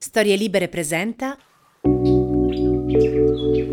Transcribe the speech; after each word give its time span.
Storie 0.00 0.36
Libere 0.36 0.68
presenta 0.68 1.36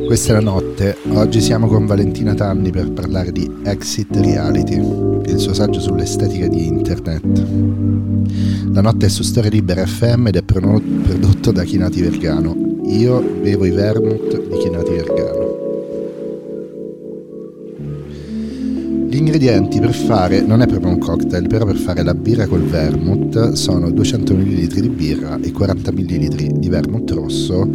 Questa 0.08 0.32
è 0.32 0.34
la 0.34 0.40
notte, 0.40 0.98
oggi 1.10 1.40
siamo 1.40 1.68
con 1.68 1.86
Valentina 1.86 2.34
Tanni 2.34 2.72
per 2.72 2.90
parlare 2.90 3.32
di 3.32 3.48
Exit 3.64 4.16
Reality, 4.16 4.74
il 4.74 5.38
suo 5.38 5.54
saggio 5.54 5.80
sull'estetica 5.80 6.48
di 6.48 6.66
internet. 6.66 7.48
La 8.74 8.82
notte 8.82 9.06
è 9.06 9.10
su 9.10 9.22
Storie 9.22 9.52
Libere 9.52 9.86
FM 9.86 10.26
ed 10.26 10.38
è 10.38 10.42
prodotto 10.42 11.52
da 11.52 11.64
Chinati 11.64 12.02
Vergano. 12.02 12.56
Io 12.86 13.22
bevo 13.22 13.66
i 13.66 13.70
vermouth 13.70 14.48
di 14.48 14.58
Chinati 14.58 14.94
Vergano. 14.94 15.35
Gli 19.16 19.20
ingredienti 19.20 19.80
per 19.80 19.94
fare, 19.94 20.42
non 20.42 20.62
è 20.62 20.68
proprio 20.68 20.90
un 20.90 20.98
cocktail, 20.98 21.48
però 21.48 21.64
per 21.64 21.78
fare 21.78 22.04
la 22.04 22.14
birra 22.14 22.48
col 22.48 22.64
vermouth 22.64 23.54
sono 23.54 23.90
200 23.90 24.34
ml 24.34 24.68
di 24.68 24.90
birra 24.90 25.40
e 25.40 25.54
40 25.54 25.92
ml 25.94 26.60
di 26.60 26.68
vermouth 26.68 27.12
rosso. 27.12 27.66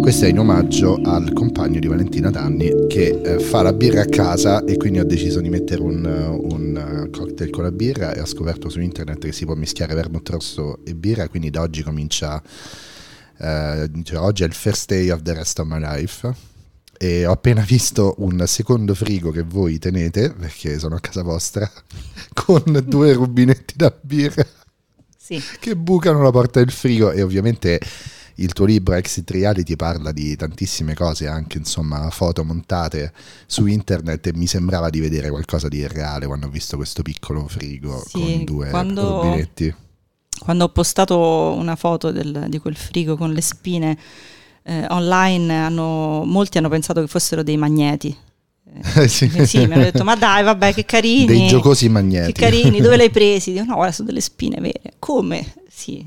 Questo 0.00 0.26
è 0.26 0.28
in 0.28 0.38
omaggio 0.38 1.00
al 1.02 1.32
compagno 1.32 1.80
di 1.80 1.88
Valentina 1.88 2.30
Danni 2.30 2.86
che 2.86 3.20
eh, 3.24 3.40
fa 3.40 3.62
la 3.62 3.72
birra 3.72 4.02
a 4.02 4.04
casa 4.04 4.62
e 4.62 4.76
quindi 4.76 5.00
ho 5.00 5.04
deciso 5.04 5.40
di 5.40 5.48
mettere 5.48 5.82
un, 5.82 6.04
un 6.04 7.08
cocktail 7.10 7.50
con 7.50 7.64
la 7.64 7.72
birra 7.72 8.14
e 8.14 8.20
ho 8.20 8.26
scoperto 8.26 8.68
su 8.68 8.78
internet 8.80 9.18
che 9.18 9.32
si 9.32 9.44
può 9.44 9.56
mischiare 9.56 9.96
vermouth 9.96 10.28
rosso 10.28 10.78
e 10.84 10.94
birra, 10.94 11.28
quindi 11.28 11.50
da 11.50 11.62
oggi 11.62 11.82
comincia... 11.82 12.40
Uh, 13.36 13.90
cioè, 14.04 14.18
oggi 14.18 14.44
è 14.44 14.46
il 14.46 14.52
first 14.52 14.88
day 14.88 15.10
of 15.10 15.22
the 15.22 15.34
rest 15.34 15.58
of 15.58 15.66
my 15.66 15.80
life 15.80 16.52
e 16.98 17.26
ho 17.26 17.32
appena 17.32 17.62
visto 17.62 18.14
un 18.18 18.42
secondo 18.46 18.94
frigo 18.94 19.30
che 19.30 19.42
voi 19.42 19.78
tenete, 19.78 20.32
perché 20.32 20.78
sono 20.78 20.96
a 20.96 21.00
casa 21.00 21.22
vostra, 21.22 21.70
con 22.32 22.84
due 22.86 23.12
rubinetti 23.12 23.74
da 23.76 23.94
birra 24.00 24.46
sì. 25.16 25.40
che 25.58 25.74
bucano 25.74 26.22
la 26.22 26.30
porta 26.30 26.60
del 26.60 26.70
frigo 26.70 27.10
e 27.10 27.22
ovviamente 27.22 27.80
il 28.36 28.52
tuo 28.52 28.64
libro 28.64 28.94
Exit 28.94 29.30
Reality 29.30 29.76
parla 29.76 30.12
di 30.12 30.36
tantissime 30.36 30.94
cose, 30.94 31.26
anche 31.26 31.58
insomma 31.58 32.10
foto 32.10 32.44
montate 32.44 33.12
su 33.46 33.66
internet 33.66 34.26
e 34.26 34.32
mi 34.34 34.46
sembrava 34.46 34.90
di 34.90 35.00
vedere 35.00 35.30
qualcosa 35.30 35.68
di 35.68 35.78
irreale 35.78 36.26
quando 36.26 36.46
ho 36.46 36.50
visto 36.50 36.76
questo 36.76 37.02
piccolo 37.02 37.46
frigo 37.46 38.02
sì, 38.06 38.20
con 38.20 38.44
due 38.44 38.70
quando, 38.70 39.22
rubinetti. 39.22 39.74
Quando 40.38 40.64
ho 40.64 40.68
postato 40.70 41.52
una 41.52 41.76
foto 41.76 42.10
del, 42.10 42.46
di 42.48 42.58
quel 42.58 42.76
frigo 42.76 43.16
con 43.16 43.32
le 43.32 43.40
spine 43.40 43.98
eh, 44.64 44.86
online 44.88 45.54
hanno, 45.64 46.24
molti 46.24 46.58
hanno 46.58 46.68
pensato 46.68 47.00
che 47.00 47.06
fossero 47.06 47.42
dei 47.42 47.56
magneti. 47.56 48.16
Eh, 48.96 49.06
sì. 49.06 49.30
sì, 49.46 49.58
mi 49.66 49.74
hanno 49.74 49.84
detto 49.84 50.02
ma 50.02 50.16
dai 50.16 50.42
vabbè 50.42 50.74
che 50.74 50.84
carini. 50.84 51.26
Dei 51.26 51.46
giocosi 51.46 51.88
magneti. 51.88 52.32
Che 52.32 52.40
carini, 52.40 52.80
dove 52.80 52.96
l'hai 52.96 53.10
presi? 53.10 53.52
Dico 53.52 53.64
no, 53.64 53.74
guarda 53.74 53.92
sono 53.92 54.08
delle 54.08 54.20
spine 54.20 54.60
vere. 54.60 54.94
Come? 54.98 55.46
Sì. 55.68 56.04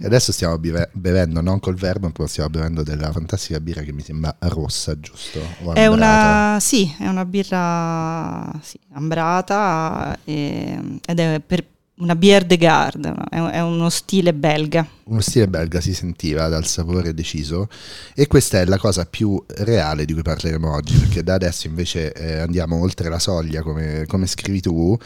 E 0.00 0.06
adesso 0.06 0.32
stiamo 0.32 0.56
bive- 0.56 0.88
bevendo, 0.92 1.42
non 1.42 1.60
col 1.60 1.74
verbo, 1.74 2.10
ma 2.16 2.26
stiamo 2.26 2.48
bevendo 2.48 2.82
della 2.82 3.12
fantastica 3.12 3.60
birra 3.60 3.82
che 3.82 3.92
mi 3.92 4.00
sembra 4.02 4.34
rossa, 4.40 4.98
giusto? 4.98 5.40
È 5.74 5.86
una, 5.86 6.56
sì, 6.58 6.90
è 6.98 7.06
una 7.06 7.26
birra 7.26 8.50
sì, 8.62 8.78
ambrata 8.92 10.18
e- 10.24 11.00
ed 11.04 11.18
è 11.18 11.40
per 11.44 11.64
una 11.98 12.14
bière 12.14 12.46
de 12.46 12.56
garde, 12.56 13.12
è, 13.30 13.60
uno 13.60 13.88
stile 13.88 14.32
belga. 14.32 14.86
Uno 15.04 15.20
stile 15.20 15.48
belga 15.48 15.80
si 15.80 15.94
sentiva 15.94 16.48
dal 16.48 16.66
sapore 16.66 17.14
deciso 17.14 17.68
e 18.14 18.26
questa 18.26 18.60
è 18.60 18.66
la 18.66 18.76
cosa 18.76 19.06
più 19.06 19.42
reale 19.46 20.04
di 20.04 20.12
cui 20.12 20.20
parleremo 20.20 20.70
oggi 20.70 20.94
perché 20.98 21.22
da 21.22 21.34
adesso 21.34 21.66
invece 21.66 22.12
eh, 22.12 22.40
andiamo 22.40 22.78
oltre 22.78 23.08
la 23.08 23.18
soglia 23.18 23.62
come, 23.62 24.04
come 24.06 24.26
scrivi 24.26 24.60
tu. 24.60 24.96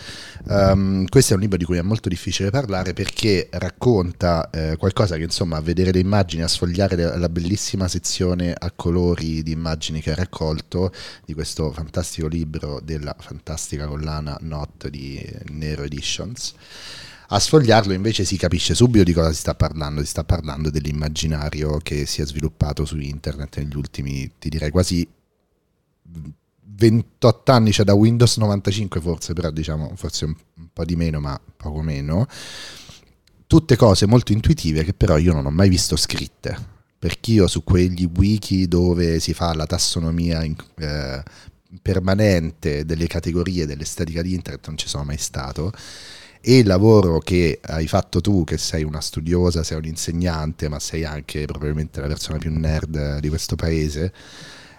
Um, 0.44 1.06
questo 1.06 1.32
è 1.32 1.36
un 1.36 1.42
libro 1.42 1.56
di 1.56 1.64
cui 1.64 1.78
è 1.78 1.82
molto 1.82 2.08
difficile 2.08 2.50
parlare 2.50 2.94
perché 2.94 3.48
racconta 3.52 4.50
eh, 4.50 4.76
qualcosa 4.76 5.16
che 5.16 5.22
insomma 5.22 5.58
a 5.58 5.60
vedere 5.60 5.92
le 5.92 6.00
immagini, 6.00 6.42
a 6.42 6.48
sfogliare 6.48 6.96
la, 6.96 7.16
la 7.16 7.28
bellissima 7.28 7.86
sezione 7.86 8.52
a 8.58 8.72
colori 8.74 9.44
di 9.44 9.52
immagini 9.52 10.00
che 10.00 10.10
ha 10.10 10.16
raccolto 10.16 10.92
di 11.24 11.32
questo 11.32 11.70
fantastico 11.70 12.26
libro 12.26 12.80
della 12.82 13.14
fantastica 13.16 13.86
collana 13.86 14.36
Not 14.41 14.88
di 14.88 15.25
Nero 15.50 15.84
Editions 15.84 16.54
a 17.34 17.38
sfogliarlo 17.38 17.94
invece 17.94 18.25
si 18.25 18.37
capisce 18.37 18.75
subito 18.75 19.04
di 19.04 19.12
cosa 19.15 19.32
si 19.32 19.38
sta 19.38 19.54
parlando, 19.54 20.03
si 20.03 20.06
sta 20.09 20.22
parlando 20.22 20.69
dell'immaginario 20.69 21.78
che 21.78 22.04
si 22.04 22.20
è 22.20 22.26
sviluppato 22.26 22.84
su 22.84 22.98
internet 22.98 23.59
negli 23.59 23.75
ultimi, 23.75 24.32
ti 24.38 24.50
direi 24.50 24.70
quasi 24.70 25.09
28 26.75 27.53
anni, 27.53 27.72
cioè 27.72 27.87
da 27.87 27.94
Windows 27.94 28.37
95 28.37 29.00
forse, 29.00 29.32
però 29.32 29.50
diciamo 29.50 29.93
forse 29.97 30.26
un, 30.26 30.34
po' 30.72 30.84
di 30.84 30.97
meno, 30.97 31.20
ma 31.20 31.41
poco 31.56 31.81
meno. 31.81 32.26
Tutte 33.47 33.76
cose 33.76 34.06
molto 34.06 34.32
intuitive 34.32 34.84
che 34.84 34.93
però 34.93 35.16
io 35.16 35.32
non 35.32 35.47
ho 35.47 35.50
mai 35.50 35.70
visto 35.70 35.97
scritte, 35.97 36.56
perché 36.99 37.32
io 37.32 37.47
su 37.47 37.64
quegli 37.64 38.10
wiki 38.14 38.69
dove 38.69 39.20
si 39.20 39.32
fa 39.32 39.54
la 39.54 39.66
tassonomia 39.66 40.44
in, 40.44 40.54
eh, 40.76 41.22
permanente 41.81 42.84
delle 42.84 43.06
categorie 43.06 43.64
dell'estetica 43.64 44.20
di 44.20 44.34
internet 44.34 44.66
non 44.66 44.76
ci 44.76 44.88
sono 44.88 45.04
mai 45.04 45.16
stato 45.16 45.72
e 46.44 46.58
il 46.58 46.66
lavoro 46.66 47.20
che 47.20 47.60
hai 47.62 47.86
fatto 47.86 48.20
tu, 48.20 48.42
che 48.42 48.58
sei 48.58 48.82
una 48.82 49.00
studiosa, 49.00 49.62
sei 49.62 49.78
un 49.78 49.84
insegnante, 49.84 50.69
ma 50.69 50.80
sei 50.80 51.04
anche 51.04 51.44
probabilmente 51.44 52.00
la 52.00 52.08
persona 52.08 52.38
più 52.38 52.50
nerd 52.53 53.20
di 53.20 53.28
questo 53.28 53.54
paese, 53.54 54.12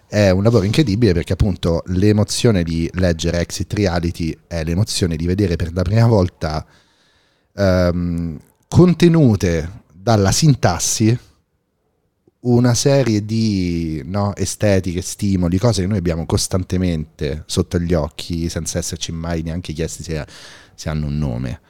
è 0.07 0.29
un 0.29 0.43
lavoro 0.43 0.65
incredibile 0.65 1.13
perché 1.13 1.33
appunto 1.33 1.81
l'emozione 1.87 2.63
di 2.63 2.89
leggere 2.95 3.39
Exit 3.39 3.71
Reality 3.73 4.37
è 4.45 4.63
l'emozione 4.63 5.15
di 5.15 5.25
vedere 5.25 5.55
per 5.55 5.73
la 5.73 5.81
prima 5.83 6.05
volta 6.05 6.65
ehm, 7.55 8.39
contenute 8.67 9.81
dalla 9.91 10.31
sintassi 10.31 11.17
una 12.41 12.73
serie 12.73 13.23
di 13.23 14.01
no, 14.05 14.35
estetiche, 14.35 15.01
stimoli, 15.01 15.57
cose 15.57 15.81
che 15.81 15.87
noi 15.87 15.97
abbiamo 15.97 16.25
costantemente 16.25 17.43
sotto 17.45 17.79
gli 17.79 17.93
occhi 17.93 18.49
senza 18.49 18.79
esserci 18.79 19.13
mai 19.13 19.43
neanche 19.43 19.71
chiesti 19.71 20.03
se, 20.03 20.25
se 20.75 20.89
hanno 20.89 21.07
un 21.07 21.17
nome. 21.17 21.61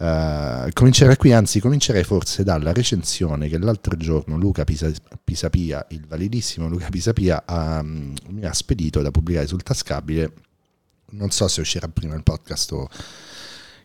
Uh, 0.00 0.70
comincerei 0.72 1.16
qui, 1.16 1.32
anzi 1.32 1.60
comincerei 1.60 2.04
forse 2.04 2.42
dalla 2.42 2.72
recensione 2.72 3.48
che 3.48 3.58
l'altro 3.58 3.98
giorno 3.98 4.38
Luca 4.38 4.64
Pisa, 4.64 4.90
Pisapia, 5.22 5.84
il 5.90 6.06
validissimo 6.06 6.68
Luca 6.68 6.88
Pisapia, 6.88 7.42
ha, 7.44 7.80
um, 7.80 8.14
mi 8.28 8.44
ha 8.46 8.52
spedito 8.54 9.02
da 9.02 9.10
pubblicare 9.10 9.46
sul 9.46 9.62
tascabile. 9.62 10.32
Non 11.10 11.30
so 11.30 11.48
se 11.48 11.60
uscirà 11.60 11.86
prima 11.88 12.14
il 12.14 12.22
podcast 12.22 12.72
o, 12.72 12.88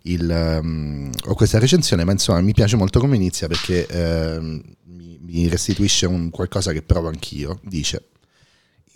il, 0.03 0.59
um, 0.61 1.11
o 1.25 1.33
questa 1.33 1.59
recensione, 1.59 2.05
ma 2.05 2.13
insomma 2.13 2.39
mi 2.39 2.53
piace 2.53 2.77
molto 2.77 3.01
come 3.01 3.17
inizia 3.17 3.47
perché 3.47 3.85
uh, 3.91 4.41
mi, 4.85 5.19
mi 5.22 5.49
restituisce 5.49 6.05
un 6.05 6.29
qualcosa 6.29 6.72
che 6.72 6.81
provo 6.81 7.09
anch'io. 7.09 7.59
Dice: 7.61 8.11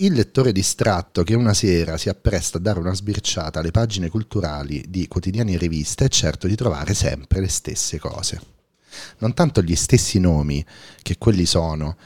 il 0.01 0.13
lettore 0.13 0.53
distratto 0.53 1.23
che 1.23 1.33
una 1.35 1.53
sera 1.53 1.97
si 1.97 2.07
appresta 2.07 2.57
a 2.57 2.61
dare 2.61 2.79
una 2.79 2.93
sbirciata 2.93 3.59
alle 3.59 3.71
pagine 3.71 4.09
culturali 4.09 4.85
di 4.87 5.07
quotidiani 5.07 5.55
e 5.55 5.57
riviste 5.57 6.05
è 6.05 6.07
certo 6.07 6.47
di 6.47 6.55
trovare 6.55 6.93
sempre 6.93 7.41
le 7.41 7.49
stesse 7.49 7.99
cose. 7.99 8.39
Non 9.17 9.33
tanto 9.33 9.61
gli 9.61 9.75
stessi 9.75 10.19
nomi, 10.19 10.65
che 11.01 11.17
quelli 11.17 11.45
sono, 11.45 11.97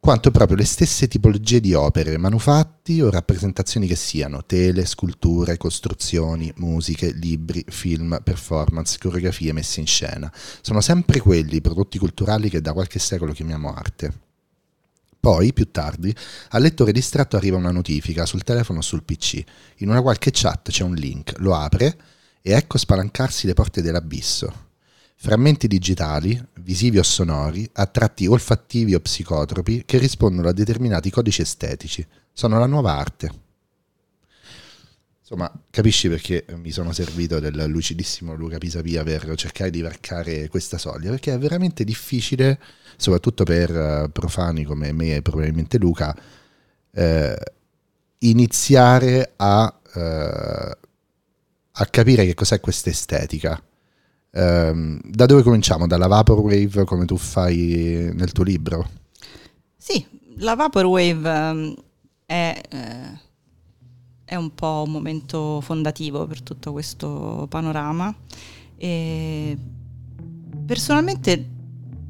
quanto 0.00 0.32
proprio 0.32 0.56
le 0.56 0.64
stesse 0.64 1.06
tipologie 1.06 1.60
di 1.60 1.72
opere, 1.72 2.18
manufatti 2.18 3.00
o 3.00 3.10
rappresentazioni 3.10 3.86
che 3.86 3.96
siano, 3.96 4.44
tele, 4.44 4.84
sculture, 4.84 5.56
costruzioni, 5.56 6.52
musiche, 6.56 7.12
libri, 7.12 7.64
film, 7.68 8.20
performance, 8.24 8.98
coreografie 8.98 9.52
messe 9.52 9.78
in 9.78 9.86
scena. 9.86 10.32
Sono 10.62 10.80
sempre 10.80 11.20
quelli 11.20 11.56
i 11.56 11.60
prodotti 11.60 11.96
culturali 11.98 12.50
che 12.50 12.60
da 12.60 12.72
qualche 12.72 12.98
secolo 12.98 13.32
chiamiamo 13.32 13.72
arte. 13.72 14.29
Poi, 15.20 15.52
più 15.52 15.70
tardi, 15.70 16.14
al 16.50 16.62
lettore 16.62 16.92
distratto 16.92 17.36
arriva 17.36 17.58
una 17.58 17.70
notifica 17.70 18.24
sul 18.24 18.42
telefono 18.42 18.78
o 18.78 18.82
sul 18.82 19.04
PC. 19.04 19.44
In 19.78 19.90
una 19.90 20.00
qualche 20.00 20.30
chat 20.32 20.70
c'è 20.70 20.82
un 20.82 20.94
link, 20.94 21.34
lo 21.40 21.54
apre 21.54 21.94
e 22.40 22.52
ecco 22.52 22.78
spalancarsi 22.78 23.46
le 23.46 23.52
porte 23.52 23.82
dell'abisso. 23.82 24.68
Frammenti 25.16 25.68
digitali, 25.68 26.42
visivi 26.62 26.96
o 26.96 27.02
sonori, 27.02 27.68
a 27.74 27.84
tratti 27.84 28.26
olfattivi 28.26 28.94
o 28.94 29.00
psicotropi 29.00 29.82
che 29.84 29.98
rispondono 29.98 30.48
a 30.48 30.52
determinati 30.52 31.10
codici 31.10 31.42
estetici. 31.42 32.06
Sono 32.32 32.58
la 32.58 32.64
nuova 32.64 32.96
arte. 32.96 33.49
Insomma, 35.32 35.48
capisci 35.70 36.08
perché 36.08 36.44
mi 36.56 36.72
sono 36.72 36.92
servito 36.92 37.38
del 37.38 37.66
lucidissimo 37.68 38.34
Luca 38.34 38.58
Pisapia 38.58 39.04
per 39.04 39.32
cercare 39.36 39.70
di 39.70 39.80
varcare 39.80 40.48
questa 40.48 40.76
soglia? 40.76 41.10
Perché 41.10 41.32
è 41.32 41.38
veramente 41.38 41.84
difficile, 41.84 42.58
soprattutto 42.96 43.44
per 43.44 44.10
profani 44.12 44.64
come 44.64 44.90
me 44.90 45.14
e 45.14 45.22
probabilmente 45.22 45.78
Luca, 45.78 46.16
eh, 46.90 47.38
iniziare 48.18 49.34
a, 49.36 49.80
eh, 49.94 50.78
a 51.70 51.86
capire 51.86 52.26
che 52.26 52.34
cos'è 52.34 52.58
questa 52.58 52.90
estetica. 52.90 53.62
Um, 54.32 55.00
da 55.04 55.26
dove 55.26 55.42
cominciamo? 55.42 55.86
Dalla 55.86 56.08
Vaporwave 56.08 56.84
come 56.84 57.04
tu 57.04 57.16
fai 57.16 58.10
nel 58.12 58.32
tuo 58.32 58.42
libro? 58.42 58.90
Sì, 59.76 60.04
la 60.38 60.56
Vaporwave 60.56 61.28
um, 61.28 61.74
è, 62.26 62.60
eh, 62.68 63.20
è, 64.30 64.36
un 64.36 64.54
po' 64.54 64.84
un 64.86 64.92
momento 64.92 65.60
fondativo 65.60 66.26
per 66.26 66.42
tutto 66.42 66.70
questo 66.70 67.46
panorama. 67.48 68.14
E 68.76 69.56
personalmente 70.64 71.48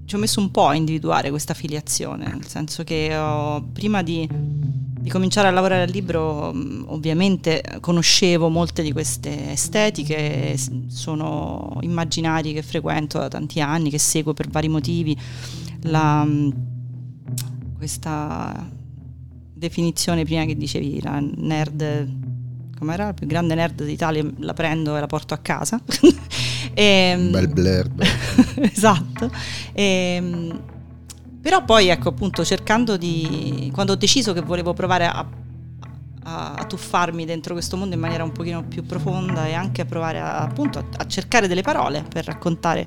ci 0.05 0.15
ho 0.17 0.19
messo 0.19 0.41
un 0.41 0.51
po' 0.51 0.67
a 0.67 0.75
individuare 0.75 1.31
questa 1.31 1.55
filiazione, 1.55 2.27
nel 2.27 2.47
senso 2.47 2.85
che 2.85 3.17
ho, 3.17 3.63
prima 3.73 4.03
di, 4.03 4.29
di, 4.29 5.09
cominciare 5.09 5.49
a 5.49 5.51
lavorare 5.51 5.85
al 5.85 5.91
libro 5.91 6.53
ovviamente 6.87 7.79
conoscevo 7.81 8.49
molte 8.49 8.83
di 8.83 8.93
queste 8.93 9.53
estetiche, 9.53 10.59
sono 10.89 11.79
immaginari 11.81 12.53
che 12.53 12.63
frequento 12.63 13.19
da 13.19 13.29
tanti 13.29 13.61
anni, 13.61 13.89
che 13.89 13.99
seguo 13.99 14.35
per 14.35 14.49
vari 14.49 14.69
motivi. 14.69 15.17
La, 15.83 16.29
questa 17.79 18.79
definizione 19.61 20.25
prima 20.25 20.45
che 20.47 20.57
dicevi, 20.57 21.01
la 21.03 21.21
nerd, 21.21 22.09
com'era? 22.77 23.07
La 23.07 23.15
più 23.15 23.27
grande 23.27 23.55
nerd 23.55 23.85
d'Italia, 23.85 24.25
la 24.39 24.55
prendo 24.55 24.97
e 24.97 25.01
la 25.01 25.07
porto 25.07 25.35
a 25.35 25.39
casa. 25.39 25.81
e, 26.73 26.83
ehm, 27.15 27.31
Bel 27.31 27.49
blurb. 27.49 28.03
esatto. 28.73 29.31
E, 29.73 29.83
ehm, 29.83 30.63
però 31.43 31.65
poi 31.65 31.89
ecco 31.89 32.11
appunto 32.11 32.45
cercando 32.45 32.97
di... 32.97 33.71
quando 33.73 33.93
ho 33.93 33.97
deciso 33.97 34.35
che 34.35 34.43
volevo 34.43 34.75
provare 34.75 35.07
a, 35.07 35.27
a, 36.25 36.53
a, 36.55 36.65
tuffarmi 36.65 37.25
dentro 37.25 37.55
questo 37.55 37.79
mondo 37.79 37.95
in 37.95 38.01
maniera 38.01 38.25
un 38.25 38.33
pochino 38.33 38.63
più 38.63 38.85
profonda 38.85 39.47
e 39.47 39.55
anche 39.55 39.81
a 39.81 39.85
provare 39.87 40.21
a, 40.21 40.41
appunto 40.41 40.79
a, 40.79 40.85
a 40.99 41.07
cercare 41.07 41.49
delle 41.49 41.63
parole 41.63 42.05
per 42.07 42.27
raccontare 42.27 42.87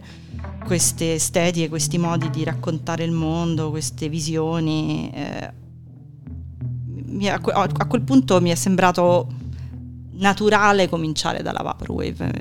queste 0.65 1.15
estetiche, 1.15 1.67
questi 1.67 1.97
modi 1.97 2.29
di 2.29 2.43
raccontare 2.43 3.03
il 3.03 3.11
mondo, 3.11 3.71
queste 3.71 4.07
visioni. 4.07 5.11
Eh, 5.11 5.61
a, 7.29 7.87
quel 7.87 8.01
punto 8.01 8.41
mi 8.41 8.49
è 8.49 8.55
sembrato 8.55 9.27
naturale 10.15 10.87
cominciare 10.89 11.41
dalla 11.41 11.61
Vaporwave. 11.61 12.31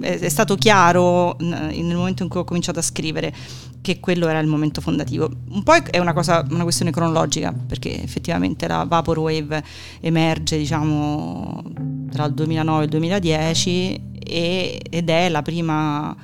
È 0.00 0.28
stato 0.28 0.54
chiaro 0.56 1.36
nel 1.40 1.94
momento 1.94 2.22
in 2.22 2.28
cui 2.28 2.40
ho 2.40 2.44
cominciato 2.44 2.78
a 2.78 2.82
scrivere 2.82 3.34
che 3.80 3.98
quello 4.00 4.28
era 4.28 4.38
il 4.38 4.46
momento 4.46 4.80
fondativo. 4.80 5.30
Un 5.48 5.62
po' 5.62 5.74
è 5.74 5.98
una, 5.98 6.12
cosa, 6.12 6.46
una 6.50 6.62
questione 6.62 6.90
cronologica, 6.90 7.52
perché 7.52 8.02
effettivamente 8.02 8.66
la 8.68 8.84
Vaporwave 8.84 9.62
emerge 10.00 10.56
diciamo, 10.56 11.62
tra 12.10 12.24
il 12.26 12.34
2009 12.34 12.80
e 12.80 12.84
il 12.84 12.90
2010 12.90 14.00
e, 14.18 14.80
ed 14.88 15.10
è 15.10 15.28
la 15.28 15.42
prima 15.42 16.16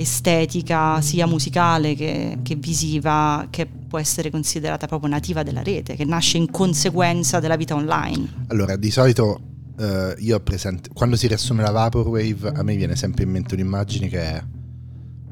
estetica 0.00 1.00
sia 1.00 1.26
musicale 1.26 1.94
che, 1.94 2.38
che, 2.42 2.54
visiva 2.56 3.46
che 3.50 3.66
può 3.66 3.98
essere 3.98 4.30
considerata 4.30 4.86
proprio 4.86 5.10
nativa 5.10 5.42
della 5.42 5.62
rete, 5.62 5.94
che 5.94 6.04
nasce 6.04 6.36
in 6.36 6.50
conseguenza 6.50 7.40
della 7.40 7.56
vita 7.56 7.74
online. 7.74 8.46
Allora, 8.48 8.76
di 8.76 8.90
solito 8.90 9.40
uh, 9.76 10.14
io 10.18 10.36
ho 10.36 10.40
presente, 10.40 10.90
quando 10.92 11.16
si 11.16 11.26
riassume 11.26 11.62
la 11.62 11.70
Vaporwave, 11.70 12.52
a 12.54 12.62
me 12.62 12.76
viene 12.76 12.96
sempre 12.96 13.24
in 13.24 13.30
mente 13.30 13.54
un'immagine 13.54 14.08
che 14.08 14.20
è 14.20 14.42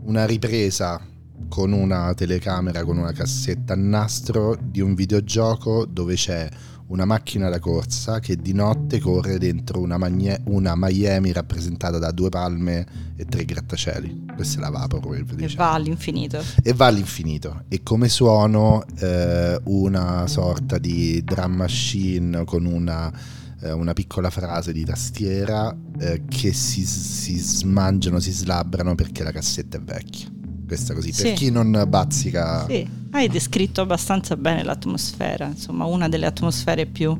una 0.04 0.26
ripresa 0.26 1.00
con 1.48 1.72
una 1.72 2.12
telecamera, 2.14 2.84
con 2.84 2.98
una 2.98 3.12
cassetta 3.12 3.72
a 3.72 3.76
nastro 3.76 4.56
di 4.60 4.80
un 4.80 4.94
videogioco 4.94 5.86
dove 5.86 6.14
c'è 6.14 6.48
una 6.88 7.04
macchina 7.04 7.48
da 7.48 7.58
corsa 7.58 8.18
che 8.18 8.36
di 8.36 8.52
notte 8.52 8.98
corre 8.98 9.38
dentro 9.38 9.80
una, 9.80 9.98
magne- 9.98 10.40
una 10.46 10.74
Miami 10.76 11.32
rappresentata 11.32 11.98
da 11.98 12.10
due 12.10 12.28
palme 12.28 12.86
e 13.16 13.24
tre 13.24 13.44
grattacieli. 13.44 14.26
Questa 14.34 14.58
è 14.58 14.60
la 14.60 14.70
Vaporwave. 14.70 15.34
Diciamo. 15.34 15.46
E 15.46 15.54
va 15.56 15.72
all'infinito. 15.72 16.42
E 16.62 16.72
va 16.72 16.86
all'infinito. 16.86 17.64
E 17.68 17.82
come 17.82 18.08
suono 18.08 18.84
eh, 18.98 19.60
una 19.64 20.26
sorta 20.26 20.78
di 20.78 21.22
drum 21.24 21.56
machine 21.56 22.44
con 22.44 22.64
una 22.64 23.12
eh, 23.60 23.72
una 23.72 23.92
piccola 23.92 24.30
frase 24.30 24.72
di 24.72 24.84
tastiera 24.84 25.76
eh, 25.98 26.22
che 26.28 26.52
si, 26.52 26.84
si, 26.84 27.36
smangiano, 27.38 28.20
si 28.20 28.30
slabbrano 28.30 28.94
perché 28.94 29.24
la 29.24 29.32
cassetta 29.32 29.78
è 29.78 29.80
vecchia. 29.80 30.28
Questa 30.66 30.94
così, 30.94 31.12
sì. 31.12 31.22
per 31.22 31.32
chi 31.32 31.50
non 31.50 31.84
bazzica. 31.88 32.66
Sì, 32.66 32.88
hai 33.10 33.28
descritto 33.28 33.80
abbastanza 33.80 34.36
bene 34.36 34.62
l'atmosfera, 34.62 35.46
insomma 35.46 35.84
una 35.84 36.08
delle 36.08 36.26
atmosfere 36.26 36.86
più 36.86 37.16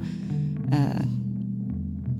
eh, 0.71 1.17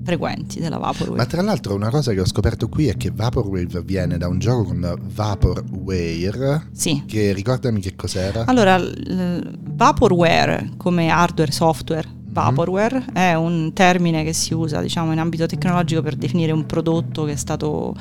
frequenti 0.03 0.59
della 0.59 0.77
Vaporwave. 0.77 1.17
Ma 1.17 1.25
tra 1.25 1.41
l'altro 1.41 1.75
una 1.75 1.89
cosa 1.89 2.13
che 2.13 2.19
ho 2.19 2.25
scoperto 2.25 2.67
qui 2.67 2.87
è 2.87 2.97
che 2.97 3.11
Vaporwave 3.13 3.81
viene 3.83 4.17
da 4.17 4.27
un 4.27 4.39
gioco 4.39 4.63
con 4.65 4.99
Vaporware. 5.13 6.69
Sì. 6.71 7.03
Che 7.05 7.33
ricordami 7.33 7.79
che 7.79 7.95
cos'era. 7.95 8.45
Allora, 8.45 8.79
Vaporware 8.79 10.71
come 10.77 11.09
hardware 11.09 11.51
software 11.51 12.17
Vaporware 12.31 13.05
è 13.11 13.33
un 13.33 13.73
termine 13.73 14.23
che 14.23 14.33
si 14.33 14.53
usa 14.53 14.81
diciamo, 14.81 15.11
in 15.11 15.19
ambito 15.19 15.45
tecnologico 15.45 16.01
per 16.01 16.15
definire 16.15 16.51
un 16.51 16.65
prodotto 16.65 17.25
che 17.25 17.33
è 17.33 17.35
stato 17.35 17.95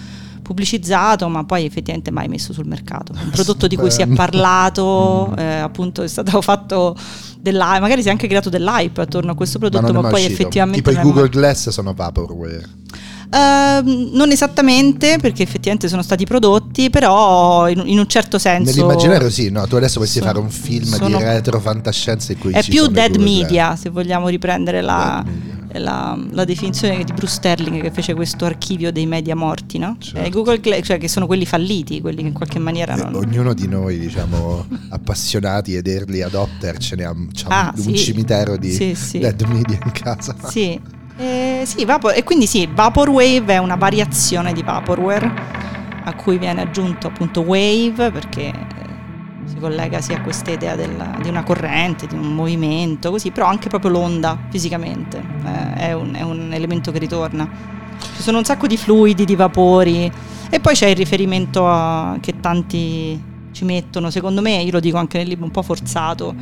pubblicizzato 0.49 1.29
ma 1.29 1.45
poi 1.45 1.67
effettivamente 1.67 2.11
mai 2.11 2.27
messo 2.27 2.55
sul 2.55 2.67
mercato. 2.67 3.12
Un 3.12 3.29
prodotto 3.29 3.67
di 3.67 3.77
cui 3.77 3.91
si 3.91 4.00
è 4.00 4.06
parlato, 4.06 5.29
mm. 5.31 5.39
eh, 5.39 5.59
appunto 5.59 6.03
è 6.03 6.09
stato 6.09 6.41
fatto 6.41 6.97
dell'hype, 7.39 7.81
magari 7.81 8.00
si 8.00 8.09
è 8.09 8.11
anche 8.11 8.27
creato 8.27 8.49
dell'hype 8.49 9.03
attorno 9.03 9.33
a 9.33 9.35
questo 9.35 9.59
prodotto 9.59 9.93
ma, 9.93 10.00
ma 10.00 10.09
poi 10.09 10.23
uscito. 10.23 10.41
effettivamente... 10.41 10.81
Tipo 10.81 10.99
i 10.99 11.03
Google 11.03 11.29
Glass 11.29 11.69
sono 11.69 11.93
Vaporware. 11.93 12.77
Uh, 13.31 14.17
non 14.17 14.31
esattamente, 14.31 15.19
perché 15.21 15.43
effettivamente 15.43 15.87
sono 15.87 16.00
stati 16.00 16.25
prodotti, 16.25 16.89
però 16.89 17.69
in, 17.69 17.83
in 17.85 17.99
un 17.99 18.06
certo 18.06 18.39
senso. 18.39 18.71
Nell'immaginario, 18.71 19.29
sì, 19.29 19.51
no, 19.51 19.67
tu 19.67 19.77
adesso 19.77 19.99
potresti 19.99 20.21
fare 20.21 20.39
un 20.39 20.49
film 20.49 20.85
sono, 20.85 21.19
di 21.19 21.23
retro 21.23 21.61
fantascienza 21.61 22.33
in 22.33 22.39
cui 22.39 22.53
È 22.55 22.65
più 22.65 22.87
dead 22.87 23.17
media, 23.17 23.77
se 23.77 23.91
vogliamo 23.91 24.29
riprendere 24.29 24.81
la, 24.81 25.23
la, 25.73 26.19
la, 26.31 26.44
definizione 26.44 27.05
di 27.05 27.12
Bruce 27.12 27.35
Sterling 27.35 27.82
che 27.82 27.91
fece 27.91 28.15
questo 28.15 28.44
archivio 28.44 28.91
dei 28.91 29.06
media 29.06 29.35
morti, 29.35 29.79
no? 29.79 29.97
Certo. 29.99 30.26
Eh, 30.26 30.31
Google, 30.31 30.82
cioè 30.82 30.99
che 30.99 31.09
sono 31.09 31.26
quelli 31.26 31.47
falliti, 31.47 32.00
quelli 32.00 32.23
che 32.23 32.29
in 32.29 32.32
qualche 32.32 32.59
maniera 32.59 32.94
non... 32.94 33.15
Ognuno 33.15 33.55
di 33.55 33.69
noi, 33.69 33.99
diciamo, 33.99 34.67
appassionati 34.91 35.75
ed 35.76 35.87
early 35.87 36.23
adopter, 36.23 36.79
ce 36.79 36.97
ne 36.97 37.05
ha, 37.05 37.15
ah, 37.49 37.73
un, 37.76 37.82
sì. 37.82 37.97
cimitero 37.97 38.56
di 38.56 38.73
sì, 38.73 38.94
sì. 38.94 39.19
dead 39.19 39.41
media 39.43 39.79
in 39.82 39.93
casa. 39.93 40.35
Sì. 40.49 40.81
Eh, 41.17 41.62
sì, 41.65 41.85
vapor- 41.85 42.17
e 42.17 42.23
quindi 42.23 42.47
sì, 42.47 42.69
Vaporwave 42.73 43.55
è 43.55 43.59
una 43.59 43.75
variazione 43.75 44.53
di 44.53 44.62
Vaporware 44.62 45.32
a 46.05 46.15
cui 46.15 46.38
viene 46.38 46.62
aggiunto 46.62 47.09
appunto 47.09 47.41
Wave 47.41 48.11
perché 48.12 48.47
eh, 48.47 48.88
si 49.49 49.56
collega 49.59 50.00
sia 50.00 50.19
a 50.19 50.21
questa 50.23 50.50
idea 50.50 50.77
della, 50.77 51.17
di 51.21 51.29
una 51.29 51.43
corrente, 51.43 52.06
di 52.06 52.15
un 52.15 52.35
movimento, 52.35 53.11
così, 53.11 53.31
però 53.31 53.47
anche 53.47 53.69
proprio 53.69 53.91
l'onda 53.91 54.39
fisicamente 54.50 55.23
eh, 55.45 55.75
è, 55.75 55.93
un, 55.93 56.15
è 56.15 56.23
un 56.23 56.53
elemento 56.53 56.93
che 56.93 56.99
ritorna. 56.99 57.49
Ci 57.99 58.23
sono 58.23 58.39
un 58.39 58.45
sacco 58.45 58.67
di 58.67 58.77
fluidi, 58.77 59.25
di 59.25 59.35
vapori 59.35 60.11
e 60.50 60.61
poi 60.61 60.75
c'è 60.75 60.87
il 60.87 60.97
riferimento 60.97 61.69
a, 61.69 62.17
che 62.21 62.41
tanti 62.41 63.37
ci 63.53 63.65
mettono, 63.65 64.11
secondo 64.11 64.41
me, 64.41 64.62
io 64.62 64.71
lo 64.71 64.81
dico 64.81 64.99
anche 64.99 65.19
nel 65.19 65.27
libro, 65.27 65.45
un 65.45 65.51
po' 65.51 65.62
forzato 65.62 66.35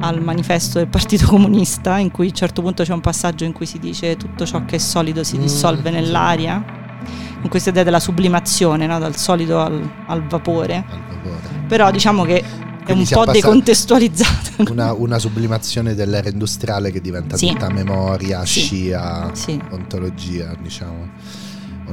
al 0.00 0.20
manifesto 0.20 0.78
del 0.78 0.88
Partito 0.88 1.26
Comunista, 1.28 1.98
in 1.98 2.10
cui 2.10 2.26
a 2.26 2.28
un 2.28 2.34
certo 2.34 2.62
punto 2.62 2.82
c'è 2.82 2.92
un 2.92 3.00
passaggio 3.00 3.44
in 3.44 3.52
cui 3.52 3.66
si 3.66 3.78
dice 3.78 4.16
tutto 4.16 4.44
ciò 4.44 4.64
che 4.64 4.76
è 4.76 4.78
solido 4.78 5.24
si 5.24 5.38
dissolve 5.38 5.90
mm, 5.90 5.94
nell'aria, 5.94 6.64
con 7.40 7.48
questa 7.48 7.70
idea 7.70 7.84
della 7.84 8.00
sublimazione, 8.00 8.86
no? 8.86 8.98
dal 8.98 9.16
solido 9.16 9.60
al, 9.60 9.88
al, 10.06 10.26
vapore. 10.26 10.84
Però 11.66 11.90
diciamo 11.90 12.24
che 12.24 12.42
è 12.84 12.92
un 12.92 13.04
po' 13.08 13.26
decontestualizzata. 13.26 14.62
Una, 14.70 14.92
una, 14.92 15.18
sublimazione 15.18 15.94
dell'era 15.94 16.28
industriale 16.28 16.90
che 16.90 17.00
diventa 17.00 17.36
sì. 17.36 17.48
tutta 17.48 17.70
memoria, 17.70 18.44
sì. 18.44 18.60
scia, 18.60 19.30
sì. 19.34 19.60
ontologia, 19.70 20.54
diciamo 20.60 21.10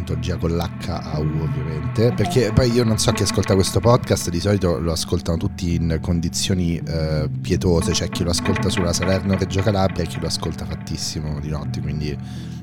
ontologia 0.06 0.38
con 0.38 0.56
l'HAU 0.56 1.42
ovviamente, 1.42 2.14
perché 2.14 2.52
poi 2.54 2.72
io 2.72 2.84
non 2.84 3.00
so 3.00 3.12
chi 3.12 3.24
ascolta 3.24 3.56
questo 3.56 3.80
podcast, 3.80 4.30
di 4.30 4.40
solito 4.40 4.80
lo 4.80 4.92
ascoltano 4.92 5.38
tutti 5.38 5.74
in 5.74 5.98
condizioni 6.00 6.78
eh, 6.78 7.28
pietose, 7.42 7.92
c'è 7.92 8.10
chi 8.10 8.24
lo 8.24 8.30
ascolta 8.30 8.70
sulla 8.70 8.94
Salerno-Reggio 8.94 9.62
Calabria 9.62 10.04
e 10.04 10.08
chi 10.08 10.20
lo 10.20 10.28
ascolta 10.28 10.66
fattissimo 10.66 11.40
di 11.40 11.50
notte, 11.50 11.82
quindi 11.82 12.16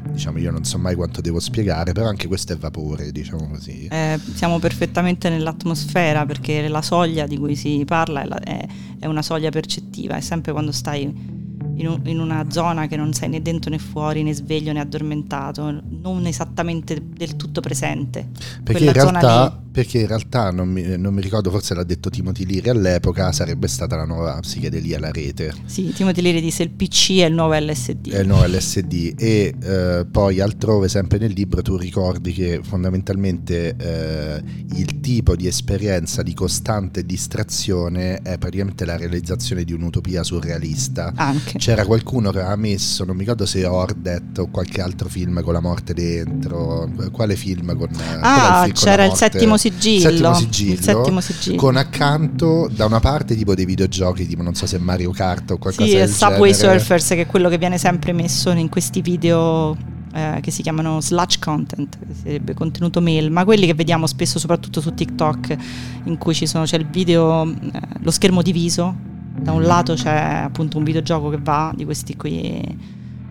diciamo 0.08 0.38
io 0.38 0.50
non 0.50 0.64
so 0.64 0.78
mai 0.78 0.94
quanto 0.94 1.20
devo 1.20 1.40
spiegare, 1.40 1.92
però 1.92 2.06
anche 2.06 2.28
questo 2.28 2.52
è 2.52 2.56
vapore, 2.56 3.10
diciamo 3.10 3.48
così. 3.48 3.88
Eh, 3.90 4.20
siamo 4.34 4.60
perfettamente 4.60 5.28
nell'atmosfera 5.28 6.24
perché 6.24 6.68
la 6.68 6.82
soglia 6.82 7.26
di 7.26 7.36
cui 7.38 7.56
si 7.56 7.82
parla 7.84 8.22
è, 8.22 8.26
la, 8.26 8.38
è, 8.38 8.66
è 9.00 9.06
una 9.06 9.22
soglia 9.22 9.50
percettiva, 9.50 10.14
è 10.14 10.20
sempre 10.20 10.52
quando 10.52 10.70
stai 10.70 11.40
in, 11.76 11.86
un, 11.88 12.00
in, 12.04 12.18
una 12.18 12.46
zona 12.50 12.86
che 12.86 12.96
non 12.96 13.12
sei 13.12 13.28
né 13.28 13.42
dentro 13.42 13.70
né 13.70 13.78
fuori, 13.78 14.22
né 14.22 14.34
sveglio 14.34 14.72
né 14.72 14.80
addormentato, 14.80 15.82
non 15.88 16.26
esattamente 16.26 17.00
del 17.02 17.36
tutto 17.36 17.60
presente. 17.60 18.28
Perché 18.62 18.84
in 18.84 18.92
realtà 18.92 19.62
perché 19.72 20.00
in 20.00 20.06
realtà 20.06 20.50
non 20.50 20.68
mi, 20.68 20.98
non 20.98 21.14
mi, 21.14 21.22
ricordo, 21.22 21.50
forse 21.50 21.74
l'ha 21.74 21.82
detto 21.82 22.10
Timothy 22.10 22.44
Leary 22.44 22.68
all'epoca, 22.68 23.32
sarebbe 23.32 23.66
stata 23.68 23.96
la 23.96 24.04
nuova 24.04 24.38
psichedelia, 24.38 25.00
la 25.00 25.10
rete. 25.10 25.52
Sì, 25.64 25.92
Timothy 25.94 26.20
Leary 26.20 26.42
disse 26.42 26.62
il 26.62 26.70
PC 26.70 27.20
è 27.20 27.24
il 27.24 27.32
nuovo 27.32 27.54
LSD. 27.54 28.10
È 28.10 28.20
il 28.20 28.26
nuovo 28.26 28.44
LSD 28.46 29.14
e 29.16 29.54
eh, 29.60 30.06
poi 30.08 30.40
altrove, 30.40 30.88
sempre 30.88 31.18
nel 31.18 31.32
libro, 31.32 31.62
tu 31.62 31.76
ricordi 31.76 32.32
che 32.32 32.60
fondamentalmente 32.62 33.74
eh, 33.74 34.42
il 34.74 35.00
tipo 35.00 35.34
di 35.34 35.46
esperienza 35.46 36.22
di 36.22 36.34
costante 36.34 37.06
distrazione 37.06 38.18
è 38.18 38.36
praticamente 38.36 38.84
la 38.84 38.98
realizzazione 38.98 39.64
di 39.64 39.72
un'utopia 39.72 40.22
surrealista. 40.22 41.14
Anche. 41.16 41.58
C'era 41.74 41.86
qualcuno 41.86 42.30
che 42.30 42.38
aveva 42.40 42.56
messo, 42.56 43.04
non 43.04 43.14
mi 43.14 43.22
ricordo 43.22 43.46
se 43.46 43.64
Ordet 43.64 44.38
o 44.38 44.48
qualche 44.48 44.80
altro 44.80 45.08
film 45.08 45.42
con 45.42 45.52
la 45.52 45.60
morte 45.60 45.94
dentro 45.94 46.90
quale 47.10 47.36
film 47.36 47.76
con... 47.76 47.88
Ah, 48.20 48.64
il 48.66 48.72
film 48.72 48.74
c'era 48.74 49.04
il 49.04 49.14
settimo 49.14 49.56
sigillo. 49.56 50.10
Settimo 50.10 50.34
sigillo, 50.34 50.72
Il 50.72 50.82
settimo 50.82 51.20
sigillo. 51.20 51.56
con 51.56 51.76
accanto 51.76 52.68
da 52.70 52.84
una 52.84 53.00
parte 53.00 53.34
tipo 53.34 53.54
dei 53.54 53.64
videogiochi, 53.64 54.26
tipo 54.26 54.42
non 54.42 54.54
so 54.54 54.66
se 54.66 54.78
Mario 54.78 55.10
Kart 55.10 55.52
o 55.52 55.58
qualcosa 55.58 55.88
Sì, 55.88 55.96
del 55.96 56.08
Subway 56.08 56.52
genere. 56.52 56.78
Surfers, 56.78 57.08
che 57.08 57.20
è 57.22 57.26
quello 57.26 57.48
che 57.48 57.58
viene 57.58 57.78
sempre 57.78 58.12
messo 58.12 58.50
in 58.50 58.68
questi 58.68 59.00
video 59.00 59.76
eh, 60.14 60.38
che 60.42 60.50
si 60.50 60.62
chiamano 60.62 61.00
sludge 61.00 61.38
content, 61.40 61.98
che 61.98 62.14
sarebbe 62.22 62.54
contenuto 62.54 63.00
mail, 63.00 63.30
ma 63.30 63.44
quelli 63.44 63.64
che 63.66 63.74
vediamo 63.74 64.06
spesso 64.06 64.38
soprattutto 64.38 64.80
su 64.80 64.92
TikTok, 64.92 65.56
in 66.04 66.18
cui 66.18 66.34
ci 66.34 66.46
sono, 66.46 66.64
c'è 66.64 66.76
il 66.76 66.86
video, 66.86 67.44
eh, 67.50 67.80
lo 68.00 68.10
schermo 68.10 68.42
diviso, 68.42 69.10
da 69.34 69.52
un 69.52 69.62
lato 69.62 69.94
c'è 69.94 70.42
appunto 70.44 70.78
un 70.78 70.84
videogioco 70.84 71.30
che 71.30 71.38
va 71.40 71.72
di 71.74 71.84
questi 71.84 72.16
qui 72.16 72.78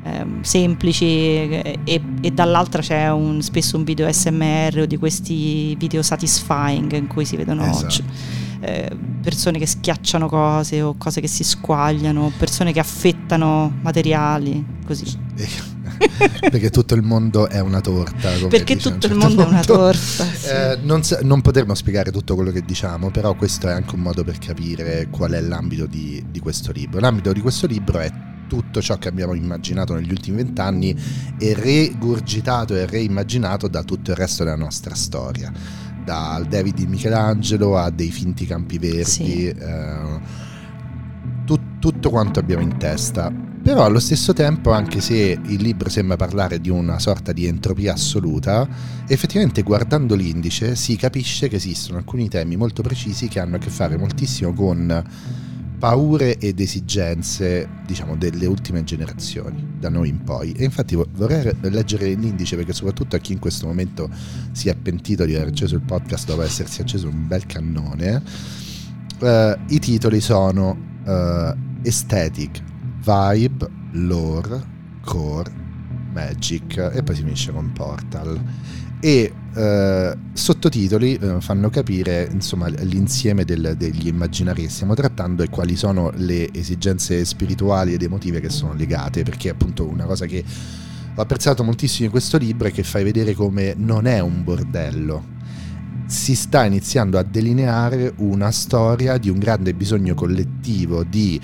ehm, 0.04 0.42
semplici 0.42 1.06
e, 1.06 1.80
e 1.84 2.32
dall'altra 2.32 2.82
c'è 2.82 3.12
un, 3.12 3.42
spesso 3.42 3.78
un 3.78 3.84
video 3.84 4.12
SMR 4.12 4.80
o 4.80 4.86
di 4.86 4.98
questi 4.98 5.76
video 5.76 6.02
satisfying 6.02 6.92
in 6.94 7.08
cui 7.08 7.26
si 7.26 7.36
vedono 7.36 7.64
Esatto. 7.66 8.04
eh, 8.62 8.98
persone 9.22 9.60
che 9.60 9.66
schiacciano 9.66 10.28
cose 10.28 10.82
o 10.82 10.96
cose 10.98 11.22
che 11.22 11.28
si 11.28 11.44
squagliano, 11.44 12.32
persone 12.38 12.72
che 12.74 12.80
affettano 12.80 13.72
materiali, 13.82 14.64
così. 14.86 15.06
Perché 16.50 16.70
tutto 16.70 16.94
il 16.94 17.02
mondo 17.02 17.48
è 17.50 17.60
una 17.60 17.82
torta. 17.82 18.30
Perché 18.48 18.76
tutto 18.78 19.08
il 19.08 19.14
certo 19.14 19.18
mondo 19.18 19.44
è 19.44 19.48
una 19.48 19.62
torta. 19.64 20.24
sì. 20.26 20.48
Eh, 20.48 20.78
non, 20.84 21.04
sa- 21.04 21.20
non 21.24 21.42
potremmo 21.42 21.74
spiegare 21.74 22.12
tutto 22.12 22.36
quello 22.36 22.52
che 22.52 22.64
diciamo, 22.64 23.10
però 23.12 23.34
questo 23.36 23.68
è 23.68 23.72
anche 23.72 23.96
un 23.96 24.02
modo 24.02 24.24
per 24.24 24.38
capire 24.38 25.08
qual 25.10 25.32
è 25.32 25.42
l'ambito 25.42 25.86
di, 25.88 26.24
di 26.30 26.40
questo 26.40 26.72
libro. 26.72 27.00
L'ambito 27.00 27.32
di 27.34 27.42
questo 27.42 27.68
libro 27.68 28.00
è 28.00 28.12
tutto 28.48 28.82
ciò 28.82 28.98
che 28.98 29.08
abbiamo 29.08 29.34
immaginato 29.34 29.94
negli 29.94 30.12
ultimi 30.12 30.38
vent'anni 30.38 30.96
e 31.40 31.54
regurgitato 31.54 32.76
e 32.76 32.86
reimmaginato 32.86 33.68
da 33.68 33.82
tutto 33.84 34.12
il 34.12 34.18
resto 34.18 34.44
della 34.44 34.56
nostra 34.58 34.94
storia. 34.94 35.52
Dal 36.04 36.46
David 36.48 36.76
di 36.76 36.88
Michelangelo 36.88 37.78
a 37.78 37.90
dei 37.92 38.12
finti 38.12 38.46
campi 38.46 38.78
verdi, 38.78 39.04
Sì. 39.06 39.48
eh, 39.48 40.20
tut- 41.46 41.80
tutto 41.80 42.10
quanto 42.10 42.40
abbiamo 42.40 42.64
in 42.64 42.78
testa. 42.78 43.32
Però 43.64 43.86
allo 43.86 44.00
stesso 44.00 44.34
tempo, 44.34 44.72
anche 44.72 45.02
se 45.02 45.40
il 45.42 45.62
libro 45.62 45.88
sembra 45.88 46.16
parlare 46.16 46.60
di 46.60 46.70
una 46.70 46.98
sorta 46.98 47.32
di 47.32 47.46
entropia 47.46 47.94
assoluta, 47.94 48.68
effettivamente 49.08 49.62
guardando 49.62 50.16
l'indice 50.16 50.76
si 50.76 50.96
capisce 50.96 51.48
che 51.48 51.58
esistono 51.58 52.00
alcuni 52.00 52.28
temi 52.28 52.56
molto 52.56 52.82
precisi 52.82 53.28
che 53.28 53.40
hanno 53.40 53.58
a 53.58 53.60
che 53.60 53.70
fare 53.70 53.98
moltissimo 53.98 54.52
con 54.54 55.04
paure 55.78 56.38
ed 56.38 56.60
esigenze, 56.60 57.68
diciamo, 57.86 58.16
delle 58.16 58.48
ultime 58.48 58.84
generazioni, 58.84 59.76
da 59.80 59.90
noi 59.90 60.10
in 60.10 60.24
poi. 60.24 60.52
E 60.54 60.64
infatti 60.64 60.96
vo- 60.96 61.08
vorrei 61.14 61.44
re- 61.44 61.56
leggere 61.62 62.14
l'indice 62.14 62.56
perché 62.56 62.74
soprattutto 62.74 63.16
a 63.16 63.20
chi 63.20 63.34
in 63.34 63.40
questo 63.40 63.68
momento 63.68 64.10
si 64.52 64.70
è 64.70 64.76
pentito 64.76 65.24
di 65.24 65.36
aver 65.36 65.48
acceso 65.48 65.76
il 65.76 65.82
podcast 65.82 66.26
dopo 66.26 66.42
essersi 66.42 66.82
acceso 66.82 67.08
un 67.08 67.28
bel 67.28 67.46
cannone, 67.46 68.24
eh, 69.20 69.58
i 69.70 69.80
titoli 69.80 70.20
sono 70.20 70.78
eh, 71.06 71.56
Aesthetic, 71.84 72.70
Vibe, 73.04 73.70
Lore, 73.94 74.64
Core, 75.04 75.52
Magic 76.14 76.92
e 76.94 77.04
poi 77.04 77.16
si 77.16 77.24
finisce 77.24 77.52
con 77.52 77.72
Portal. 77.72 78.40
E 79.00 79.34
eh, 79.54 80.18
sottotitoli 80.34 81.16
eh, 81.16 81.42
fanno 81.42 81.70
capire 81.70 82.30
insomma 82.32 82.68
l'insieme 82.68 83.44
del- 83.44 83.76
degli 83.76 84.08
immaginari 84.08 84.64
che 84.64 84.70
stiamo 84.70 84.94
trattando 84.94 85.42
e 85.42 85.50
quali 85.50 85.76
sono 85.76 86.12
le 86.16 86.54
esigenze 86.54 87.26
spirituali 87.26 87.94
ed 87.94 88.04
emotive 88.04 88.40
che 88.40 88.50
sono 88.50 88.74
legate, 88.74 89.24
perché 89.24 89.50
appunto 89.50 89.88
una 89.88 90.06
cosa 90.06 90.26
che 90.28 90.44
ho 91.14 91.22
apprezzato 91.22 91.64
moltissimo 91.64 92.06
in 92.06 92.12
questo 92.12 92.38
libro 92.38 92.68
è 92.68 92.72
che 92.72 92.84
fai 92.84 93.04
vedere 93.04 93.34
come 93.34 93.74
non 93.76 94.06
è 94.06 94.20
un 94.20 94.44
bordello. 94.44 95.40
Si 96.06 96.36
sta 96.36 96.64
iniziando 96.66 97.18
a 97.18 97.24
delineare 97.24 98.14
una 98.18 98.52
storia 98.52 99.18
di 99.18 99.30
un 99.30 99.40
grande 99.40 99.74
bisogno 99.74 100.14
collettivo 100.14 101.04
di 101.04 101.40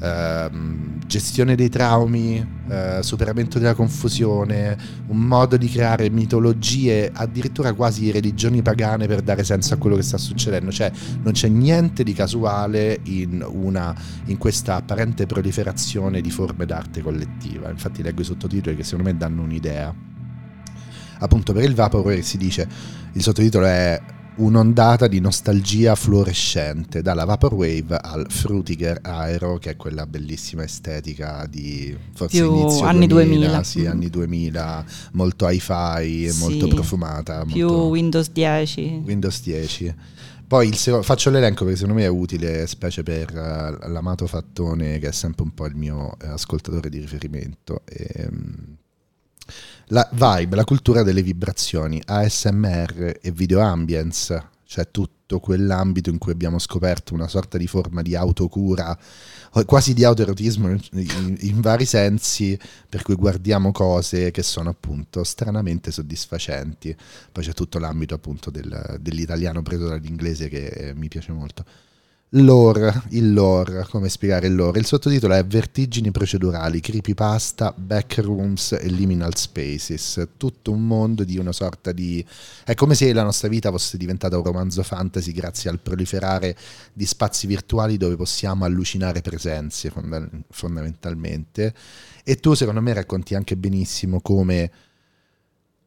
ehm, 0.00 0.95
gestione 1.06 1.54
dei 1.54 1.68
traumi, 1.68 2.44
eh, 2.68 2.98
superamento 3.02 3.58
della 3.58 3.74
confusione, 3.74 4.76
un 5.06 5.18
modo 5.18 5.56
di 5.56 5.68
creare 5.68 6.10
mitologie, 6.10 7.10
addirittura 7.12 7.72
quasi 7.72 8.10
religioni 8.10 8.62
pagane 8.62 9.06
per 9.06 9.22
dare 9.22 9.44
senso 9.44 9.74
a 9.74 9.76
quello 9.76 9.96
che 9.96 10.02
sta 10.02 10.18
succedendo. 10.18 10.70
Cioè, 10.70 10.90
non 11.22 11.32
c'è 11.32 11.48
niente 11.48 12.02
di 12.02 12.12
casuale 12.12 13.00
in, 13.04 13.44
una, 13.48 13.94
in 14.26 14.36
questa 14.36 14.76
apparente 14.76 15.26
proliferazione 15.26 16.20
di 16.20 16.30
forme 16.30 16.66
d'arte 16.66 17.00
collettiva. 17.02 17.70
Infatti, 17.70 18.02
leggo 18.02 18.22
i 18.22 18.24
sottotitoli 18.24 18.76
che 18.76 18.84
secondo 18.84 19.10
me 19.10 19.16
danno 19.16 19.42
un'idea. 19.42 19.94
Appunto, 21.18 21.52
per 21.52 21.64
il 21.64 21.74
Vaporware 21.74 22.22
si 22.22 22.36
dice: 22.36 22.68
il 23.12 23.22
sottotitolo 23.22 23.64
è 23.64 24.00
un'ondata 24.36 25.06
di 25.06 25.18
nostalgia 25.20 25.94
fluorescente 25.94 27.00
dalla 27.02 27.24
Vaporwave 27.24 27.96
al 27.96 28.26
Frutiger 28.28 28.98
Aero 29.02 29.58
che 29.58 29.70
è 29.70 29.76
quella 29.76 30.06
bellissima 30.06 30.62
estetica 30.64 31.46
di 31.48 31.96
forse 32.14 32.38
Più 32.40 32.54
inizio 32.54 32.84
anni 32.84 33.06
2000. 33.06 33.62
sì, 33.62 33.80
Mm. 33.80 33.86
anni 33.86 34.10
2000 34.10 34.84
molto 35.12 35.48
hi-fi 35.48 36.24
e 36.26 36.30
Sì. 36.30 36.40
molto 36.40 36.68
profumata 36.68 37.44
Più 37.44 37.66
molto- 37.66 37.86
Windows 37.88 38.30
10. 38.30 39.02
Windows 39.04 39.42
10 39.42 39.94
poi 40.46 40.72
secondo, 40.74 41.04
faccio 41.04 41.30
l'elenco 41.30 41.64
perché 41.64 41.80
secondo 41.80 41.98
me 41.98 42.06
è 42.06 42.10
utile 42.10 42.66
specie 42.68 43.02
per 43.02 43.30
eh, 43.36 43.88
l'amato 43.88 44.26
Fattone 44.28 44.98
che 44.98 45.08
è 45.08 45.12
sempre 45.12 45.42
un 45.42 45.52
po' 45.54 45.66
il 45.66 45.74
mio 45.74 46.14
eh, 46.22 46.28
ascoltatore 46.28 46.88
di 46.88 46.98
riferimento 47.00 47.82
Ehm, 47.86 48.75
la 49.90 50.08
vibe, 50.12 50.56
la 50.56 50.64
cultura 50.64 51.02
delle 51.02 51.22
vibrazioni, 51.22 52.00
ASMR 52.04 53.18
e 53.20 53.30
video 53.30 53.60
ambience, 53.60 54.48
cioè 54.64 54.90
tutto 54.90 55.38
quell'ambito 55.38 56.10
in 56.10 56.18
cui 56.18 56.32
abbiamo 56.32 56.58
scoperto 56.58 57.14
una 57.14 57.28
sorta 57.28 57.56
di 57.58 57.66
forma 57.68 58.02
di 58.02 58.14
autocura, 58.16 58.96
quasi 59.64 59.94
di 59.94 60.04
autoerotismo 60.04 60.68
in, 60.70 60.80
in- 60.92 61.36
in 61.40 61.60
vari 61.60 61.84
sensi, 61.84 62.58
per 62.88 63.02
cui 63.02 63.14
guardiamo 63.14 63.70
cose 63.72 64.30
che 64.32 64.42
sono 64.42 64.70
appunto 64.70 65.22
stranamente 65.24 65.90
soddisfacenti. 65.92 66.94
Poi 67.30 67.44
c'è 67.44 67.52
tutto 67.52 67.78
l'ambito 67.78 68.14
appunto 68.14 68.50
del- 68.50 68.96
dell'italiano 69.00 69.62
preso 69.62 69.86
dall'inglese 69.88 70.48
che 70.48 70.66
eh, 70.66 70.94
mi 70.94 71.08
piace 71.08 71.32
molto. 71.32 71.64
Lore, 72.38 73.02
il 73.10 73.32
lore, 73.32 73.86
come 73.88 74.10
spiegare 74.10 74.46
il 74.46 74.54
lore? 74.54 74.78
Il 74.78 74.84
sottotitolo 74.84 75.32
è 75.32 75.42
Vertigini 75.46 76.10
procedurali, 76.10 76.80
creepypasta, 76.80 77.72
backrooms 77.74 78.72
e 78.72 78.88
liminal 78.88 79.34
spaces. 79.34 80.28
Tutto 80.36 80.70
un 80.70 80.86
mondo 80.86 81.24
di 81.24 81.38
una 81.38 81.52
sorta 81.52 81.92
di... 81.92 82.22
È 82.62 82.74
come 82.74 82.94
se 82.94 83.10
la 83.14 83.22
nostra 83.22 83.48
vita 83.48 83.70
fosse 83.70 83.96
diventata 83.96 84.36
un 84.36 84.42
romanzo 84.42 84.82
fantasy 84.82 85.32
grazie 85.32 85.70
al 85.70 85.78
proliferare 85.78 86.54
di 86.92 87.06
spazi 87.06 87.46
virtuali 87.46 87.96
dove 87.96 88.16
possiamo 88.16 88.66
allucinare 88.66 89.22
presenze 89.22 89.88
fonda- 89.88 90.28
fondamentalmente. 90.50 91.72
E 92.22 92.36
tu 92.36 92.52
secondo 92.52 92.82
me 92.82 92.92
racconti 92.92 93.34
anche 93.34 93.56
benissimo 93.56 94.20
come 94.20 94.70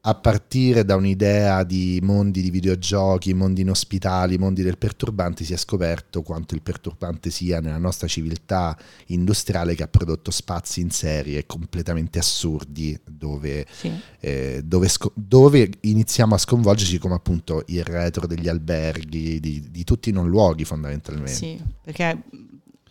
a 0.02 0.14
partire 0.14 0.82
da 0.82 0.96
un'idea 0.96 1.62
di 1.62 2.00
mondi 2.02 2.40
di 2.40 2.50
videogiochi, 2.50 3.34
mondi 3.34 3.60
inospitali, 3.60 4.38
mondi 4.38 4.62
del 4.62 4.78
perturbante, 4.78 5.44
si 5.44 5.52
è 5.52 5.58
scoperto 5.58 6.22
quanto 6.22 6.54
il 6.54 6.62
perturbante 6.62 7.28
sia 7.28 7.60
nella 7.60 7.76
nostra 7.76 8.06
civiltà 8.06 8.74
industriale 9.06 9.74
che 9.74 9.82
ha 9.82 9.88
prodotto 9.88 10.30
spazi 10.30 10.80
in 10.80 10.90
serie 10.90 11.44
completamente 11.44 12.18
assurdi 12.18 12.98
dove, 13.06 13.66
Sì. 13.70 13.92
eh, 14.20 14.62
dove, 14.64 14.88
sco- 14.88 15.12
dove 15.14 15.70
iniziamo 15.80 16.34
a 16.34 16.38
sconvolgerci 16.38 16.96
come 16.96 17.14
appunto 17.14 17.62
il 17.66 17.84
retro 17.84 18.26
degli 18.26 18.48
alberghi, 18.48 19.38
di, 19.38 19.70
di 19.70 19.84
tutti 19.84 20.08
i 20.08 20.12
non 20.12 20.30
luoghi 20.30 20.64
fondamentalmente. 20.64 21.32
Sì, 21.32 21.60
perché 21.82 22.22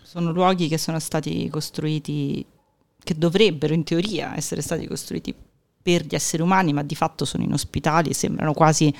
sono 0.04 0.32
luoghi 0.32 0.68
che 0.68 0.78
sono 0.78 1.00
stati 1.00 1.50
costruiti, 1.50 2.46
che 3.04 3.16
dovrebbero 3.18 3.74
in 3.74 3.84
teoria 3.84 4.36
essere 4.36 4.62
stati 4.62 4.86
costruiti 4.86 5.34
per 5.82 6.06
gli 6.06 6.14
esseri 6.16 6.42
umani, 6.44 6.74
ma 6.74 6.84
di 6.84 6.96
fatto 6.96 7.26
sono 7.26 7.44
inospitali 7.44 8.10
e 8.10 8.14
sembrano 8.14 8.54
quasi 8.54 8.94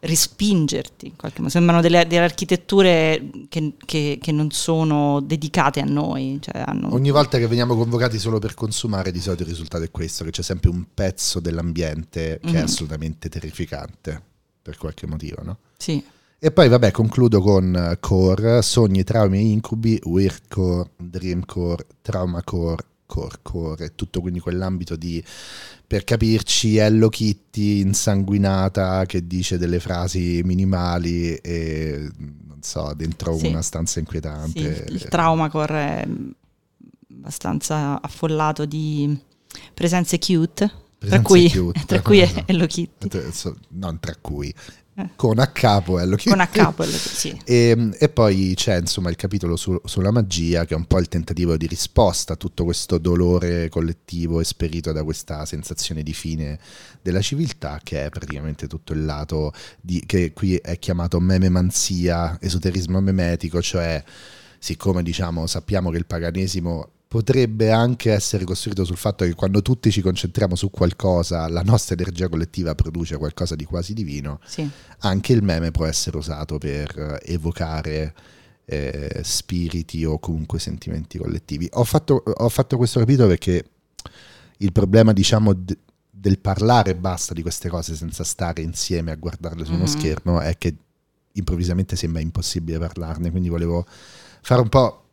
respingerti, 0.00 1.06
in 1.06 1.16
qualche 1.16 1.38
modo. 1.38 1.50
sembrano 1.50 1.80
delle, 1.80 2.06
delle 2.06 2.24
architetture 2.24 3.30
che, 3.48 3.72
che- 3.84 4.18
che 4.20 4.32
non 4.32 4.50
sono 4.50 5.20
dedicate 5.20 5.80
a 5.80 5.84
noi. 5.84 6.38
Cioè 6.40 6.62
hanno- 6.66 6.92
Ogni 6.92 7.10
volta 7.10 7.38
che 7.38 7.46
veniamo 7.46 7.74
convocati 7.76 8.18
solo 8.18 8.38
per 8.38 8.54
consumare, 8.54 9.10
di 9.12 9.20
solito 9.20 9.42
il 9.42 9.48
risultato 9.48 9.84
è 9.84 9.90
questo, 9.90 10.24
che 10.24 10.30
c'è 10.30 10.42
sempre 10.42 10.70
un 10.70 10.84
pezzo 10.92 11.40
dell'ambiente 11.40 12.38
che 12.42 12.50
è 12.50 12.56
Mhm. 12.58 12.62
assolutamente 12.64 13.28
terrificante, 13.28 14.22
per 14.62 14.76
qualche 14.76 15.06
motivo, 15.06 15.42
no? 15.42 15.58
Sì, 15.76 16.02
E 16.38 16.50
poi 16.52 16.68
vabbè, 16.68 16.90
concludo 16.90 17.40
con 17.40 17.74
eh, 17.74 17.96
core, 18.00 18.60
sogni, 18.60 19.02
traumi 19.02 19.38
e 19.38 19.40
incubi, 19.40 19.98
weird 20.04 20.42
core, 20.48 20.90
dream 20.98 21.42
core, 21.46 21.86
trauma 22.02 22.42
core, 22.42 22.84
core 23.06 23.38
core, 23.40 23.84
e 23.86 23.94
tutto 23.94 24.20
quindi 24.20 24.40
quell'ambito 24.40 24.94
di, 24.94 25.24
per 25.86 26.04
capirci, 26.04 26.76
Hello 26.76 27.08
Kitty 27.08 27.80
insanguinata 27.80 29.04
che 29.06 29.26
dice 29.26 29.58
delle 29.58 29.80
frasi 29.80 30.40
minimali 30.44 31.34
e 31.36 32.10
non 32.18 32.58
so, 32.62 32.92
dentro 32.94 33.36
Sì. 33.36 33.46
una 33.48 33.62
stanza 33.62 33.94
sì, 33.94 33.98
inquietante. 34.00 34.86
il 34.88 35.04
trauma 35.08 35.48
core 35.50 35.78
è 35.78 36.08
abbastanza 37.16 38.00
affollato 38.00 38.64
di 38.64 39.16
presenze 39.72 40.18
cute. 40.18 40.82
Tra 40.98 41.20
cui, 41.20 41.50
tra 41.86 42.00
cui 42.00 42.18
è 42.18 42.44
Hello 42.46 42.66
Kitty. 42.66 43.08
Non 43.70 44.00
tra 44.00 44.14
cui. 44.20 44.52
Eh. 44.96 45.10
Con 45.16 45.40
a 45.40 45.48
capo 45.48 45.96
Kitty. 45.96 46.30
Con 46.30 46.38
a 46.40 46.46
capo 46.46 46.84
Kitty, 46.84 46.96
sì. 46.96 47.40
E, 47.44 47.90
e, 47.98 48.08
poi 48.08 48.52
c'è 48.54 48.78
insomma 48.78 49.10
il 49.10 49.16
capitolo 49.16 49.56
su, 49.56 49.76
sulla 49.84 50.12
magia, 50.12 50.64
che 50.64 50.74
è 50.74 50.76
un 50.76 50.86
po' 50.86 51.00
il 51.00 51.08
tentativo 51.08 51.56
di 51.56 51.66
risposta 51.66 52.34
a 52.34 52.36
tutto 52.36 52.62
questo 52.62 52.98
dolore 52.98 53.68
collettivo 53.68 54.40
esperito 54.40 54.92
da 54.92 55.02
questa 55.02 55.44
sensazione 55.46 56.04
di 56.04 56.12
fine 56.12 56.60
della 57.02 57.20
civiltà, 57.20 57.80
che 57.82 58.04
è 58.04 58.08
praticamente 58.08 58.68
tutto 58.68 58.92
il 58.92 59.04
lato 59.04 59.52
di, 59.80 60.04
che 60.06 60.32
qui 60.32 60.56
è 60.56 60.78
chiamato 60.78 61.18
mememanzia, 61.18 62.38
esoterismo 62.40 63.00
memetico, 63.00 63.60
cioè 63.60 64.02
siccome 64.58 65.02
diciamo 65.02 65.46
sappiamo 65.46 65.90
che 65.90 65.98
il 65.98 66.06
paganesimo 66.06 66.93
potrebbe 67.14 67.70
anche 67.70 68.10
essere 68.10 68.42
costruito 68.42 68.84
sul 68.84 68.96
fatto 68.96 69.24
che 69.24 69.34
quando 69.34 69.62
tutti 69.62 69.92
ci 69.92 70.00
concentriamo 70.00 70.56
su 70.56 70.68
qualcosa, 70.68 71.46
la 71.46 71.62
nostra 71.62 71.94
energia 71.94 72.28
collettiva 72.28 72.74
produce 72.74 73.16
qualcosa 73.18 73.54
di 73.54 73.64
quasi 73.64 73.94
divino, 73.94 74.40
sì. 74.44 74.68
anche 74.98 75.32
il 75.32 75.44
meme 75.44 75.70
può 75.70 75.84
essere 75.84 76.16
usato 76.16 76.58
per 76.58 77.20
evocare 77.22 78.12
eh, 78.64 79.20
spiriti 79.22 80.04
o 80.04 80.18
comunque 80.18 80.58
sentimenti 80.58 81.16
collettivi. 81.16 81.68
Ho 81.74 81.84
fatto, 81.84 82.20
ho 82.26 82.48
fatto 82.48 82.76
questo 82.76 82.98
capitolo 82.98 83.28
perché 83.28 83.64
il 84.56 84.72
problema, 84.72 85.12
diciamo, 85.12 85.52
d- 85.52 85.78
del 86.10 86.40
parlare 86.40 86.96
basta 86.96 87.32
di 87.32 87.42
queste 87.42 87.68
cose 87.68 87.94
senza 87.94 88.24
stare 88.24 88.60
insieme 88.60 89.12
a 89.12 89.14
guardarle 89.14 89.64
su 89.64 89.70
uno 89.70 89.84
mm-hmm. 89.84 89.92
schermo 89.92 90.40
è 90.40 90.58
che 90.58 90.74
improvvisamente 91.30 91.94
sembra 91.94 92.20
impossibile 92.20 92.80
parlarne, 92.80 93.30
quindi 93.30 93.48
volevo 93.48 93.86
fare 94.40 94.60
un 94.60 94.68
po' 94.68 95.03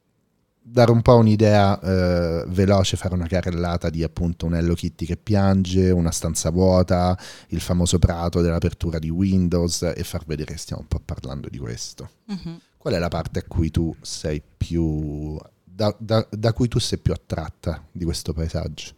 dare 0.64 0.92
un 0.92 1.02
po' 1.02 1.16
un'idea 1.16 1.80
eh, 1.80 2.46
veloce, 2.48 2.96
fare 2.96 3.16
una 3.16 3.28
carrellata 3.28 3.90
di 3.90 4.04
appunto 4.04 4.46
un 4.46 4.56
Hello 4.56 4.76
Kitty 4.76 5.06
che 5.06 5.18
piange, 5.18 5.90
una 5.90 6.12
stanza 6.12 6.52
vuota, 6.52 7.18
il 7.48 7.60
famoso 7.60 7.98
prato 8.00 8.42
dell'apertura 8.42 9.00
di 9.00 9.10
Windows 9.10 9.82
e 9.82 10.04
far 10.04 10.24
vedere 10.26 10.54
che 10.54 10.60
stiamo 10.60 10.84
un 10.84 10.88
po' 10.88 11.02
parlando 11.04 11.50
di 11.50 11.58
questo. 11.58 12.10
Uh-huh. 12.28 12.60
Qual 12.78 12.94
è 12.94 13.00
la 13.00 13.10
parte 13.10 13.40
a 13.40 13.44
cui 13.48 13.72
tu 13.72 13.94
sei 14.02 14.42
più 14.58 15.38
da, 15.64 15.94
da, 15.98 16.26
da, 16.30 16.54
cui 16.54 16.68
tu 16.68 16.80
sei 16.80 17.00
più 17.00 17.14
attratta 17.14 17.84
di 17.92 18.06
questo 18.06 18.34
paesaggio? 18.34 18.92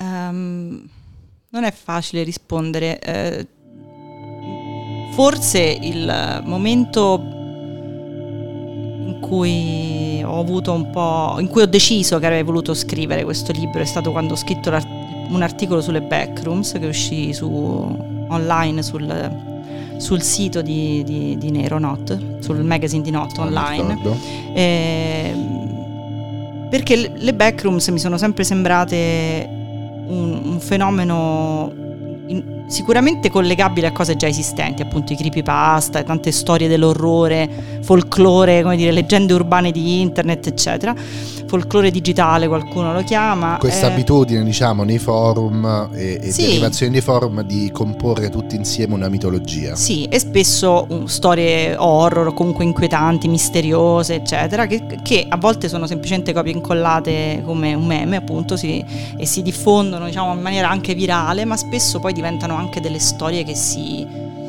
Um, 0.00 0.88
non 1.50 1.64
è 1.64 1.72
facile 1.72 2.22
rispondere. 2.22 2.98
Eh, 3.00 3.46
forse 5.12 5.60
il 5.60 6.42
momento 6.44 7.37
in 9.08 9.20
cui 9.20 10.22
ho 10.22 10.38
avuto 10.38 10.72
un 10.72 10.90
po'. 10.90 11.36
in 11.40 11.48
cui 11.48 11.62
ho 11.62 11.66
deciso 11.66 12.18
che 12.18 12.26
avrei 12.26 12.42
voluto 12.42 12.74
scrivere 12.74 13.24
questo 13.24 13.52
libro 13.52 13.80
è 13.80 13.86
stato 13.86 14.10
quando 14.12 14.34
ho 14.34 14.36
scritto 14.36 14.70
un 15.30 15.42
articolo 15.42 15.80
sulle 15.80 16.02
backrooms 16.02 16.72
che 16.78 16.86
uscì 16.86 17.32
su, 17.32 17.46
online 18.28 18.82
sul, 18.82 19.30
sul 19.96 20.22
sito 20.22 20.62
di, 20.62 21.02
di, 21.04 21.36
di, 21.38 21.50
Nero 21.50 21.78
Not, 21.78 22.40
sul 22.40 22.62
magazine 22.62 23.02
di 23.02 23.10
Not 23.10 23.36
online. 23.38 23.98
Eh, 24.54 25.34
perché 26.70 27.12
le 27.14 27.34
backrooms 27.34 27.88
mi 27.88 27.98
sono 27.98 28.18
sempre 28.18 28.44
sembrate 28.44 29.48
un, 29.48 30.40
un 30.44 30.60
fenomeno 30.60 31.72
in, 32.28 32.64
sicuramente 32.68 33.30
collegabile 33.30 33.88
a 33.88 33.92
cose 33.92 34.16
già 34.16 34.26
esistenti, 34.26 34.82
appunto 34.82 35.12
i 35.12 35.16
creepypasta, 35.16 36.02
tante 36.02 36.30
storie 36.30 36.68
dell'orrore, 36.68 37.80
folklore, 37.82 38.62
come 38.62 38.76
dire, 38.76 38.92
leggende 38.92 39.32
urbane 39.32 39.72
di 39.72 40.00
internet, 40.00 40.46
eccetera. 40.46 40.94
Folklore 41.46 41.90
digitale 41.90 42.46
qualcuno 42.46 42.92
lo 42.92 43.02
chiama. 43.02 43.56
Questa 43.58 43.88
eh, 43.88 43.92
abitudine, 43.92 44.44
diciamo, 44.44 44.84
nei 44.84 44.98
forum 44.98 45.88
e, 45.94 46.20
e 46.22 46.30
sì. 46.30 46.42
derivazioni 46.42 46.92
dei 46.92 47.00
forum 47.00 47.42
di 47.42 47.70
comporre 47.72 48.28
tutti 48.28 48.54
insieme 48.54 48.94
una 48.94 49.08
mitologia. 49.08 49.74
Sì, 49.74 50.04
e 50.04 50.18
spesso 50.18 50.86
um, 50.90 51.06
storie 51.06 51.74
horror, 51.76 52.34
comunque 52.34 52.64
inquietanti, 52.64 53.28
misteriose, 53.28 54.16
eccetera, 54.16 54.66
che, 54.66 54.98
che, 55.02 55.24
a 55.26 55.38
volte 55.38 55.68
sono 55.70 55.86
semplicemente 55.86 56.34
copie 56.34 56.52
incollate 56.52 57.42
come 57.46 57.72
un 57.72 57.86
meme, 57.86 58.16
appunto, 58.16 58.58
si, 58.58 58.84
e 59.16 59.24
si 59.24 59.40
diffondono, 59.40 60.04
diciamo, 60.04 60.34
in 60.34 60.40
maniera 60.40 60.68
anche 60.68 60.92
virale, 60.92 61.46
ma 61.46 61.56
spesso 61.56 61.98
poi 61.98 62.12
diventano 62.18 62.56
anche 62.56 62.80
delle 62.80 62.98
storie 62.98 63.44
che 63.44 63.54
si 63.54 64.04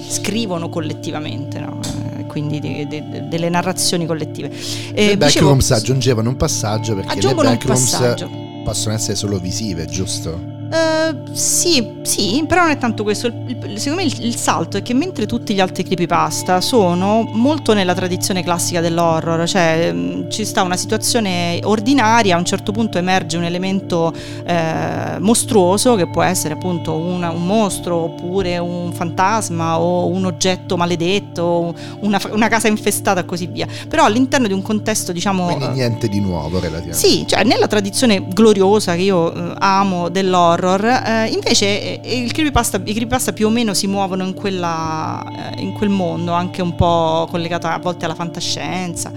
scrivono 0.07 0.69
collettivamente, 0.69 1.59
no? 1.59 1.79
eh, 2.17 2.25
quindi 2.25 2.59
de, 2.59 2.87
de, 2.87 3.27
delle 3.27 3.47
narrazioni 3.47 4.07
collettive. 4.07 4.51
Eh, 4.93 5.07
le 5.07 5.17
backrooms 5.17 5.69
aggiungevano 5.71 6.29
un 6.29 6.35
passaggio 6.35 6.95
perché 6.95 7.21
le 7.21 7.33
backrooms 7.35 8.25
possono 8.63 8.95
essere 8.95 9.15
solo 9.15 9.37
visive, 9.37 9.85
giusto? 9.85 10.58
Uh, 10.69 11.33
sì, 11.33 11.97
sì, 12.03 12.43
però 12.47 12.61
non 12.61 12.71
è 12.71 12.77
tanto 12.77 13.01
questo. 13.03 13.25
Il, 13.25 13.57
il, 13.63 13.79
secondo 13.79 14.03
me 14.03 14.07
il, 14.07 14.25
il, 14.25 14.35
salto 14.35 14.77
è 14.77 14.83
che 14.83 14.93
mentre 14.93 15.25
tutti 15.25 15.55
gli 15.55 15.59
altri 15.59 15.83
creepypasta 15.83 16.61
sono 16.61 17.27
molto 17.33 17.73
nella 17.73 17.95
tradizione 17.95 18.43
classica 18.43 18.79
dell'horror, 18.79 19.47
cioè 19.47 19.91
mh, 19.91 19.97
mm, 19.97 20.29
ci 20.29 20.45
sta 20.45 20.61
una 20.61 20.77
situazione 20.77 21.59
ordinaria, 21.63 22.35
a 22.35 22.37
un 22.37 22.45
certo 22.45 22.71
punto 22.71 22.99
emerge 22.99 23.37
un 23.37 23.45
elemento 23.45 24.13
eh, 24.45 25.17
mostruoso 25.19 25.95
che 25.95 26.07
può 26.07 26.21
essere 26.21 26.53
appunto 26.53 26.93
una, 26.93 27.31
un 27.31 27.45
mostro 27.45 27.95
oppure 27.95 28.59
un 28.59 28.91
fantasma 28.93 29.79
o 29.79 30.07
un 30.07 30.25
oggetto 30.25 30.77
maledetto, 30.77 31.73
una, 32.01 32.19
una, 32.31 32.47
casa 32.47 32.67
infestata 32.67 33.21
e 33.21 33.25
così 33.25 33.47
via. 33.47 33.67
Però 33.87 34.05
all'interno 34.05 34.47
di 34.47 34.53
un 34.53 34.61
contesto 34.61 35.11
diciamo... 35.11 35.45
Quindi 35.45 35.67
niente 35.69 36.07
di 36.07 36.19
nuovo 36.19 36.59
relativamente. 36.59 36.97
Sì, 36.97 37.25
cioè 37.27 37.43
nella 37.43 37.67
tradizione 37.67 38.27
gloriosa 38.27 38.95
che 38.95 39.01
io 39.01 39.33
eh, 39.33 39.55
amo 39.57 40.09
dell'horror, 40.09 40.58
horror, 40.65 40.85
eh, 40.85 41.27
invece 41.31 42.01
eh, 42.01 42.19
il 42.19 42.31
creepypasta, 42.31 42.77
i 42.77 42.93
creepypasta 42.93 43.33
più 43.33 43.47
o 43.47 43.49
meno 43.49 43.73
si 43.73 43.87
muovono 43.87 44.23
in, 44.23 44.33
quella, 44.33 45.23
eh, 45.55 45.61
in 45.61 45.73
quel 45.73 45.89
mondo, 45.89 46.33
anche 46.33 46.61
un 46.61 46.75
po' 46.75 47.27
collegato 47.29 47.67
a 47.67 47.77
volte 47.79 48.05
alla 48.05 48.15
fantascienza. 48.15 49.11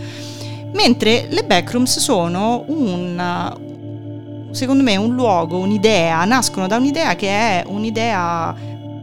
Mentre 0.73 1.27
le 1.29 1.45
backrooms 1.45 1.99
sono 1.99 2.65
un, 2.67 4.49
secondo 4.53 4.83
me, 4.83 4.97
un 4.97 5.15
luogo, 5.15 5.59
un'idea, 5.59 6.25
nascono 6.25 6.67
da 6.67 6.77
un'idea 6.77 7.15
che 7.15 7.29
è 7.29 7.65
un'idea 7.67 8.55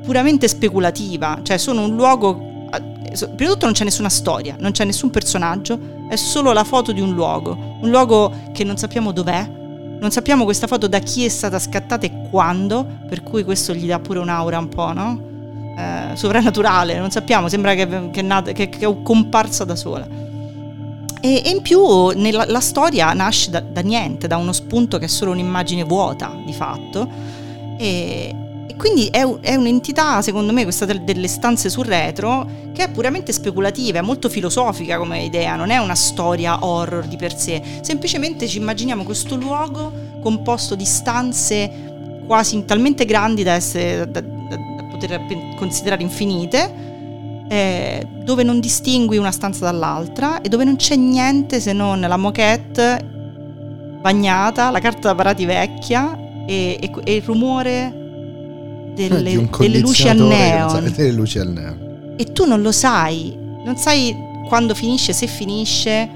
puramente 0.03 0.47
speculativa, 0.47 1.39
cioè 1.43 1.57
sono 1.57 1.83
un 1.83 1.95
luogo 1.95 2.47
prima 3.09 3.35
di 3.35 3.45
tutto 3.45 3.65
non 3.65 3.73
c'è 3.73 3.83
nessuna 3.83 4.09
storia, 4.09 4.55
non 4.59 4.71
c'è 4.71 4.85
nessun 4.85 5.09
personaggio, 5.09 5.79
è 6.09 6.15
solo 6.15 6.51
la 6.51 6.63
foto 6.63 6.91
di 6.91 7.01
un 7.01 7.13
luogo, 7.13 7.77
un 7.81 7.89
luogo 7.89 8.31
che 8.51 8.63
non 8.63 8.77
sappiamo 8.77 9.11
dov'è, 9.11 9.58
non 9.99 10.11
sappiamo 10.11 10.43
questa 10.43 10.67
foto 10.67 10.87
da 10.87 10.99
chi 10.99 11.25
è 11.25 11.29
stata 11.29 11.59
scattata 11.59 12.05
e 12.05 12.29
quando, 12.29 12.85
per 13.07 13.21
cui 13.21 13.43
questo 13.43 13.73
gli 13.73 13.87
dà 13.87 13.99
pure 13.99 14.19
un'aura 14.19 14.57
un 14.57 14.69
po', 14.69 14.93
no? 14.93 15.27
Eh, 15.77 16.15
sovrannaturale, 16.15 16.97
non 16.97 17.11
sappiamo, 17.11 17.47
sembra 17.47 17.73
che, 17.73 18.09
che, 18.11 18.21
nata, 18.21 18.51
che, 18.51 18.69
che 18.69 18.85
è 18.85 19.01
comparsa 19.03 19.65
da 19.65 19.75
sola. 19.75 20.07
E, 21.21 21.41
e 21.45 21.49
in 21.49 21.61
più 21.61 22.09
nella, 22.09 22.45
la 22.47 22.61
storia 22.61 23.11
nasce 23.13 23.49
da, 23.49 23.59
da, 23.59 23.81
niente, 23.81 24.27
da 24.27 24.37
uno 24.37 24.53
spunto 24.53 24.97
che 24.97 25.05
è 25.05 25.09
solo 25.09 25.31
un'immagine 25.31 25.83
vuota 25.83 26.33
di 26.45 26.53
fatto. 26.53 27.07
E, 27.77 28.35
quindi 28.77 29.07
è, 29.07 29.25
è, 29.41 29.55
un'entità, 29.55 30.21
secondo 30.21 30.53
me, 30.53 30.63
questa 30.63 30.85
delle 30.85 31.27
stanze 31.27 31.69
sul 31.69 31.85
retro, 31.85 32.47
che 32.73 32.85
è 32.85 32.89
puramente 32.89 33.31
speculativa, 33.31 33.99
è 33.99 34.01
molto 34.01 34.29
filosofica 34.29 34.97
come 34.97 35.23
idea, 35.23 35.55
non 35.55 35.69
è 35.69 35.77
una 35.77 35.95
storia 35.95 36.63
horror 36.63 37.05
di 37.05 37.15
per 37.15 37.35
sé. 37.35 37.61
Semplicemente 37.81 38.47
ci 38.47 38.57
immaginiamo 38.57 39.03
questo 39.03 39.35
luogo 39.35 39.91
composto 40.21 40.75
di 40.75 40.85
stanze 40.85 42.21
quasi 42.25 42.63
talmente 42.65 43.05
grandi 43.05 43.43
da, 43.43 43.53
essere, 43.53 44.09
da, 44.09 44.21
da, 44.21 44.55
da 44.55 44.83
poter 44.91 45.21
considerare 45.57 46.01
infinite. 46.01 46.87
Eh, 47.51 48.05
dove 48.23 48.43
non 48.43 48.59
distingui 48.59 49.17
una 49.17 49.31
stanza 49.31 49.65
dall'altra 49.65 50.39
e 50.41 50.49
dove 50.49 50.63
non 50.63 50.75
c'è 50.75 50.95
niente 50.95 51.59
se 51.59 51.73
non 51.73 51.99
la 51.99 52.17
moquette 52.17 53.03
bagnata, 54.01 54.69
la 54.69 54.79
carta 54.79 55.07
da 55.07 55.15
parati 55.15 55.45
vecchia 55.45 56.15
e, 56.45 56.77
e, 56.79 56.91
e 57.03 57.15
il 57.15 57.23
rumore 57.23 57.98
delle, 58.93 59.47
delle 59.57 59.79
luci 59.79 60.07
al 60.07 60.17
neon. 60.17 60.91
Delle 60.95 61.11
luci 61.11 61.39
al 61.39 61.49
neon. 61.49 62.13
E 62.17 62.31
tu 62.33 62.45
non 62.45 62.61
lo 62.61 62.71
sai, 62.71 63.35
non 63.63 63.77
sai 63.77 64.15
quando 64.47 64.73
finisce, 64.73 65.13
se 65.13 65.27
finisce, 65.27 66.09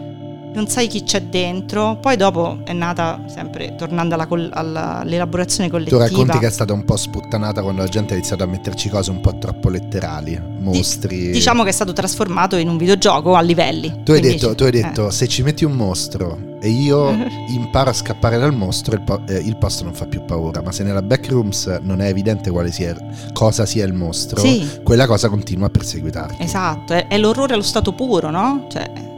non 0.54 0.68
sai 0.68 0.88
chi 0.88 1.04
c'è 1.04 1.22
dentro. 1.24 1.98
Poi 2.00 2.16
dopo 2.16 2.60
è 2.64 2.74
nata 2.74 3.24
sempre, 3.28 3.76
tornando 3.76 4.16
alla, 4.16 4.28
alla, 4.52 5.00
all'elaborazione 5.00 5.70
collettiva. 5.70 6.08
Tu 6.08 6.12
racconti 6.12 6.40
che 6.40 6.48
è 6.48 6.52
stata 6.52 6.74
un 6.74 6.86
po' 6.86 6.96
sputtanata 6.96 7.62
quando 7.62 7.82
la 7.82 7.88
gente 7.88 8.14
ha 8.14 8.18
iniziato 8.18 8.44
a 8.44 8.48
metterci 8.48 8.90
cose 8.90 9.12
un 9.12 9.22
po' 9.22 9.38
troppo 9.38 9.70
letterali, 9.70 10.40
mostri. 10.60 11.18
Di, 11.18 11.32
diciamo 11.32 11.64
che 11.64 11.70
è 11.70 11.74
stato 11.74 11.94
trasformato 11.94 12.56
in 12.58 12.70
un 12.70 12.78
videogioco 12.78 13.36
a 13.36 13.42
livelli. 13.42 14.02
Tu 14.04 14.12
hai 14.12 14.22
detto, 14.22 14.56
tu 14.56 14.64
hai 14.64 14.72
detto 14.72 15.08
eh. 15.08 15.12
se 15.12 15.28
ci 15.28 15.44
metti 15.44 15.66
un 15.66 15.74
mostro 15.74 16.52
e 16.62 16.70
io 16.70 17.10
imparo 17.50 17.90
a 17.90 17.94
scappare 17.94 18.38
dal 18.38 18.54
mostro, 18.54 18.96
il, 18.96 19.02
po- 19.02 19.22
eh, 19.28 19.38
il, 19.38 19.58
posto 19.58 19.84
non 19.84 19.94
fa 19.94 20.06
più 20.06 20.24
paura. 20.24 20.62
Ma 20.62 20.72
se 20.72 20.84
nella 20.84 21.02
backrooms 21.02 21.80
non 21.82 22.02
è 22.02 22.08
evidente 22.08 22.52
sia, 22.72 22.96
cosa 23.34 23.66
sia 23.66 23.86
il 23.86 23.94
mostro, 23.94 24.40
sì. 24.40 24.80
quella 24.84 25.06
cosa 25.08 25.30
continua 25.30 25.68
a 25.68 25.70
perseguitarti. 25.70 26.42
Esatto, 26.42 26.94
è, 26.94 27.08
è 27.08 27.18
l'orrore 27.18 27.54
allo 27.54 27.64
stato 27.64 27.94
puro, 27.94 28.30
no? 28.30 28.68
Cioè... 28.70 29.12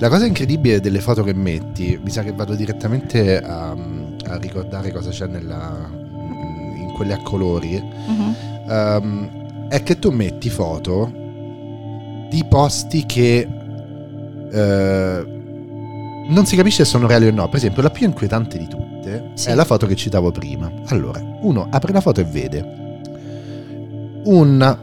La 0.00 0.08
cosa 0.08 0.24
incredibile 0.24 0.80
delle 0.80 1.00
foto 1.00 1.22
che 1.22 1.34
metti, 1.34 2.00
mi 2.02 2.08
sa 2.10 2.22
che 2.22 2.32
vado 2.32 2.54
direttamente 2.54 3.38
a, 3.38 3.70
a 3.72 4.36
ricordare 4.38 4.90
cosa 4.92 5.10
c'è 5.10 5.26
nella, 5.26 5.90
quelle 6.96 7.12
a 7.12 7.20
colori, 7.22 7.78
Mhm. 8.08 8.34
ehm, 8.68 9.68
è 9.68 9.82
che 9.82 9.98
tu 9.98 10.10
metti 10.10 10.48
foto 10.48 11.12
di 12.30 12.44
posti 12.48 13.04
che 13.04 13.46
eh, 14.52 15.26
non 16.28 16.46
si 16.46 16.56
capisce 16.56 16.84
se 16.84 16.90
sono 16.90 17.06
reali 17.06 17.26
o 17.26 17.32
no. 17.32 17.46
Per 17.48 17.56
esempio, 17.56 17.82
la 17.82 17.90
più 17.90 18.06
inquietante 18.06 18.56
di 18.56 18.66
tutte 18.68 19.30
Sì. 19.34 19.50
è 19.50 19.54
la 19.54 19.64
foto 19.64 19.86
che 19.86 19.96
citavo 19.96 20.30
prima. 20.30 20.70
Allora, 20.86 21.20
uno 21.42 21.66
apre 21.70 21.92
la 21.92 22.00
foto 22.00 22.20
e 22.20 22.24
vede 22.24 22.78
una, 24.24 24.78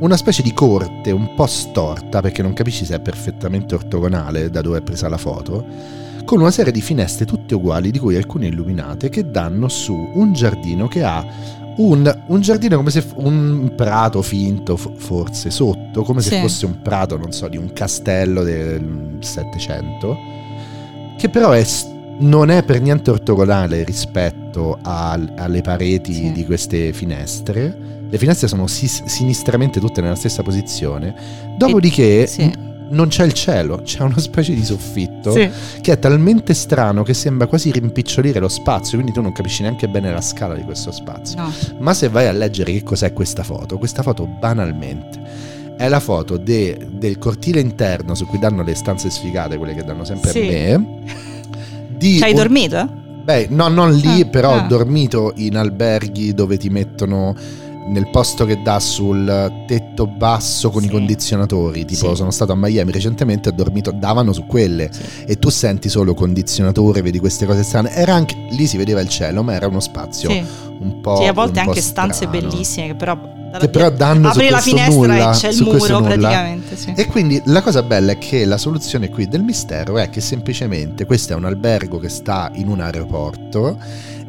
una 0.00 0.16
specie 0.16 0.42
di 0.42 0.52
corte 0.52 1.10
un 1.10 1.34
po' 1.34 1.46
storta, 1.46 2.20
perché 2.20 2.42
non 2.42 2.52
capisci 2.52 2.84
se 2.84 2.96
è 2.96 3.00
perfettamente 3.00 3.74
ortogonale 3.74 4.48
da 4.50 4.60
dove 4.60 4.78
è 4.78 4.82
presa 4.82 5.08
la 5.08 5.16
foto, 5.18 5.64
con 6.24 6.40
una 6.40 6.50
serie 6.50 6.72
di 6.72 6.80
finestre 6.80 7.24
tutte 7.24 7.54
uguali, 7.54 7.90
di 7.90 7.98
cui 7.98 8.14
alcune 8.16 8.46
illuminate, 8.46 9.08
che 9.08 9.30
danno 9.30 9.68
su 9.68 9.94
un 10.14 10.32
giardino 10.32 10.86
che 10.86 11.02
ha 11.02 11.24
un, 11.78 12.22
un 12.26 12.40
giardino 12.40 12.76
come 12.76 12.90
se 12.90 13.00
f- 13.00 13.14
un 13.16 13.72
prato 13.76 14.20
finto, 14.22 14.76
fo- 14.76 14.92
forse 14.96 15.50
sotto, 15.50 16.02
come 16.02 16.20
se 16.20 16.34
Sì. 16.34 16.40
fosse 16.40 16.66
un 16.66 16.80
prato, 16.82 17.16
non 17.16 17.32
so, 17.32 17.48
di 17.48 17.56
un 17.56 17.72
castello 17.72 18.42
del 18.42 19.16
Settecento, 19.20 20.16
che 21.16 21.28
però 21.28 21.50
è 21.52 21.64
non 22.20 22.50
è 22.50 22.64
per 22.64 22.80
niente 22.82 23.10
ortogonale 23.12 23.84
rispetto 23.84 24.78
al- 24.82 25.32
alle 25.36 25.60
pareti 25.62 26.12
Sì. 26.12 26.32
di 26.32 26.44
queste 26.44 26.92
finestre. 26.92 27.96
Le 28.10 28.18
finestre 28.18 28.48
sono 28.48 28.66
sis- 28.66 29.04
sinistramente 29.04 29.80
tutte 29.80 30.00
nella 30.00 30.14
stessa 30.14 30.42
posizione. 30.42 31.14
Dopodiché 31.56 32.26
sì. 32.26 32.44
n- 32.44 32.66
non 32.90 33.08
c'è 33.08 33.24
il 33.24 33.34
cielo, 33.34 33.80
c'è 33.84 34.00
una 34.02 34.18
specie 34.18 34.54
di 34.54 34.64
soffitto 34.64 35.30
Sì. 35.32 35.50
che 35.82 35.92
è 35.92 35.98
talmente 35.98 36.54
strano 36.54 37.02
che 37.02 37.12
sembra 37.12 37.46
quasi 37.46 37.70
rimpicciolire 37.70 38.40
lo 38.40 38.48
spazio, 38.48 38.94
quindi 38.96 39.12
tu 39.12 39.20
non 39.20 39.32
capisci 39.32 39.60
neanche 39.62 39.88
bene 39.88 40.10
la 40.10 40.22
scala 40.22 40.54
di 40.54 40.62
questo 40.62 40.90
spazio. 40.90 41.38
No. 41.40 41.52
Ma 41.80 41.92
se 41.92 42.08
vai 42.08 42.26
a 42.26 42.32
leggere 42.32 42.72
che 42.72 42.82
cos'è 42.82 43.12
questa 43.12 43.42
foto, 43.42 43.76
questa 43.76 44.02
foto 44.02 44.26
banalmente 44.26 45.56
è 45.76 45.86
la 45.88 46.00
foto 46.00 46.38
de- 46.38 46.88
del 46.90 47.18
cortile 47.18 47.60
interno 47.60 48.14
su 48.14 48.26
cui 48.26 48.38
danno 48.38 48.62
le 48.62 48.74
stanze 48.74 49.10
sfigate, 49.10 49.58
quelle 49.58 49.74
che 49.74 49.84
danno 49.84 50.04
sempre 50.04 50.30
Sì. 50.30 50.38
a 50.38 50.78
me. 50.78 51.02
Ci 52.00 52.22
hai 52.22 52.30
un- 52.30 52.36
dormito? 52.36 52.88
Beh, 53.22 53.48
no, 53.50 53.68
non 53.68 53.92
lì, 53.94 54.22
Ah, 54.22 54.26
però 54.26 54.52
ah. 54.54 54.64
ho 54.64 54.66
dormito 54.66 55.32
in 55.36 55.56
alberghi 55.58 56.32
dove 56.32 56.56
ti 56.56 56.70
mettono 56.70 57.34
nel 57.88 58.08
posto 58.10 58.44
che 58.44 58.60
dà 58.62 58.78
sul 58.80 59.64
tetto 59.66 60.06
basso 60.06 60.70
con 60.70 60.82
i 60.82 60.86
Sì. 60.86 60.92
condizionatori. 60.92 61.84
Tipo, 61.84 62.10
Sì. 62.10 62.16
sono 62.16 62.30
stato 62.30 62.52
a 62.52 62.56
Miami 62.56 62.92
recentemente, 62.92 63.48
ho 63.48 63.52
dormito, 63.52 63.90
davano 63.90 64.32
su 64.32 64.46
quelle 64.46 64.90
Sì. 64.92 65.02
e 65.26 65.38
tu 65.38 65.48
senti 65.48 65.88
solo 65.88 66.14
condizionatore, 66.14 67.02
vedi 67.02 67.18
queste 67.18 67.46
cose 67.46 67.62
strane. 67.62 67.90
Era 67.94 68.14
anche 68.14 68.34
lì 68.50 68.66
si 68.66 68.76
vedeva 68.76 69.00
il 69.00 69.08
cielo, 69.08 69.42
ma 69.42 69.54
era 69.54 69.66
uno 69.66 69.80
spazio 69.80 70.30
un 70.30 71.00
po'. 71.00 71.16
Sì, 71.16 71.24
a 71.26 71.32
volte 71.32 71.60
anche 71.60 71.80
stanze 71.80 72.26
strano. 72.26 72.48
bellissime 72.48 72.86
che 72.88 72.94
però, 72.94 73.36
Che 73.58 73.68
però 73.70 73.88
danno 73.90 74.30
su 74.30 74.38
apri 74.38 74.50
la 74.50 74.60
finestra 74.60 74.94
nulla, 74.94 75.30
e 75.32 75.34
c'è 75.34 75.48
il 75.48 75.62
muro 75.62 76.02
praticamente. 76.02 76.76
Sì. 76.76 76.92
E 76.94 77.06
quindi 77.06 77.40
la 77.46 77.62
cosa 77.62 77.82
bella 77.82 78.12
è 78.12 78.18
che 78.18 78.44
la 78.44 78.58
soluzione 78.58 79.08
qui 79.08 79.26
del 79.26 79.42
mistero 79.42 79.96
è 79.96 80.10
che 80.10 80.20
semplicemente 80.20 81.06
questo 81.06 81.32
è 81.32 81.36
un 81.36 81.46
albergo 81.46 81.98
che 81.98 82.10
sta 82.10 82.50
in 82.56 82.68
un 82.68 82.80
aeroporto 82.80 83.78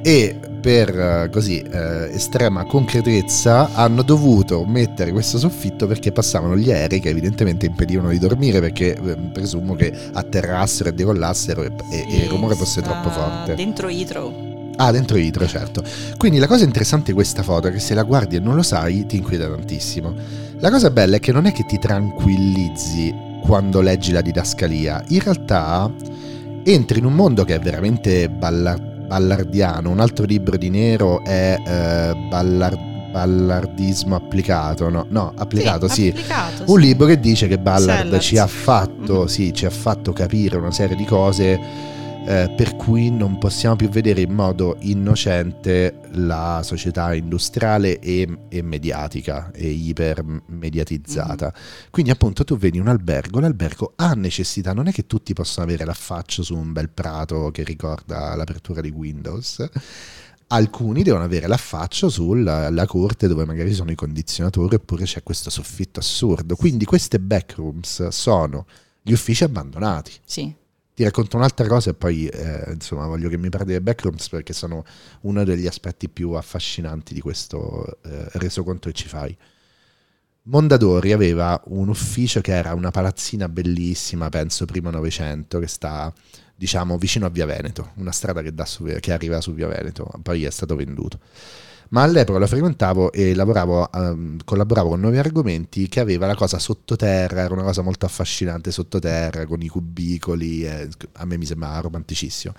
e 0.01 0.37
per 0.59 0.89
eh, 0.89 1.29
così 1.31 1.61
eh, 1.61 2.09
estrema 2.13 2.65
concretezza 2.65 3.69
hanno 3.73 4.01
dovuto 4.01 4.65
mettere 4.65 5.11
questo 5.11 5.37
soffitto 5.37 5.87
perché 5.87 6.11
passavano 6.11 6.57
gli 6.57 6.71
aerei 6.71 6.99
che 6.99 7.09
evidentemente 7.09 7.65
impedivano 7.65 8.09
di 8.09 8.19
dormire 8.19 8.59
perché 8.59 8.95
eh, 8.95 9.15
presumo 9.31 9.75
che 9.75 9.91
atterrassero 10.13 10.89
e 10.89 10.93
decollassero 10.93 11.63
e, 11.63 11.71
e- 11.91 12.05
e 12.09 12.23
il 12.23 12.29
rumore 12.29 12.55
fosse 12.55 12.81
troppo 12.81 13.09
forte. 13.09 13.55
Dentro 13.55 13.87
Heathrow. 13.87 14.47
Ah, 14.81 14.91
dentro 14.91 15.17
Itro, 15.17 15.45
certo. 15.45 15.83
Quindi 16.17 16.39
la 16.39 16.47
cosa 16.47 16.63
interessante 16.63 17.07
di 17.07 17.13
questa 17.13 17.43
foto 17.43 17.67
è 17.67 17.71
che 17.71 17.79
se 17.79 17.93
la 17.93 18.03
guardi 18.03 18.37
e 18.37 18.39
non 18.39 18.55
lo 18.55 18.63
sai, 18.63 19.05
ti 19.05 19.17
inquieta 19.17 19.45
tantissimo. 19.49 20.13
La 20.59 20.69
cosa 20.69 20.89
bella 20.89 21.17
è 21.17 21.19
che 21.19 21.33
non 21.33 21.45
è 21.45 21.51
che 21.51 21.65
ti 21.65 21.77
tranquillizzi 21.77 23.13
quando 23.43 23.81
leggi 23.81 24.13
la 24.13 24.21
didascalia, 24.21 25.03
in 25.09 25.19
realtà 25.19 25.91
entri 26.63 26.99
in 26.99 27.05
un 27.05 27.13
mondo 27.13 27.43
che 27.43 27.55
è 27.55 27.59
veramente 27.59 28.29
ballar- 28.29 28.88
ballardiano. 29.09 29.89
Un 29.89 29.99
altro 29.99 30.25
libro 30.25 30.55
di 30.55 30.69
Nero 30.69 31.23
è 31.23 31.57
eh, 31.65 32.15
ballar- 32.29 32.77
ballardismo 33.11 34.15
applicato, 34.15 34.87
no? 34.89 35.07
No, 35.09 35.33
applicato, 35.35 35.87
sì. 35.87 36.09
applicato, 36.09 36.63
Un 36.71 36.79
sì. 36.79 36.85
libro 36.85 37.07
che 37.07 37.19
dice 37.19 37.47
che 37.47 37.57
Ballard 37.57 38.03
Sellers. 38.03 38.23
ci 38.25 38.37
ha 38.37 38.45
fatto, 38.45 39.21
Mhm. 39.21 39.25
sì, 39.25 39.51
ci 39.53 39.65
ha 39.65 39.71
fatto 39.71 40.13
capire 40.13 40.57
una 40.57 40.71
serie 40.71 40.95
di 40.95 41.05
cose 41.05 41.59
eh, 42.25 42.53
per 42.55 42.75
cui 42.75 43.09
non 43.09 43.37
possiamo 43.37 43.75
più 43.75 43.89
vedere 43.89 44.21
in 44.21 44.33
modo 44.33 44.77
innocente 44.81 46.01
la 46.11 46.61
società 46.63 47.13
industriale 47.13 47.99
e, 47.99 48.27
e 48.49 48.61
mediatica 48.61 49.51
e 49.51 49.69
ipermediatizzata. 49.69 51.45
Mhm. 51.45 51.89
Quindi 51.89 52.11
appunto 52.11 52.43
tu 52.43 52.57
vedi 52.57 52.79
un 52.79 52.87
albergo, 52.87 53.39
l'albergo 53.39 53.93
ha 53.95 54.13
necessità, 54.13 54.73
non 54.73 54.87
è 54.87 54.91
che 54.91 55.07
tutti 55.07 55.33
possono 55.33 55.65
avere 55.65 55.85
l'affaccio 55.85 56.43
su 56.43 56.55
un 56.55 56.71
bel 56.71 56.89
prato 56.89 57.51
che 57.51 57.63
ricorda 57.63 58.35
l'apertura 58.35 58.81
di 58.81 58.89
Windows. 58.89 59.67
Alcuni 60.51 61.03
devono 61.03 61.23
avere 61.23 61.47
l'affaccio 61.47 62.09
sulla 62.09 62.71
la 62.71 62.87
corte 62.87 63.27
dove 63.27 63.45
magari 63.45 63.73
sono 63.73 63.91
i 63.91 63.95
condizionatori 63.95 64.75
oppure 64.75 65.05
c'è 65.05 65.21
questo 65.23 65.49
soffitto 65.49 65.99
assurdo. 65.99 66.55
Quindi 66.55 66.85
queste 66.85 67.19
backrooms 67.19 68.07
sono 68.07 68.65
gli 69.01 69.11
uffici 69.11 69.43
abbandonati. 69.43 70.11
Sì. 70.25 70.53
Ti 70.99 71.05
racconto 71.05 71.37
un'altra 71.37 71.65
cosa 71.65 71.91
e 71.91 71.93
poi 71.93 72.27
eh, 72.27 72.71
insomma 72.73 73.07
voglio 73.07 73.29
che 73.29 73.37
mi 73.37 73.47
parli 73.47 73.67
dei 73.67 73.79
backrooms 73.79 74.27
perché 74.27 74.51
sono 74.51 74.83
uno 75.21 75.45
degli 75.45 75.65
aspetti 75.65 76.09
più 76.09 76.31
affascinanti 76.31 77.13
di 77.13 77.21
questo 77.21 77.99
eh, 78.03 78.27
resoconto 78.33 78.89
che 78.89 78.95
ci 78.95 79.07
fai. 79.07 79.33
Mondadori 80.41 81.13
aveva 81.13 81.57
un 81.67 81.87
ufficio 81.87 82.41
che 82.41 82.51
era 82.51 82.73
una 82.73 82.91
palazzina 82.91 83.47
bellissima, 83.47 84.27
penso 84.27 84.65
primo 84.65 84.89
Novecento, 84.89 85.59
che 85.59 85.67
sta 85.67 86.13
diciamo 86.53 86.97
vicino 86.97 87.27
a 87.27 87.29
Via 87.29 87.45
Veneto, 87.45 87.91
una 87.95 88.11
strada 88.11 88.41
che, 88.41 88.53
su- 88.65 88.83
che 88.99 89.13
arriva 89.13 89.39
su 89.39 89.53
Via 89.53 89.67
Veneto, 89.67 90.11
poi 90.21 90.43
è 90.43 90.49
stato 90.49 90.75
venduto. 90.75 91.17
Ma 91.89 92.03
all'epoca 92.03 92.37
lo 92.37 92.45
frequentavo 92.45 93.11
e 93.11 93.33
lavoravo, 93.33 93.91
ehm, 93.91 94.37
collaboravo 94.45 94.89
con 94.89 94.99
nuovi 94.99 95.17
argomenti 95.17 95.87
che 95.87 95.99
aveva 95.99 96.27
la 96.27 96.35
cosa 96.35 96.59
sottoterra, 96.59 97.41
era 97.41 97.53
una 97.53 97.63
cosa 97.63 97.81
molto 97.81 98.05
affascinante 98.05 98.71
sottoterra, 98.71 99.47
con 99.47 99.61
i 99.61 99.67
cubicoli, 99.67 100.65
eh, 100.65 100.87
a 101.13 101.25
me 101.25 101.37
mi 101.37 101.45
sembrava 101.45 101.79
romanticissimo. 101.79 102.53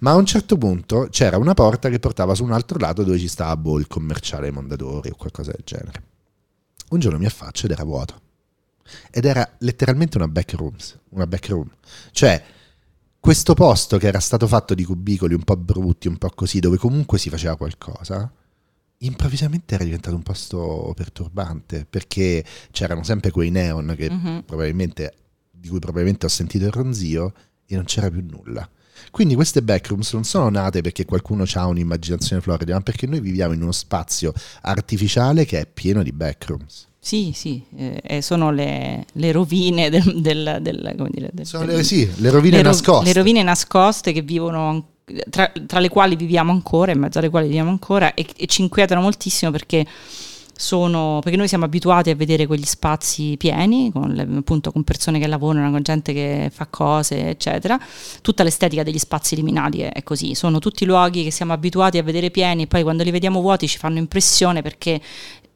Ma 0.00 0.12
a 0.12 0.14
un 0.14 0.24
certo 0.24 0.56
punto 0.56 1.08
c'era 1.10 1.36
una 1.36 1.54
porta 1.54 1.88
che 1.88 1.98
portava 1.98 2.34
su 2.36 2.44
un 2.44 2.52
altro 2.52 2.78
lato 2.78 3.02
dove 3.02 3.18
ci 3.18 3.26
stava 3.28 3.56
boh, 3.56 3.80
il 3.80 3.88
commerciale 3.88 4.52
Mondadori 4.52 5.10
o 5.10 5.16
qualcosa 5.16 5.50
del 5.50 5.62
genere. 5.64 6.02
Un 6.90 7.00
giorno 7.00 7.18
mi 7.18 7.26
affaccio 7.26 7.66
ed 7.66 7.72
era 7.72 7.82
vuoto. 7.82 8.20
Ed 9.10 9.24
era 9.24 9.48
letteralmente 9.58 10.16
una 10.16 10.28
backrooms, 10.28 10.98
una 11.10 11.26
backroom. 11.26 11.68
Cioè, 12.12 12.40
questo 13.18 13.54
posto 13.54 13.98
che 13.98 14.06
era 14.06 14.20
stato 14.20 14.46
fatto 14.46 14.74
di 14.74 14.84
cubicoli 14.84 15.34
un 15.34 15.42
po' 15.42 15.56
brutti, 15.56 16.06
un 16.06 16.18
po' 16.18 16.30
così, 16.30 16.60
dove 16.60 16.76
comunque 16.76 17.18
si 17.18 17.28
faceva 17.28 17.56
qualcosa, 17.56 18.30
improvvisamente 18.98 19.74
era 19.74 19.84
diventato 19.84 20.16
un 20.16 20.22
posto 20.22 20.92
perturbante, 20.96 21.86
perché 21.88 22.44
c'erano 22.70 23.02
sempre 23.02 23.30
quei 23.30 23.50
neon 23.50 23.94
che 23.96 24.10
Mhm. 24.10 24.42
probabilmente, 24.46 25.12
di 25.50 25.68
cui 25.68 25.78
probabilmente 25.78 26.26
ho 26.26 26.30
sentito 26.30 26.64
il 26.64 26.72
ronzio 26.72 27.32
e 27.66 27.74
non 27.74 27.84
c'era 27.84 28.10
più 28.10 28.24
nulla. 28.28 28.68
Quindi 29.10 29.34
queste 29.34 29.62
backrooms 29.62 30.14
non 30.14 30.24
sono 30.24 30.48
nate 30.48 30.80
perché 30.80 31.04
qualcuno 31.04 31.44
ha 31.52 31.66
un'immaginazione 31.66 32.40
florida, 32.40 32.74
ma 32.74 32.80
perché 32.80 33.06
noi 33.06 33.20
viviamo 33.20 33.52
in 33.52 33.60
uno 33.62 33.72
spazio 33.72 34.32
artificiale 34.62 35.44
che 35.44 35.60
è 35.60 35.66
pieno 35.66 36.02
di 36.02 36.12
backrooms. 36.12 36.88
Sì, 36.98 37.32
sì, 37.34 37.62
eh, 37.76 38.20
sono 38.22 38.50
le, 38.50 39.04
le 39.12 39.32
rovine 39.32 39.90
del, 39.90 40.20
del, 40.20 40.58
del- 40.60 40.94
come 40.96 41.10
dire, 41.12 41.30
del- 41.32 41.46
Sono 41.46 41.64
le, 41.66 41.84
sì, 41.84 42.08
le 42.16 42.30
rovine 42.30 42.56
le 42.56 42.62
ro- 42.62 42.68
nascoste. 42.70 43.04
Le 43.04 43.12
rovine 43.12 43.42
nascoste 43.44 44.12
che 44.12 44.22
vivono, 44.22 44.88
tra, 45.30 45.52
tra 45.66 45.78
le 45.78 45.88
quali 45.88 46.16
viviamo 46.16 46.52
ancora, 46.52 46.92
in 46.92 46.98
mezzo 46.98 47.18
alle 47.18 47.30
quali 47.30 47.46
viviamo 47.46 47.70
ancora, 47.70 48.14
e, 48.14 48.26
e 48.36 48.46
ci 48.46 48.62
inquietano 48.62 49.00
moltissimo 49.00 49.50
perché 49.50 49.86
sono 50.56 51.20
perché 51.22 51.36
noi 51.36 51.48
siamo 51.48 51.64
abituati 51.64 52.10
a 52.10 52.14
vedere 52.14 52.46
quegli 52.46 52.64
spazi 52.64 53.34
pieni 53.36 53.90
con, 53.92 54.10
le- 54.12 54.26
appunto, 54.38 54.72
con 54.72 54.84
persone 54.84 55.18
che 55.18 55.26
lavorano, 55.26 55.70
con 55.70 55.82
gente 55.82 56.12
che 56.12 56.50
fa 56.52 56.66
cose, 56.66 57.28
eccetera. 57.30 57.78
Tutta 58.22 58.42
l'estetica 58.42 58.82
degli 58.82 58.98
spazi 58.98 59.36
liminali 59.36 59.80
è, 59.80 59.92
è 59.92 60.02
così, 60.02 60.34
sono 60.34 60.58
tutti 60.58 60.84
luoghi 60.84 61.24
che 61.24 61.30
siamo 61.30 61.52
abituati 61.52 61.98
a 61.98 62.02
vedere 62.02 62.30
pieni 62.30 62.62
e 62.62 62.66
poi 62.66 62.82
quando 62.82 63.02
li 63.02 63.10
vediamo 63.10 63.40
vuoti 63.40 63.68
ci 63.68 63.78
fanno 63.78 63.98
impressione 63.98 64.62
perché 64.62 65.00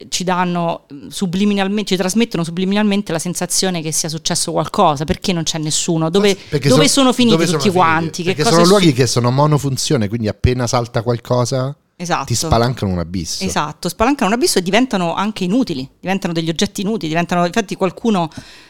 ci 0.09 0.23
danno 0.23 0.85
mm, 0.91 1.07
subliminalmente, 1.09 1.89
ci 1.91 1.97
trasmettono 1.97 2.43
subliminalmente 2.43 3.11
la 3.11 3.19
sensazione 3.19 3.81
che 3.81 3.91
sia 3.91 4.09
successo 4.09 4.51
qualcosa, 4.51 5.03
perché 5.05 5.33
non 5.33 5.43
c'è 5.43 5.57
nessuno, 5.59 6.09
dove, 6.09 6.37
dove 6.49 6.69
sono- 6.69 6.87
sono, 6.87 7.13
finiti 7.13 7.35
dove 7.35 7.45
tutti 7.45 7.69
sono 7.69 7.71
finiti? 7.73 7.77
quanti, 7.77 8.23
Perché 8.23 8.43
sono 8.43 8.65
luoghi 8.65 8.89
su- 8.89 8.93
che 8.95 9.07
sono 9.07 9.31
monofunzione, 9.31 10.07
quindi 10.07 10.27
appena 10.27 10.65
salta 10.67 11.01
qualcosa 11.03 11.75
esatto. 12.01 12.25
ti 12.25 12.35
spalancano 12.35 12.91
un 12.91 12.99
abisso. 12.99 13.43
Esatto, 13.43 13.89
spalancano 13.89 14.29
un 14.29 14.35
abisso 14.35 14.59
e 14.59 14.61
diventano 14.61 15.13
anche 15.13 15.43
inutili, 15.43 15.87
diventano 15.99 16.33
degli 16.33 16.49
oggetti 16.49 16.81
inutili, 16.81 17.09
diventano, 17.09 17.45
infatti 17.45 17.75
qualcuno 17.75 18.29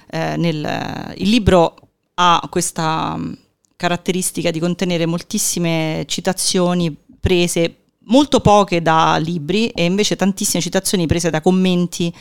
eh, 0.10 0.36
nel 0.38 1.14
il 1.18 1.30
libro 1.30 1.76
ha 2.16 2.48
questa 2.50 3.16
mh, 3.16 3.38
caratteristica 3.76 4.52
di 4.52 4.60
contenere 4.60 5.06
moltissime 5.06 6.04
citazioni 6.08 6.96
prese 7.20 7.76
molto 8.06 8.40
poche 8.40 8.82
da 8.82 9.18
libri 9.18 9.68
e 9.70 9.86
invece 9.86 10.16
tantissime 10.16 10.62
citazioni 10.62 11.06
prese 11.06 11.30
da 11.30 11.42
commenti 11.42 12.14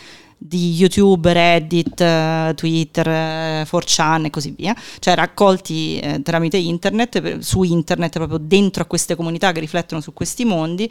di 0.42 0.72
YouTube, 0.72 1.30
Reddit, 1.34 2.00
eh, 2.00 2.52
Twitter, 2.56 3.06
4chan 3.06 4.22
eh, 4.22 4.26
e 4.26 4.30
così 4.30 4.54
via, 4.56 4.74
cioè 4.98 5.14
raccolti 5.14 5.98
eh, 5.98 6.22
tramite 6.22 6.56
internet, 6.56 7.40
su 7.40 7.62
internet, 7.62 8.16
proprio 8.16 8.38
dentro 8.38 8.82
a 8.82 8.86
queste 8.86 9.16
comunità 9.16 9.52
che 9.52 9.60
riflettono 9.60 10.00
su 10.00 10.14
questi 10.14 10.46
mondi, 10.46 10.90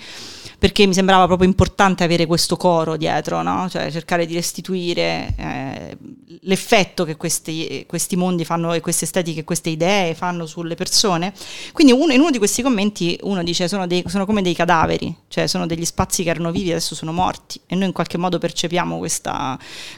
perché 0.59 0.85
mi 0.85 0.93
sembrava 0.93 1.25
proprio 1.25 1.47
importante 1.47 2.03
avere 2.03 2.27
questo 2.27 2.57
coro 2.57 2.95
dietro, 2.95 3.41
no? 3.41 3.67
cioè 3.69 3.89
cercare 3.89 4.27
di 4.27 4.35
restituire 4.35 5.33
eh, 5.35 5.97
l'effetto 6.41 7.03
che 7.03 7.17
questi, 7.17 7.85
questi, 7.87 8.15
mondi 8.15 8.45
fanno 8.45 8.73
e 8.73 8.81
queste 8.81 9.05
estetiche, 9.05 9.43
queste 9.43 9.71
idee 9.71 10.13
fanno 10.13 10.45
sulle 10.45 10.75
persone. 10.75 11.33
Quindi 11.73 11.91
uno, 11.91 12.13
in 12.13 12.19
uno 12.19 12.29
di 12.29 12.37
questi 12.37 12.61
commenti 12.61 13.17
uno 13.23 13.41
dice 13.41 13.67
sono, 13.67 13.87
dei, 13.87 14.03
sono 14.05 14.27
come 14.27 14.43
dei 14.43 14.53
cadaveri, 14.53 15.13
cioè 15.27 15.47
sono 15.47 15.65
degli 15.65 15.85
spazi 15.85 16.21
che 16.21 16.29
erano 16.29 16.51
vivi 16.51 16.69
e 16.69 16.73
adesso 16.73 16.93
sono 16.93 17.11
morti 17.11 17.59
e 17.65 17.73
noi 17.73 17.87
in 17.87 17.93
qualche 17.93 18.19
modo 18.19 18.37
percepiamo 18.37 18.99
questa 18.99 19.38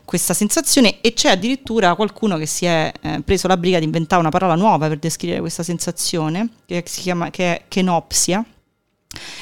questa, 0.06 0.34
sensazione 0.34 1.02
e 1.02 1.14
c'è 1.14 1.32
addirittura 1.32 1.96
qualcuno 1.96 2.38
che 2.38 2.46
si 2.46 2.66
è 2.66 2.92
eh, 3.02 3.22
preso 3.24 3.48
la 3.48 3.58
briga 3.58 3.80
di 3.80 3.86
inventare 3.86 4.22
una 4.22 4.30
parola 4.30 4.56
nuova 4.56 4.88
per 4.88 4.98
descrivere 4.98 5.40
questa 5.40 5.64
sensazione, 5.64 6.50
che 6.66 6.84
si 6.86 7.02
chiama 7.02 7.30
che 7.30 7.56
è 7.56 7.62
kenopsia 7.68 8.46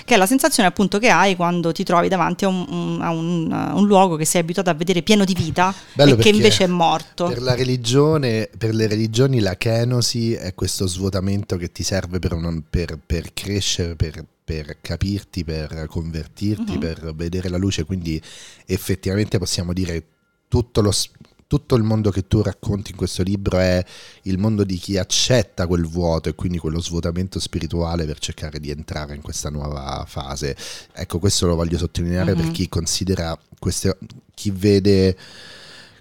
che 0.04 0.16
è 0.16 0.18
la 0.18 0.26
sensazione 0.26 0.68
appunto 0.68 0.98
che 0.98 1.10
hai 1.10 1.36
quando 1.36 1.72
ti 1.72 1.84
trovi 1.84 2.08
davanti 2.08 2.44
a 2.46 2.48
un, 2.48 2.66
un, 2.68 3.02
a 3.02 3.12
un, 3.12 3.52
un 3.52 3.86
luogo 3.86 4.16
che 4.16 4.26
sei 4.26 4.42
abituato 4.42 4.72
a 4.72 4.74
vedere 4.74 5.04
pieno 5.04 5.24
di 5.24 5.36
vita 5.36 5.74
Bello 5.94 6.16
e 6.16 6.18
che 6.18 6.30
invece 6.30 6.64
è 6.64 6.68
morto. 6.68 7.28
Per 7.28 7.42
la 7.42 7.54
religione, 7.54 8.50
per 8.58 8.74
le 8.74 8.88
religioni 8.88 9.40
la 9.40 9.56
kenosi 9.56 10.34
è 10.34 10.56
questo 10.56 10.88
svuotamento 10.88 11.58
che 11.58 11.72
ti 11.72 11.84
serve 11.84 12.18
per, 12.18 12.34
un, 12.34 12.64
per, 12.68 12.98
per 13.06 13.32
crescere, 13.34 13.96
per, 13.96 14.26
per 14.50 14.78
capirti, 14.82 15.44
per 15.44 15.86
convertirti, 15.88 16.72
uh-huh. 16.72 16.80
per 16.80 17.14
vedere 17.14 17.50
la 17.50 17.58
luce, 17.58 17.86
quindi 17.86 18.20
effettivamente 18.66 19.38
possiamo 19.38 19.74
dire 19.74 20.04
tutto 20.48 20.82
lo, 20.82 20.92
tutto 21.46 21.76
il 21.76 21.84
mondo 21.84 22.10
che 22.10 22.26
tu 22.28 22.42
racconti 22.42 22.90
in 22.90 22.98
questo 22.98 23.22
libro 23.22 23.60
è 23.60 23.86
il 24.24 24.40
mondo 24.40 24.64
di 24.64 24.78
chi 24.78 24.98
accetta 24.98 25.68
quel 25.68 25.86
vuoto 25.86 26.30
e 26.30 26.34
quindi 26.34 26.58
quello 26.58 26.82
svuotamento 26.82 27.40
spirituale 27.40 28.06
per 28.06 28.18
cercare 28.18 28.60
di 28.60 28.72
entrare 28.72 29.14
in 29.14 29.22
questa 29.22 29.52
nuova 29.52 30.04
fase. 30.08 30.58
Ecco, 30.94 31.20
questo 31.20 31.46
lo 31.46 31.54
voglio 31.54 31.78
sottolineare 31.78 32.34
mm-hmm. 32.34 32.44
per 32.44 32.52
chi 32.52 32.68
considera 32.70 33.38
queste, 33.60 33.96
chi 34.34 34.50
vede 34.50 35.16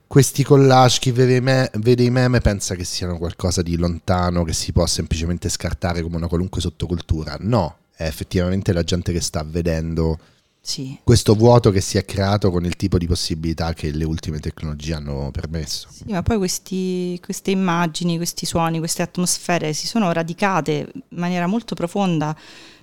questi 0.07 0.43
collage, 0.43 1.01
chi 1.01 1.11
vede, 1.11 1.39
me, 1.43 1.71
vede, 1.75 2.03
i 2.03 2.11
meme 2.11 2.41
pensa 2.41 2.75
che 2.75 2.85
siano 2.85 3.19
qualcosa 3.19 3.61
di 3.61 3.77
lontano, 3.77 4.43
che 4.43 4.55
si 4.55 4.73
può 4.73 4.87
semplicemente 4.87 5.51
scartare 5.51 6.01
come 6.01 6.17
una 6.17 6.29
qualunque 6.29 6.63
sottocultura. 6.63 7.37
No, 7.41 7.78
è 7.99 8.07
effettivamente 8.07 8.73
la 8.73 8.85
gente 8.85 9.13
che 9.13 9.21
sta 9.21 9.43
vedendo 9.43 10.21
sì. 10.61 10.97
questo 11.03 11.35
vuoto 11.35 11.73
che 11.73 11.81
si 11.81 11.99
è 11.99 12.05
creato 12.05 12.49
con 12.53 12.65
il 12.65 12.77
tipo 12.77 12.97
di 12.97 13.09
possibilità 13.09 13.75
che 13.75 13.91
le 13.91 14.05
ultime 14.05 14.39
tecnologie 14.39 14.95
hanno 14.95 15.33
permesso. 15.33 15.89
Sì, 15.91 16.05
ma 16.13 16.23
poi 16.23 16.37
questi, 16.37 17.19
queste 17.21 17.51
immagini, 17.51 18.17
questi 18.17 18.47
suoni, 18.47 18.79
queste 18.79 19.03
atmosfere 19.03 19.73
si 19.73 19.89
sono 19.89 20.13
radicate 20.13 20.93
in 20.95 21.19
maniera 21.19 21.49
molto 21.49 21.75
profonda 21.75 22.37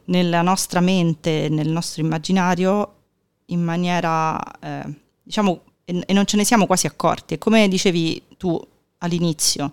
nella 0.05 0.41
nostra 0.41 0.81
mente, 0.81 1.47
nel 1.49 1.69
nostro 1.69 2.03
immaginario, 2.03 2.95
in 3.45 3.63
maniera, 3.63 4.37
eh, 4.59 4.93
diciamo, 5.23 5.61
e, 5.85 6.03
e 6.05 6.11
non 6.11 6.25
ce 6.25 6.35
ne 6.35 6.43
siamo 6.43 6.65
quasi 6.65 6.87
accorti. 6.87 7.35
E 7.35 7.37
come 7.37 7.69
dicevi 7.69 8.21
tu 8.35 8.61
all'inizio, 8.97 9.71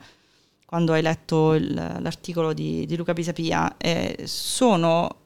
quando 0.65 0.93
hai 0.93 1.03
letto 1.03 1.55
il, 1.55 1.75
l'articolo 1.75 2.53
di, 2.53 2.87
di 2.87 2.95
Luca 2.95 3.13
Pisapia, 3.13 3.77
eh, 3.77 4.23
sono 4.25 5.17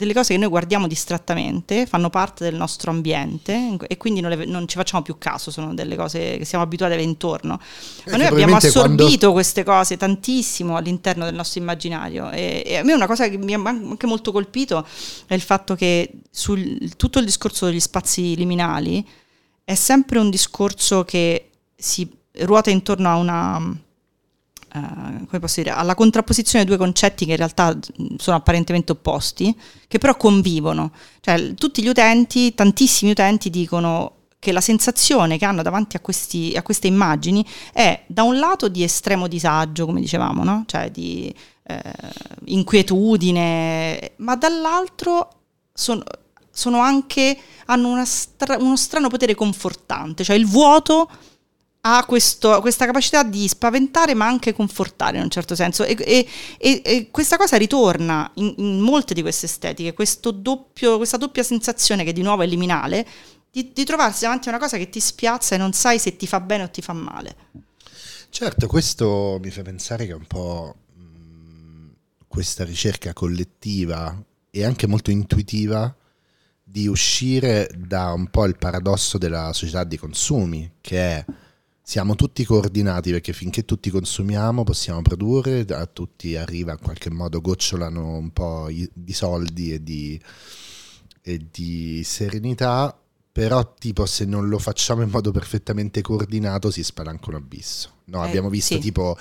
delle 0.00 0.14
cose 0.14 0.32
che 0.32 0.38
noi 0.38 0.48
guardiamo 0.48 0.86
distrattamente, 0.86 1.84
fanno 1.84 2.08
parte 2.08 2.44
del 2.44 2.54
nostro 2.54 2.90
ambiente 2.90 3.76
e 3.86 3.98
quindi 3.98 4.20
non, 4.20 4.30
le, 4.30 4.46
non, 4.46 4.66
ci 4.66 4.76
facciamo 4.76 5.02
più 5.02 5.18
caso, 5.18 5.50
sono 5.50 5.74
delle 5.74 5.94
cose 5.94 6.38
che 6.38 6.46
siamo 6.46 6.64
abituati 6.64 6.92
a 6.92 6.94
avere 6.96 7.08
intorno. 7.08 7.60
Ma 8.06 8.16
noi 8.16 8.26
abbiamo 8.26 8.56
assorbito 8.56 9.04
quando... 9.04 9.32
queste 9.32 9.62
cose 9.62 9.98
tantissimo 9.98 10.76
all'interno 10.76 11.26
del 11.26 11.34
nostro 11.34 11.60
immaginario 11.60 12.30
e, 12.30 12.62
e, 12.64 12.76
a 12.78 12.82
me 12.82 12.94
una 12.94 13.06
cosa 13.06 13.28
che 13.28 13.36
mi 13.36 13.52
ha 13.52 13.60
anche 13.62 14.06
molto 14.06 14.32
colpito 14.32 14.86
è 15.26 15.34
il 15.34 15.42
fatto 15.42 15.74
che 15.74 16.10
sul 16.30 16.96
tutto 16.96 17.18
il 17.18 17.26
discorso 17.26 17.66
degli 17.66 17.80
spazi 17.80 18.34
liminali 18.36 19.06
è 19.64 19.74
sempre 19.74 20.18
un 20.18 20.30
discorso 20.30 21.04
che 21.04 21.50
si 21.76 22.10
ruota 22.32 22.70
intorno 22.70 23.08
a 23.08 23.16
una 23.16 23.80
come 24.72 25.38
posso 25.40 25.62
dire, 25.62 25.74
alla 25.74 25.94
contrapposizione 25.94 26.64
di 26.64 26.70
due 26.70 26.78
concetti 26.78 27.24
che 27.24 27.32
in 27.32 27.36
realtà 27.36 27.76
sono 28.16 28.36
apparentemente 28.36 28.92
opposti, 28.92 29.56
che 29.88 29.98
però 29.98 30.16
convivono. 30.16 30.92
Cioè, 31.20 31.54
tutti 31.54 31.82
gli 31.82 31.88
utenti, 31.88 32.54
tantissimi 32.54 33.10
utenti 33.10 33.50
dicono 33.50 34.14
che 34.38 34.52
la 34.52 34.60
sensazione 34.62 35.36
che 35.36 35.44
hanno 35.44 35.62
davanti 35.62 35.96
a, 35.96 36.00
questi, 36.00 36.54
a 36.56 36.62
queste 36.62 36.86
immagini 36.86 37.44
è 37.72 38.04
da 38.06 38.22
un 38.22 38.38
lato 38.38 38.68
di 38.68 38.82
estremo 38.82 39.28
disagio, 39.28 39.84
come 39.84 40.00
dicevamo, 40.00 40.44
no? 40.44 40.64
cioè 40.66 40.90
di 40.90 41.32
eh, 41.64 41.82
inquietudine, 42.46 44.12
ma 44.16 44.36
dall'altro 44.36 45.28
sono, 45.72 46.02
sono 46.50 46.80
anche, 46.80 47.38
hanno 47.66 48.02
stra- 48.06 48.56
uno 48.58 48.76
strano 48.76 49.08
potere 49.08 49.34
confortante, 49.34 50.24
cioè 50.24 50.36
il 50.36 50.46
vuoto 50.46 51.10
ha 51.82 52.04
questo, 52.04 52.60
questa 52.60 52.84
capacità 52.84 53.22
di 53.22 53.48
spaventare 53.48 54.14
ma 54.14 54.26
anche 54.26 54.52
confortare 54.52 55.16
in 55.16 55.22
un 55.22 55.30
certo 55.30 55.54
senso 55.54 55.84
e, 55.84 55.96
e, 55.98 56.26
e, 56.58 56.82
e 56.84 57.08
questa 57.10 57.36
cosa 57.36 57.56
ritorna 57.56 58.30
in, 58.34 58.54
in, 58.58 58.80
molte 58.80 59.14
di 59.14 59.22
queste 59.22 59.46
estetiche, 59.46 59.94
doppio, 60.34 60.96
questa 60.98 61.16
doppia 61.16 61.42
sensazione 61.42 62.04
che 62.04 62.12
di 62.12 62.22
nuovo 62.22 62.42
è 62.42 62.46
liminale, 62.46 63.06
di, 63.50 63.72
di, 63.72 63.84
trovarsi 63.84 64.24
davanti 64.24 64.48
a 64.48 64.50
una 64.52 64.60
cosa 64.60 64.76
che 64.76 64.90
ti 64.90 65.00
spiazza 65.00 65.54
e 65.54 65.58
non 65.58 65.72
sai 65.72 65.98
se 65.98 66.16
ti 66.16 66.26
fa 66.26 66.40
bene 66.40 66.64
o 66.64 66.70
ti 66.70 66.82
fa 66.82 66.92
male. 66.92 67.36
Certo, 68.28 68.66
questo 68.66 69.38
mi 69.42 69.50
fa 69.50 69.62
pensare 69.62 70.06
che 70.06 70.12
un 70.12 70.26
po' 70.26 70.76
mh, 70.94 71.92
questa 72.28 72.64
ricerca 72.64 73.12
collettiva 73.12 74.22
e 74.50 74.64
anche 74.64 74.86
molto 74.86 75.10
intuitiva 75.10 75.94
di 76.62 76.86
uscire 76.86 77.68
da 77.76 78.12
un 78.12 78.28
po' 78.28 78.44
il 78.44 78.56
paradosso 78.56 79.18
della 79.18 79.52
società 79.52 79.82
dei 79.82 79.98
consumi, 79.98 80.74
che 80.80 80.98
è 80.98 81.24
siamo 81.90 82.14
tutti 82.14 82.44
coordinati 82.44 83.10
perché 83.10 83.32
finché 83.32 83.64
tutti 83.64 83.90
consumiamo 83.90 84.62
possiamo 84.62 85.02
produrre, 85.02 85.66
a 85.70 85.86
tutti 85.86 86.36
arriva 86.36 86.70
in 86.70 86.78
qualche 86.78 87.10
modo, 87.10 87.40
gocciolano 87.40 88.16
un 88.16 88.30
po' 88.30 88.68
di 88.92 89.12
soldi 89.12 89.72
e 89.72 89.82
di, 89.82 90.20
e 91.20 91.46
di 91.50 92.02
serenità, 92.04 92.96
però 93.32 93.74
tipo 93.74 94.06
se 94.06 94.24
non 94.24 94.48
lo 94.48 94.60
facciamo 94.60 95.02
in 95.02 95.08
modo 95.08 95.32
perfettamente 95.32 96.00
coordinato 96.00 96.70
si 96.70 96.84
spalanca 96.84 97.30
un 97.30 97.34
abisso. 97.34 98.02
No, 98.04 98.24
eh, 98.24 98.28
abbiamo 98.28 98.50
visto 98.50 98.76
sì. 98.76 98.80
tipo 98.80 99.18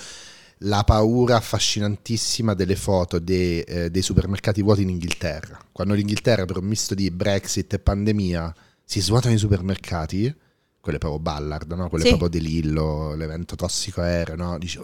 la 0.59 0.83
paura 0.83 1.37
affascinantissima 1.37 2.53
delle 2.53 2.75
foto 2.75 3.17
dei, 3.17 3.61
eh, 3.61 3.89
dei 3.89 4.03
supermercati 4.03 4.61
vuoti 4.61 4.83
in 4.83 4.89
Inghilterra. 4.89 5.59
Quando 5.71 5.95
l'Inghilterra 5.95 6.45
per 6.45 6.57
un 6.57 6.65
misto 6.65 6.93
di 6.93 7.09
Brexit 7.09 7.73
e 7.73 7.79
pandemia 7.79 8.53
si 8.83 9.01
svuotano 9.01 9.33
i 9.33 9.39
supermercati, 9.39 10.31
quelle 10.89 10.97
proprio 10.97 11.19
Ballard, 11.19 11.71
no? 11.73 11.87
quelle 11.87 12.03
sì. 12.03 12.09
proprio 12.09 12.29
De 12.29 12.39
Lillo, 12.39 13.13
l'evento 13.13 13.55
tossico 13.55 14.01
aereo, 14.01 14.35
no? 14.35 14.57
Dici, 14.57 14.79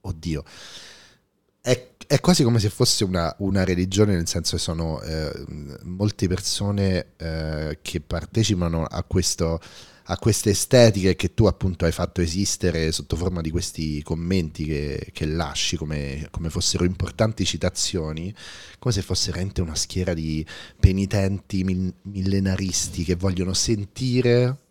oddio. 0.00 0.42
È, 1.60 1.88
è, 2.06 2.20
quasi 2.20 2.42
come 2.42 2.58
se 2.58 2.70
fosse 2.70 3.04
una, 3.04 3.34
una 3.38 3.64
religione, 3.64 4.14
nel 4.14 4.26
senso 4.26 4.56
che 4.56 4.62
sono 4.62 5.00
eh, 5.02 5.30
molte 5.82 6.26
persone 6.26 7.08
eh, 7.16 7.78
che 7.82 8.00
partecipano 8.00 8.84
a, 8.84 9.02
questo, 9.02 9.60
a 10.04 10.16
queste 10.16 10.50
estetiche 10.50 11.16
che 11.16 11.34
tu 11.34 11.44
appunto 11.44 11.84
hai 11.84 11.92
fatto 11.92 12.22
esistere 12.22 12.90
sotto 12.92 13.16
forma 13.16 13.42
di 13.42 13.50
questi 13.50 14.02
commenti 14.02 14.64
che, 14.64 15.10
che 15.12 15.26
lasci 15.26 15.76
come, 15.76 16.28
come, 16.30 16.48
fossero 16.48 16.84
importanti 16.84 17.44
citazioni, 17.44 18.34
come 18.78 18.94
se 18.94 19.02
fosse 19.02 19.30
veramente 19.30 19.60
una 19.60 19.74
schiera 19.74 20.14
di 20.14 20.44
penitenti 20.80 21.92
millenaristi 22.02 23.04
che 23.04 23.16
vogliono 23.16 23.52
sentire 23.52 24.68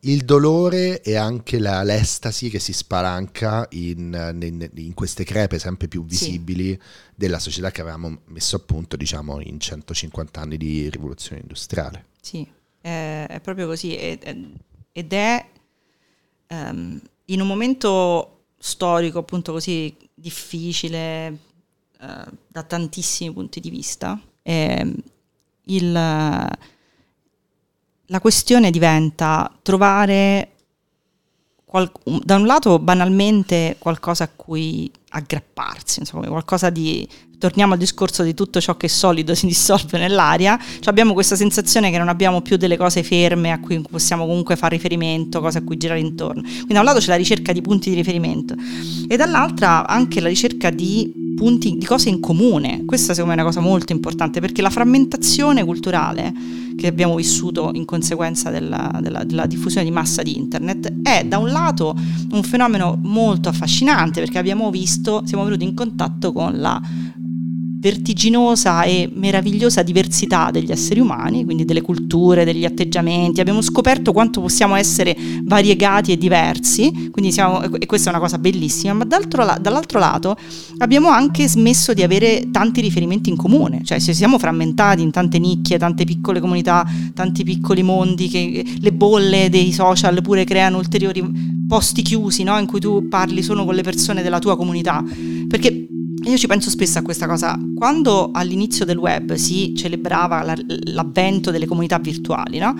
il 0.00 0.24
dolore 0.24 1.02
e 1.02 1.16
anche 1.16 1.58
la, 1.58 1.82
l'estasi 1.82 2.48
che 2.48 2.58
si 2.58 2.72
spalanca 2.72 3.66
in, 3.70 4.38
in, 4.40 4.70
in, 4.74 4.94
queste 4.94 5.24
crepe 5.24 5.58
sempre 5.58 5.88
più 5.88 6.04
visibili 6.04 6.70
sì. 6.70 6.78
della 7.14 7.38
società 7.38 7.70
che 7.70 7.82
avevamo 7.82 8.20
messo 8.26 8.56
a 8.56 8.60
punto, 8.60 8.96
diciamo, 8.96 9.40
in 9.40 9.60
150 9.60 10.40
anni 10.40 10.56
di 10.56 10.88
rivoluzione 10.88 11.42
industriale. 11.42 12.06
Sì, 12.20 12.46
è, 12.80 13.26
è 13.28 13.40
proprio 13.40 13.66
così 13.66 13.96
ed 13.96 15.12
è 15.12 15.46
um, 16.48 17.00
in 17.26 17.40
un 17.40 17.46
momento 17.46 18.44
storico 18.58 19.18
appunto 19.18 19.52
così 19.52 19.94
difficile 20.14 21.38
uh, 22.00 22.30
da 22.48 22.62
tantissimi 22.62 23.32
punti 23.32 23.60
di 23.60 23.70
vista. 23.70 24.20
Eh, 24.42 24.94
il 25.64 25.92
la 28.10 28.20
questione 28.20 28.70
diventa 28.70 29.50
trovare 29.62 30.50
qual- 31.64 31.90
da 32.24 32.34
un 32.34 32.46
lato 32.46 32.80
banalmente 32.80 33.76
qualcosa 33.78 34.24
a 34.24 34.30
cui 34.34 34.90
aggrapparsi, 35.10 36.00
insomma, 36.00 36.26
qualcosa 36.26 36.70
di 36.70 37.08
torniamo 37.38 37.72
al 37.72 37.78
discorso 37.78 38.22
di 38.22 38.34
tutto 38.34 38.60
ciò 38.60 38.76
che 38.76 38.86
è 38.86 38.88
solido 38.88 39.34
si 39.34 39.46
dissolve 39.46 39.96
nell'aria, 39.96 40.58
cioè 40.58 40.88
abbiamo 40.88 41.14
questa 41.14 41.36
sensazione 41.36 41.90
che 41.90 41.96
non 41.96 42.08
abbiamo 42.08 42.42
più 42.42 42.56
delle 42.56 42.76
cose 42.76 43.02
ferme 43.02 43.50
a 43.50 43.60
cui 43.60 43.80
possiamo 43.80 44.26
comunque 44.26 44.56
fare 44.56 44.76
riferimento, 44.76 45.40
cose 45.40 45.58
a 45.58 45.62
cui 45.62 45.78
girare 45.78 46.00
intorno. 46.00 46.42
Quindi 46.42 46.74
da 46.74 46.80
un 46.80 46.84
lato 46.84 46.98
c'è 46.98 47.08
la 47.08 47.16
ricerca 47.16 47.52
di 47.52 47.62
punti 47.62 47.90
di 47.90 47.96
riferimento 47.96 48.54
e 49.08 49.16
dall'altra 49.16 49.86
anche 49.86 50.20
la 50.20 50.28
ricerca 50.28 50.68
di 50.68 51.34
punti 51.34 51.78
di 51.78 51.86
cose 51.86 52.10
in 52.10 52.20
comune. 52.20 52.84
Questa 52.84 53.14
secondo 53.14 53.34
me 53.34 53.40
è 53.40 53.42
una 53.42 53.50
cosa 53.50 53.66
molto 53.66 53.92
importante 53.92 54.40
perché 54.40 54.60
la 54.60 54.68
frammentazione 54.68 55.64
culturale 55.64 56.32
che 56.80 56.86
abbiamo 56.86 57.14
vissuto 57.14 57.70
in 57.74 57.84
conseguenza 57.84 58.48
della, 58.48 58.98
della, 59.02 59.22
della 59.22 59.44
diffusione 59.44 59.86
di 59.86 59.92
massa 59.92 60.22
di 60.22 60.36
internet 60.36 61.02
è 61.02 61.24
da 61.24 61.36
un 61.36 61.50
lato 61.50 61.94
un 62.32 62.42
fenomeno 62.42 62.98
molto 63.02 63.50
affascinante 63.50 64.20
perché 64.20 64.38
abbiamo 64.38 64.70
visto, 64.70 65.22
siamo 65.26 65.44
venuti 65.44 65.64
in 65.64 65.74
contatto 65.74 66.32
con 66.32 66.58
la 66.58 66.80
vertiginosa 67.80 68.82
e 68.82 69.10
meravigliosa 69.10 69.82
diversità 69.82 70.50
degli 70.50 70.70
esseri 70.70 71.00
umani, 71.00 71.44
quindi 71.44 71.64
delle 71.64 71.80
culture, 71.80 72.44
degli 72.44 72.66
atteggiamenti. 72.66 73.40
Abbiamo 73.40 73.62
scoperto 73.62 74.12
quanto 74.12 74.42
possiamo 74.42 74.74
essere 74.74 75.16
variegati 75.44 76.12
e 76.12 76.18
diversi, 76.18 77.08
quindi 77.10 77.32
siamo, 77.32 77.62
e 77.62 77.86
questa 77.86 78.10
è 78.10 78.12
una 78.12 78.22
cosa 78.22 78.36
bellissima, 78.38 78.92
ma 78.92 79.04
dall'altro 79.04 79.98
lato 79.98 80.36
abbiamo 80.78 81.08
anche 81.08 81.48
smesso 81.48 81.94
di 81.94 82.02
avere 82.02 82.48
tanti 82.50 82.82
riferimenti 82.82 83.30
in 83.30 83.36
comune, 83.36 83.80
cioè 83.82 83.98
se 83.98 84.12
siamo 84.12 84.38
frammentati 84.38 85.00
in 85.00 85.10
tante 85.10 85.38
nicchie, 85.38 85.78
tante 85.78 86.04
piccole 86.04 86.38
comunità, 86.38 86.86
tanti 87.14 87.44
piccoli 87.44 87.82
mondi, 87.82 88.28
che 88.28 88.64
le 88.78 88.92
bolle 88.92 89.48
dei 89.48 89.72
social 89.72 90.20
pure 90.20 90.44
creano 90.44 90.76
ulteriori 90.76 91.58
posti 91.66 92.02
chiusi 92.02 92.42
no? 92.42 92.58
in 92.58 92.66
cui 92.66 92.80
tu 92.80 93.08
parli 93.08 93.42
solo 93.42 93.64
con 93.64 93.74
le 93.74 93.82
persone 93.82 94.22
della 94.22 94.38
tua 94.38 94.56
comunità, 94.56 95.02
perché 95.48 95.86
io 96.22 96.36
ci 96.36 96.46
penso 96.46 96.70
spesso 96.70 96.98
a 96.98 97.02
questa 97.02 97.26
cosa. 97.26 97.58
Quando 97.74 98.30
all'inizio 98.32 98.84
del 98.84 98.98
web 98.98 99.34
si 99.34 99.74
celebrava 99.74 100.42
la, 100.42 100.56
l'avvento 100.84 101.50
delle 101.50 101.66
comunità 101.66 101.98
virtuali, 101.98 102.58
no? 102.58 102.74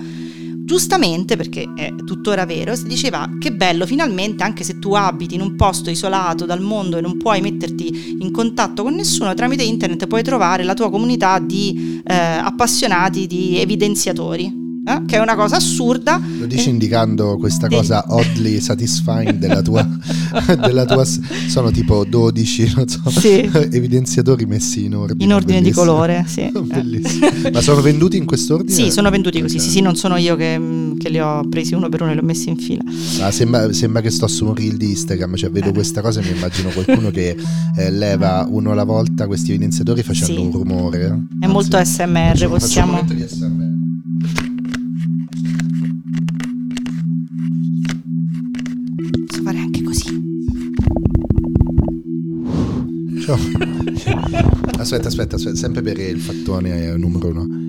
Giustamente, 0.63 1.35
perché 1.35 1.67
è 1.75 1.93
tuttora 2.05 2.45
vero, 2.45 2.75
si 2.75 2.85
diceva 2.85 3.27
che 3.39 3.51
bello, 3.51 3.85
finalmente, 3.85 4.43
anche 4.43 4.63
se 4.63 4.79
tu 4.79 4.93
abiti 4.93 5.35
in 5.35 5.41
un 5.41 5.55
posto 5.55 5.89
isolato 5.89 6.45
dal 6.45 6.61
mondo 6.61 6.97
e 6.97 7.01
non 7.01 7.17
puoi 7.17 7.41
metterti 7.41 8.17
in 8.19 8.31
contatto 8.31 8.83
con 8.83 8.93
nessuno, 8.93 9.33
tramite 9.33 9.63
internet 9.63 10.07
puoi 10.07 10.23
trovare 10.23 10.63
la 10.63 10.75
tua 10.75 10.89
comunità 10.89 11.39
di 11.39 12.01
eh, 12.05 12.13
appassionati, 12.13 13.27
di 13.27 13.57
evidenziatori 13.57 14.60
eh? 14.85 15.05
che 15.05 15.17
è 15.17 15.19
una 15.19 15.35
cosa 15.35 15.57
assurda. 15.57 16.21
Lo 16.39 16.45
dici 16.45 16.67
eh? 16.67 16.71
indicando 16.71 17.37
questa 17.37 17.67
de- 17.67 17.75
cosa 17.75 18.03
oddly 18.07 18.59
satisfying 18.61 19.33
della 19.33 19.61
tua, 19.61 19.87
della 20.59 20.85
tua, 20.85 21.05
Sono 21.05 21.71
tipo 21.71 22.03
12, 22.05 22.73
non 22.75 22.87
so, 22.87 23.09
sì. 23.09 23.49
evidenziatori 23.71 24.45
messi 24.45 24.85
in 24.85 24.95
ordine. 24.95 25.23
In 25.23 25.33
ordine 25.33 25.59
bellissimo. 25.59 25.83
di 25.83 25.89
colore, 25.89 26.25
sì. 26.27 26.51
bellissimo. 26.61 27.27
Ma 27.51 27.61
sono 27.61 27.81
venduti 27.81 28.17
in 28.17 28.25
quest'ordine? 28.25 28.73
Sì, 28.73 28.91
sono 28.91 29.09
venduti 29.09 29.41
così, 29.41 29.59
sì, 29.59 29.69
sì, 29.69 29.81
non 29.81 29.95
sono 29.95 30.17
io 30.17 30.35
che, 30.35 30.59
che, 30.97 31.09
li 31.09 31.19
ho 31.19 31.41
presi 31.49 31.73
uno 31.73 31.89
per 31.89 32.01
uno 32.01 32.11
e 32.11 32.13
li 32.13 32.19
ho 32.19 32.23
messi 32.23 32.49
in 32.49 32.57
fila. 32.57 32.83
Ah, 33.19 33.31
sembra, 33.31 33.71
sembra, 33.73 34.01
che 34.01 34.09
sto 34.09 34.27
su 34.27 34.45
un 34.45 34.55
reel 34.55 34.77
di 34.77 34.89
Instagram, 34.89 35.35
cioè 35.35 35.49
vedo 35.49 35.69
eh. 35.69 35.73
questa 35.73 36.01
cosa 36.01 36.21
e 36.21 36.23
mi 36.23 36.35
immagino 36.35 36.69
qualcuno 36.69 37.11
che 37.11 37.35
eh, 37.75 37.91
leva 37.91 38.47
uno 38.49 38.71
alla 38.71 38.83
volta 38.83 39.27
questi 39.27 39.51
evidenziatori 39.51 40.03
facendo 40.03 40.39
sì. 40.39 40.45
un 40.45 40.51
rumore. 40.51 40.99
È 41.05 41.09
Anzi, 41.09 41.47
molto 41.47 41.83
SMR, 41.83 42.37
faccio, 42.37 43.70
possiamo... 49.81 50.19
Faccio 53.21 53.33
un 53.33 53.83
di 53.85 53.97
SMR. 53.97 54.79
aspetta, 54.79 55.07
aspetta, 55.07 55.35
aspetta, 55.35 55.55
sempre 55.55 55.81
per 55.81 55.99
il 55.99 56.19
fattone 56.19 56.95
numero 56.97 57.29
uno. 57.29 57.60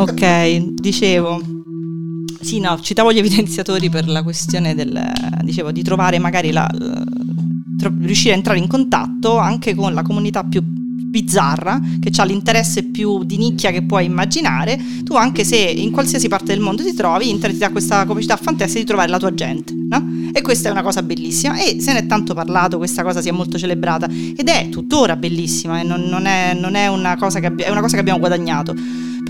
Ok, 0.00 0.58
dicevo. 0.74 1.42
Sì, 2.40 2.58
no, 2.58 2.80
citavo 2.80 3.12
gli 3.12 3.18
evidenziatori 3.18 3.90
per 3.90 4.08
la 4.08 4.22
questione 4.22 4.74
del, 4.74 4.98
dicevo, 5.42 5.72
di 5.72 5.82
trovare 5.82 6.18
magari 6.18 6.52
la, 6.52 6.66
tro- 7.78 7.92
riuscire 8.00 8.32
a 8.32 8.36
entrare 8.36 8.58
in 8.58 8.66
contatto 8.66 9.36
anche 9.36 9.74
con 9.74 9.92
la 9.92 10.02
comunità 10.02 10.42
più 10.44 10.62
bizzarra, 11.10 11.80
che 11.98 12.10
ha 12.16 12.24
l'interesse 12.24 12.84
più 12.84 13.24
di 13.24 13.36
nicchia 13.36 13.72
che 13.72 13.82
puoi 13.82 14.04
immaginare, 14.04 14.80
tu 15.02 15.16
anche 15.16 15.44
se 15.44 15.56
in 15.56 15.90
qualsiasi 15.90 16.28
parte 16.28 16.52
del 16.54 16.60
mondo 16.60 16.84
ti 16.84 16.94
trovi, 16.94 17.28
internet 17.28 17.58
ti 17.58 17.64
dà 17.66 17.70
questa 17.70 18.06
capacità 18.06 18.36
fantastica 18.36 18.78
di 18.78 18.86
trovare 18.86 19.10
la 19.10 19.18
tua 19.18 19.34
gente, 19.34 19.74
no? 19.74 20.30
E 20.32 20.40
questa 20.40 20.68
è 20.68 20.72
una 20.72 20.82
cosa 20.82 21.02
bellissima 21.02 21.58
e 21.58 21.80
se 21.80 21.92
ne 21.92 22.00
è 22.00 22.06
tanto 22.06 22.32
parlato, 22.32 22.78
questa 22.78 23.02
cosa 23.02 23.20
si 23.20 23.28
è 23.28 23.32
molto 23.32 23.58
celebrata 23.58 24.08
ed 24.08 24.48
è 24.48 24.68
tuttora 24.68 25.16
bellissima 25.16 25.80
e 25.80 25.82
non, 25.82 26.02
non, 26.02 26.26
è, 26.26 26.54
non 26.54 26.76
è, 26.76 26.86
una 26.86 27.16
cosa 27.16 27.40
che 27.40 27.52
è 27.56 27.70
una 27.70 27.80
cosa 27.80 27.94
che 27.94 28.00
abbiamo 28.00 28.20
guadagnato. 28.20 28.74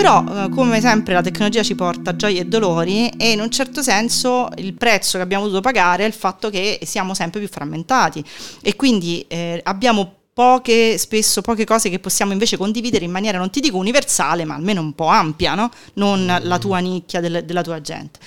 Però, 0.00 0.24
eh, 0.44 0.48
come 0.48 0.80
sempre, 0.80 1.12
la 1.12 1.20
tecnologia 1.20 1.62
ci 1.62 1.74
porta 1.74 2.16
gioie 2.16 2.40
e 2.40 2.44
dolori 2.46 3.10
e 3.10 3.32
in 3.32 3.40
un 3.40 3.50
certo 3.50 3.82
senso 3.82 4.48
il 4.56 4.72
prezzo 4.72 5.18
che 5.18 5.22
abbiamo 5.22 5.44
dovuto 5.44 5.60
pagare 5.60 6.04
è 6.04 6.06
il 6.06 6.14
fatto 6.14 6.48
che 6.48 6.80
siamo 6.84 7.12
sempre 7.12 7.38
più 7.38 7.50
frammentati 7.50 8.24
e 8.62 8.76
quindi 8.76 9.22
eh, 9.28 9.60
abbiamo 9.62 10.14
poche, 10.32 10.96
spesso 10.96 11.42
poche 11.42 11.66
cose 11.66 11.90
che 11.90 11.98
possiamo 11.98 12.32
invece 12.32 12.56
condividere 12.56 13.04
in 13.04 13.10
maniera, 13.10 13.36
non 13.36 13.50
ti 13.50 13.60
dico 13.60 13.76
universale, 13.76 14.46
ma 14.46 14.54
almeno 14.54 14.80
un 14.80 14.94
po' 14.94 15.08
ampia, 15.08 15.54
no? 15.54 15.68
non 15.94 16.24
la 16.40 16.58
tua 16.58 16.78
nicchia 16.78 17.20
del, 17.20 17.44
della 17.44 17.60
tua 17.60 17.82
gente. 17.82 18.18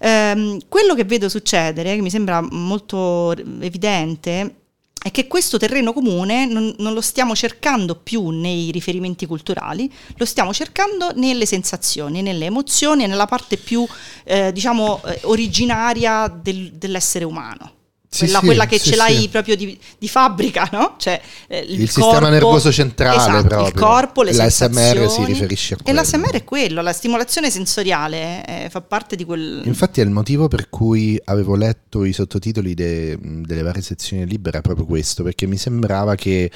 Ehm, 0.00 0.58
quello 0.68 0.94
che 0.94 1.04
vedo 1.04 1.30
succedere, 1.30 1.94
che 1.94 2.02
mi 2.02 2.10
sembra 2.10 2.42
molto 2.42 3.34
evidente, 3.60 4.56
è 5.02 5.10
che 5.10 5.26
questo 5.26 5.58
terreno 5.58 5.92
comune 5.92 6.46
non, 6.46 6.74
non, 6.78 6.92
lo 6.92 7.00
stiamo 7.00 7.34
cercando 7.34 7.96
più 7.96 8.28
nei 8.30 8.70
riferimenti 8.70 9.26
culturali, 9.26 9.92
lo 10.16 10.24
stiamo 10.24 10.52
cercando 10.52 11.12
nelle 11.14 11.44
sensazioni, 11.44 12.22
nelle 12.22 12.44
emozioni 12.44 13.06
nella 13.06 13.26
parte 13.26 13.56
più, 13.56 13.84
eh, 14.24 14.52
diciamo, 14.52 15.02
eh, 15.04 15.20
originaria 15.24 16.28
del, 16.28 16.72
dell'essere 16.72 17.24
umano. 17.24 17.80
Sì, 18.14 18.24
quella, 18.24 18.38
sì, 18.40 18.44
quella, 18.44 18.66
che 18.66 18.78
sì, 18.78 18.90
ce 18.90 18.96
l'hai 18.96 19.28
proprio 19.30 19.56
di, 19.56 19.78
di, 19.98 20.06
fabbrica, 20.06 20.68
no? 20.70 20.96
Cioè, 20.98 21.18
eh, 21.48 21.60
il, 21.60 21.80
il 21.80 21.90
corpo, 21.90 22.10
sistema 22.10 22.28
nervoso 22.28 22.70
centrale 22.70 23.16
esatto, 23.16 23.46
proprio. 23.46 23.68
Il 23.68 23.72
corpo, 23.72 24.22
le 24.22 24.34
L'ASMR 24.34 25.08
si 25.08 25.24
riferisce 25.24 25.74
a 25.74 25.76
quello. 25.82 25.98
E 25.98 26.02
l'ASMR 26.02 26.32
è 26.32 26.44
quello, 26.44 26.82
la 26.82 26.92
stimolazione 26.92 27.50
sensoriale 27.50 28.44
eh, 28.44 28.68
fa 28.68 28.82
parte 28.82 29.16
di 29.16 29.24
quel... 29.24 29.62
Infatti 29.64 30.02
è 30.02 30.04
il 30.04 30.10
motivo 30.10 30.46
per 30.48 30.68
cui 30.68 31.18
avevo 31.24 31.56
letto 31.56 32.04
i 32.04 32.12
sottotitoli 32.12 32.74
de, 32.74 33.16
delle 33.18 33.62
varie 33.62 33.80
sezioni 33.80 34.26
libere, 34.26 34.60
proprio 34.60 34.84
questo, 34.84 35.22
perché 35.22 35.46
mi 35.46 35.56
sembrava 35.56 36.14
che 36.14 36.50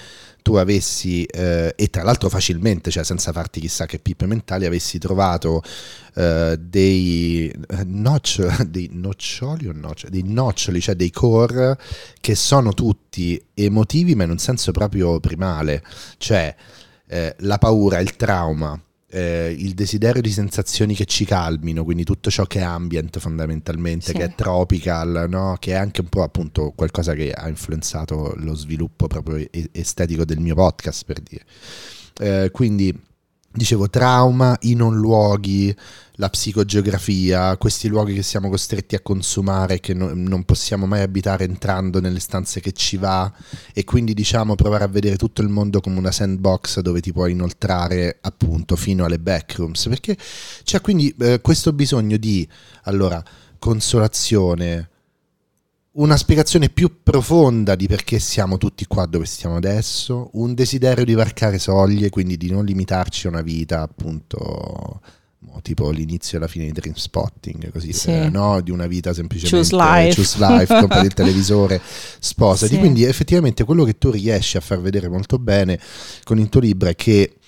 tu 0.46 0.54
avessi, 0.54 1.24
eh, 1.24 1.74
e 1.74 1.88
tra 1.88 2.04
l'altro 2.04 2.28
facilmente, 2.28 2.92
cioè 2.92 3.02
senza 3.02 3.32
farti 3.32 3.58
chissà 3.58 3.84
che 3.84 3.98
pippe 3.98 4.26
mentali, 4.26 4.64
avessi 4.64 4.96
trovato 4.96 5.60
eh, 6.14 6.56
dei, 6.56 7.50
eh, 7.50 7.82
notch, 7.84 8.62
dei 8.62 8.88
noccioli 8.92 9.66
o 9.66 9.72
noccioli, 9.74 10.12
dei 10.12 10.32
noccioli, 10.32 10.80
cioè 10.80 10.94
dei 10.94 11.10
core 11.10 11.76
che 12.20 12.36
sono 12.36 12.74
tutti 12.74 13.44
emotivi 13.54 14.14
ma 14.14 14.22
in 14.22 14.30
un 14.30 14.38
senso 14.38 14.70
proprio 14.70 15.18
primale, 15.18 15.82
cioè 16.16 16.54
eh, 17.08 17.34
la 17.40 17.58
paura, 17.58 17.98
il 17.98 18.14
trauma, 18.14 18.80
eh, 19.08 19.54
il 19.56 19.74
desiderio 19.74 20.20
di 20.20 20.30
sensazioni 20.30 20.94
che 20.94 21.04
ci 21.04 21.24
calmino, 21.24 21.84
quindi 21.84 22.04
tutto 22.04 22.30
ciò 22.30 22.44
che 22.44 22.60
è 22.60 22.62
ambient 22.62 23.18
fondamentalmente, 23.18 24.06
sì. 24.06 24.12
che 24.12 24.24
è 24.24 24.34
tropical, 24.34 25.26
no? 25.28 25.56
che 25.58 25.72
è 25.72 25.76
anche 25.76 26.00
un 26.00 26.08
po' 26.08 26.22
appunto 26.22 26.72
qualcosa 26.74 27.14
che 27.14 27.32
ha 27.32 27.48
influenzato 27.48 28.34
lo 28.36 28.54
sviluppo 28.54 29.06
proprio 29.06 29.46
estetico 29.72 30.24
del 30.24 30.40
mio 30.40 30.54
podcast 30.54 31.04
per 31.04 31.20
dire. 31.20 31.44
Eh, 32.18 32.50
quindi 32.50 33.05
dicevo 33.56 33.88
trauma 33.88 34.56
i 34.62 34.74
non 34.74 34.96
luoghi, 34.96 35.74
la 36.18 36.28
psicogeografia, 36.28 37.56
questi 37.56 37.88
luoghi 37.88 38.14
che 38.14 38.22
siamo 38.22 38.48
costretti 38.48 38.94
a 38.94 39.00
consumare, 39.00 39.80
che 39.80 39.94
no, 39.94 40.12
non 40.14 40.44
possiamo 40.44 40.86
mai 40.86 41.00
abitare 41.00 41.44
entrando 41.44 42.00
nelle 42.00 42.20
stanze 42.20 42.60
che 42.60 42.72
ci 42.72 42.96
va. 42.96 43.32
E 43.72 43.84
quindi 43.84 44.14
diciamo 44.14 44.54
provare 44.54 44.84
a 44.84 44.88
vedere 44.88 45.16
tutto 45.16 45.42
il 45.42 45.48
mondo 45.48 45.80
come 45.80 45.98
una 45.98 46.12
sandbox 46.12 46.80
dove 46.80 47.00
ti 47.00 47.12
puoi 47.12 47.32
inoltrare 47.32 48.18
appunto 48.20 48.76
fino 48.76 49.04
alle 49.04 49.18
backrooms, 49.18 49.88
perché 49.88 50.16
c'è 50.62 50.80
quindi 50.80 51.14
eh, 51.18 51.40
questo 51.40 51.72
bisogno 51.72 52.16
di 52.16 52.46
allora 52.84 53.22
consolazione, 53.58 54.90
una 55.98 56.16
spiegazione 56.16 56.68
più 56.68 57.02
profonda 57.02 57.74
di 57.74 57.86
perché 57.86 58.18
siamo 58.18 58.58
tutti 58.58 58.86
qua 58.86 59.06
dove 59.06 59.24
stiamo 59.24 59.56
adesso, 59.56 60.30
un 60.34 60.54
desiderio 60.54 61.04
di 61.04 61.14
varcare 61.14 61.58
soglie, 61.58 62.10
quindi 62.10 62.36
di 62.36 62.50
non 62.50 62.64
limitarci 62.64 63.26
a 63.26 63.30
una 63.30 63.42
vita 63.42 63.80
appunto 63.82 65.00
tipo 65.62 65.88
l'inizio 65.90 66.36
e 66.36 66.40
la 66.42 66.48
fine 66.48 66.66
di 66.66 66.72
Dream 66.72 66.94
Spotting, 66.94 67.70
così, 67.72 67.92
Sì. 67.94 68.10
eh, 68.10 68.28
no? 68.28 68.60
Di 68.60 68.70
una 68.70 68.86
vita 68.86 69.14
semplicemente 69.14 69.56
Choose 69.70 69.74
life. 69.74 70.14
choose 70.14 70.36
life, 70.38 70.78
compra 70.80 71.00
il 71.00 71.12
televisore, 71.14 71.80
sposati. 72.18 72.74
Sì. 72.74 72.78
Quindi 72.78 73.04
effettivamente 73.04 73.64
quello 73.64 73.84
che 73.84 73.96
tu 73.96 74.10
riesci 74.10 74.58
a 74.58 74.60
far 74.60 74.80
vedere 74.82 75.08
molto 75.08 75.38
bene 75.38 75.80
con 76.24 76.38
il 76.38 76.50
tuo 76.50 76.60
libro 76.60 76.90
è 76.90 76.94
che 76.94 77.38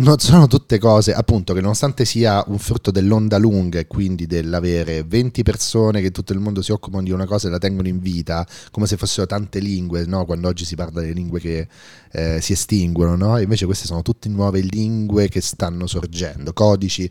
non 0.00 0.18
sono 0.18 0.46
tutte 0.46 0.78
cose, 0.78 1.12
appunto, 1.12 1.52
che 1.52 1.60
nonostante 1.60 2.04
sia 2.04 2.42
un 2.46 2.58
frutto 2.58 2.90
dell'onda 2.90 3.36
lunga 3.36 3.78
e 3.78 3.86
quindi 3.86 4.26
dell'avere 4.26 5.02
20 5.02 5.42
persone 5.42 6.00
che 6.00 6.10
tutto 6.10 6.32
il 6.32 6.38
mondo 6.38 6.62
si 6.62 6.72
occupano 6.72 7.02
di 7.02 7.10
una 7.10 7.26
cosa 7.26 7.48
e 7.48 7.50
la 7.50 7.58
tengono 7.58 7.88
in 7.88 7.98
vita, 7.98 8.46
come 8.70 8.86
se 8.86 8.96
fossero 8.96 9.26
tante 9.26 9.58
lingue, 9.58 10.06
no? 10.06 10.24
quando 10.24 10.48
oggi 10.48 10.64
si 10.64 10.74
parla 10.74 11.00
delle 11.00 11.12
lingue 11.12 11.38
che 11.38 11.68
eh, 12.12 12.40
si 12.40 12.52
estinguono, 12.52 13.14
no? 13.14 13.38
Invece 13.38 13.66
queste 13.66 13.86
sono 13.86 14.00
tutte 14.00 14.28
nuove 14.30 14.60
lingue 14.60 15.28
che 15.28 15.42
stanno 15.42 15.86
sorgendo, 15.86 16.54
codici 16.54 17.08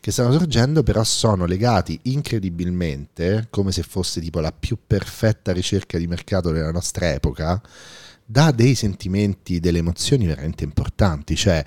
che 0.00 0.10
stanno 0.10 0.32
sorgendo, 0.32 0.82
però 0.82 1.04
sono 1.04 1.44
legati 1.44 1.98
incredibilmente, 2.04 3.48
come 3.50 3.72
se 3.72 3.82
fosse 3.82 4.20
tipo 4.20 4.40
la 4.40 4.52
più 4.52 4.78
perfetta 4.84 5.52
ricerca 5.52 5.98
di 5.98 6.06
mercato 6.06 6.50
della 6.50 6.72
nostra 6.72 7.12
epoca, 7.12 7.60
da 8.24 8.50
dei 8.52 8.74
sentimenti, 8.74 9.60
delle 9.60 9.78
emozioni 9.78 10.26
veramente 10.26 10.64
importanti, 10.64 11.36
cioè 11.36 11.62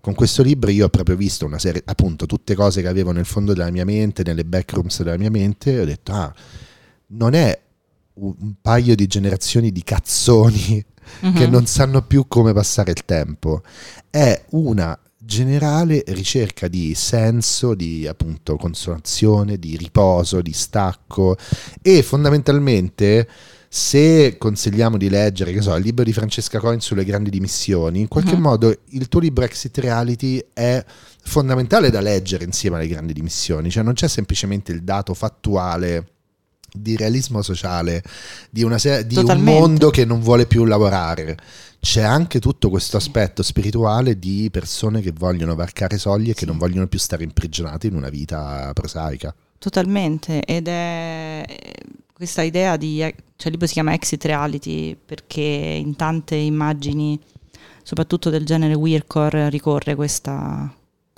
con 0.00 0.14
questo 0.14 0.42
libro 0.42 0.70
io 0.70 0.86
ho 0.86 0.88
proprio 0.88 1.16
visto 1.16 1.44
una 1.46 1.58
serie, 1.58 1.82
appunto, 1.84 2.26
tutte 2.26 2.54
cose 2.54 2.80
che 2.82 2.88
avevo 2.88 3.12
nel 3.12 3.26
fondo 3.26 3.52
della 3.52 3.70
mia 3.70 3.84
mente, 3.84 4.22
nelle 4.24 4.44
backrooms 4.44 5.02
della 5.02 5.18
mia 5.18 5.30
mente, 5.30 5.72
e 5.74 5.80
ho 5.80 5.84
detto, 5.84 6.12
ah, 6.12 6.32
non 7.08 7.34
è 7.34 7.58
un 8.14 8.54
paio 8.60 8.94
di 8.94 9.06
generazioni 9.06 9.70
di 9.72 9.82
cazzoni 9.82 10.84
che 11.20 11.46
Mhm. 11.46 11.50
non 11.50 11.66
sanno 11.66 12.02
più 12.02 12.26
come 12.28 12.52
passare 12.52 12.90
il 12.92 13.04
tempo, 13.04 13.62
è 14.10 14.44
una 14.50 14.98
generale 15.22 16.02
ricerca 16.08 16.66
di 16.66 16.94
senso, 16.94 17.74
di 17.74 18.06
appunto 18.06 18.56
consolazione, 18.56 19.58
di 19.58 19.76
riposo, 19.76 20.40
di 20.40 20.52
stacco 20.52 21.36
e 21.82 22.02
fondamentalmente 22.02 23.28
se 23.72 24.34
consigliamo 24.36 24.96
di 24.96 25.08
leggere, 25.08 25.52
che 25.52 25.60
so, 25.62 25.72
il 25.76 25.84
libro 25.84 26.02
di 26.02 26.12
Francesca 26.12 26.58
Coin 26.58 26.80
sulle 26.80 27.04
grandi 27.04 27.30
dimissioni, 27.30 28.00
in 28.00 28.08
qualche 28.08 28.34
Mhm. 28.34 28.40
modo 28.42 28.76
il 28.88 29.06
tuo 29.06 29.20
libro 29.20 29.44
Exit 29.44 29.78
Reality 29.78 30.44
è 30.52 30.84
fondamentale 31.22 31.88
da 31.90 32.00
leggere 32.00 32.42
insieme 32.42 32.78
alle 32.78 32.88
grandi 32.88 33.12
dimissioni, 33.12 33.70
cioè 33.70 33.84
non 33.84 33.92
c'è 33.92 34.08
semplicemente 34.08 34.72
il 34.72 34.82
dato 34.82 35.14
fattuale 35.14 36.06
di 36.72 36.96
realismo 36.96 37.42
sociale 37.42 38.02
di, 38.50 38.64
una 38.64 38.76
se- 38.78 39.06
di 39.06 39.16
un 39.16 39.40
mondo 39.40 39.90
che 39.90 40.04
non 40.04 40.20
vuole 40.20 40.46
più 40.46 40.64
lavorare. 40.64 41.36
C'è 41.78 42.02
anche 42.02 42.40
tutto 42.40 42.70
questo 42.70 42.96
aspetto 42.96 43.44
spirituale 43.44 44.18
di 44.18 44.48
persone 44.50 45.00
che 45.00 45.12
vogliono 45.16 45.54
varcare 45.54 45.96
soglie 45.96 46.32
e 46.32 46.34
che 46.34 46.44
non 46.44 46.58
vogliono 46.58 46.88
più 46.88 46.98
stare 46.98 47.22
imprigionate 47.22 47.86
in 47.86 47.94
una 47.94 48.08
vita 48.08 48.72
prosaica. 48.74 49.32
Totalmente, 49.58 50.42
ed 50.42 50.66
è 50.66 51.44
questa 52.20 52.42
idea 52.42 52.76
di, 52.76 52.98
cioè 52.98 53.14
il 53.46 53.50
libro 53.52 53.66
si 53.66 53.72
chiama 53.72 53.94
Exit 53.94 54.22
Reality 54.26 54.94
perché 54.94 55.40
in 55.40 55.96
tante 55.96 56.34
immagini, 56.34 57.18
soprattutto 57.82 58.28
del 58.28 58.44
genere 58.44 58.74
Weircore, 58.74 59.48
ricorre 59.48 59.94
questa 59.94 60.70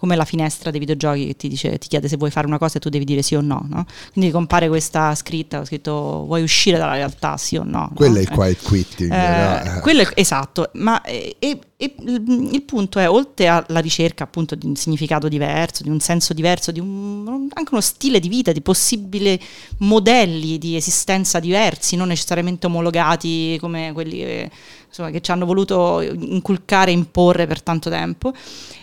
come 0.02 0.16
la 0.16 0.24
finestra 0.24 0.72
dei 0.72 0.80
videogiochi 0.80 1.26
che 1.28 1.36
ti 1.36 1.46
dice, 1.46 1.78
ti 1.78 1.86
chiede 1.86 2.08
se 2.08 2.16
vuoi 2.16 2.32
fare 2.32 2.48
una 2.48 2.58
cosa 2.58 2.78
e 2.78 2.80
tu 2.80 2.88
devi 2.88 3.04
dire 3.04 3.22
sì 3.22 3.36
o 3.36 3.40
no, 3.40 3.64
no? 3.68 3.86
Quindi 4.12 4.32
compare 4.32 4.66
questa 4.66 5.14
scritta, 5.14 5.60
ho 5.60 5.64
scritto 5.64 6.24
vuoi 6.26 6.42
uscire 6.42 6.76
dalla 6.76 6.94
realtà, 6.94 7.36
sì 7.36 7.54
o 7.54 7.62
no? 7.62 7.92
Quello 7.94 8.14
no? 8.14 8.18
è 8.18 8.22
il 8.22 8.28
Eh. 8.28 8.34
quiet 8.34 8.62
quitting. 8.64 9.12
Eh, 9.12 9.62
no? 9.74 9.80
quello 9.80 10.00
è- 10.02 10.08
esatto, 10.14 10.70
ma 10.74 11.00
eh, 11.02 11.36
e- 11.38 11.58
e 11.76 11.94
il 12.00 12.48
il 12.52 12.62
punto 12.62 12.98
è, 12.98 13.08
oltre 13.08 13.46
alla 13.46 13.78
ricerca 13.78 14.24
appunto 14.24 14.56
di 14.56 14.66
un 14.66 14.74
significato 14.74 15.28
diverso, 15.28 15.84
di 15.84 15.88
un 15.88 16.00
senso 16.00 16.32
diverso, 16.34 16.72
di 16.72 16.80
un- 16.80 17.46
anche 17.52 17.68
uno 17.70 17.80
stile 17.80 18.18
di 18.18 18.28
vita, 18.28 18.50
di 18.50 18.60
possibili 18.60 19.38
modelli 19.78 20.58
di 20.58 20.74
esistenza 20.74 21.38
diversi, 21.38 21.94
non 21.94 22.08
necessariamente 22.08 22.66
omologati 22.66 23.56
come 23.60 23.92
quelli 23.92 24.16
che, 24.18 24.50
insomma, 24.92 25.10
che 25.10 25.22
ci 25.22 25.30
hanno 25.30 25.46
voluto 25.46 26.02
inculcare 26.02 26.90
e 26.90 26.94
imporre 26.94 27.46
per 27.46 27.62
tanto 27.62 27.88
tempo. 27.88 28.34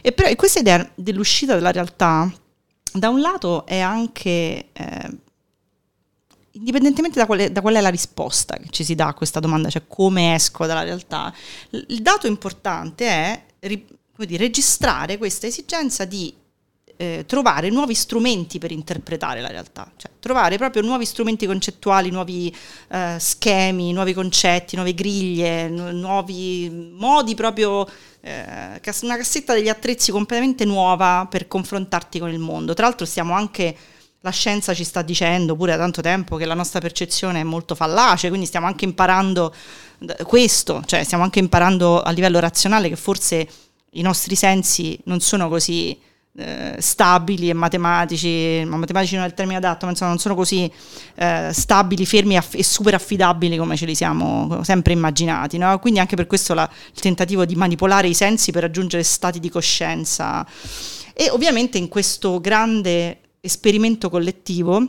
E 0.02 0.12
però 0.12 0.34
questa 0.36 0.60
idea 0.60 0.90
dell'uscita 0.96 1.54
dalla 1.54 1.72
realtà, 1.72 2.32
da 2.92 3.10
un 3.10 3.22
lato 3.22 3.66
è 3.68 3.80
anche... 3.80 4.70
eh, 4.74 5.18
indipendentemente 6.54 7.20
da 7.20 7.28
qual, 7.28 7.40
è, 7.40 7.52
da 7.52 7.62
qual 7.62 7.76
è 7.76 7.80
la 7.80 7.90
risposta 7.90 8.58
che 8.58 8.70
ci 8.72 8.84
si 8.84 8.96
dà 8.96 9.08
a 9.08 9.14
questa 9.14 9.40
domanda, 9.40 9.70
cioè 9.70 9.84
come 9.88 10.34
esco 10.34 10.66
dalla 10.66 10.84
realtà, 10.84 11.34
il 11.70 12.02
dato 12.02 12.26
importante 12.28 13.06
è 13.06 13.44
ri- 13.60 13.86
dire, 14.18 14.44
registrare 14.44 15.18
questa 15.18 15.48
esigenza 15.48 16.06
di 16.06 16.34
eh, 17.02 17.24
trovare 17.26 17.70
nuovi 17.70 17.94
strumenti 17.94 18.60
per 18.60 18.74
interpretare 18.74 19.40
la 19.40 19.48
realtà, 19.48 19.90
cioè 19.96 20.12
trovare 20.20 20.58
proprio 20.58 20.82
nuovi 20.82 21.06
strumenti 21.06 21.46
concettuali, 21.46 22.10
nuovi 22.10 22.54
eh, 22.90 23.16
schemi, 23.18 23.94
nuovi 23.94 24.14
concetti, 24.14 24.76
nuove 24.76 24.94
griglie, 24.94 25.70
nu- 25.70 25.98
nuovi 25.98 26.70
modi 26.70 27.36
proprio, 27.36 27.88
eh, 28.20 28.82
una 29.04 29.16
cassetta 29.16 29.54
degli 29.54 29.70
attrezzi 29.70 30.12
completamente 30.12 30.66
nuova 30.66 31.26
per 31.30 31.48
confrontarti 31.48 32.20
con 32.20 32.32
il 32.32 32.40
mondo. 32.40 32.74
Tra 32.74 32.88
l'altro 32.88 33.06
stiamo 33.06 33.34
anche 33.34 33.78
la 34.20 34.32
scienza 34.32 34.74
ci 34.74 34.84
sta 34.84 35.02
dicendo 35.02 35.56
pure 35.56 35.72
da 35.72 35.78
tanto 35.78 36.02
tempo 36.02 36.36
che 36.36 36.44
la 36.44 36.54
nostra 36.54 36.82
percezione 36.82 37.40
è 37.40 37.44
molto 37.44 37.76
fallace, 37.76 38.28
quindi 38.28 38.46
stiamo 38.46 38.66
anche 38.68 38.84
imparando 38.84 39.56
questo, 40.24 40.84
cioè 40.86 41.06
stiamo 41.06 41.24
anche 41.24 41.40
imparando 41.40 42.02
a 42.02 42.12
livello 42.12 42.42
razionale 42.42 42.90
che 42.90 42.98
forse 42.98 43.48
i 43.92 44.02
nostri 44.02 44.36
sensi 44.36 45.00
non 45.06 45.22
sono 45.22 45.48
così 45.48 45.98
eh, 46.40 46.76
stabili 46.80 47.50
e 47.50 47.54
matematici, 47.54 48.64
ma 48.66 48.78
matematici 48.78 49.16
non 49.16 49.26
è 49.26 49.28
il 49.28 49.34
termine 49.34 49.58
adatto, 49.58 49.86
ma 49.86 49.92
insomma 49.92 50.12
non 50.12 50.20
sono 50.20 50.36
così 50.36 50.72
eh, 51.16 51.50
stabili, 51.52 52.06
fermi 52.06 52.38
aff- 52.38 52.56
e 52.56 52.64
super 52.64 52.94
affidabili 52.94 53.58
come 53.58 53.76
ce 53.76 53.86
li 53.86 53.96
siamo 53.96 54.62
sempre 54.64 54.94
immaginati. 54.94 55.58
no? 55.58 55.78
Quindi 55.80 56.00
anche 56.00 56.16
per 56.16 56.28
questo 56.28 56.54
la- 56.54 56.70
il 56.94 57.00
tentativo 57.02 57.46
di 57.46 57.56
manipolare 57.56 58.08
i 58.08 58.14
sensi 58.14 58.52
per 58.52 58.64
raggiungere 58.64 59.04
stati 59.04 59.40
di 59.40 59.50
coscienza. 59.50 60.46
E 61.14 61.30
ovviamente 61.30 61.78
in 61.78 61.90
questo 61.90 62.40
grande 62.40 63.20
esperimento 63.42 64.10
collettivo 64.10 64.88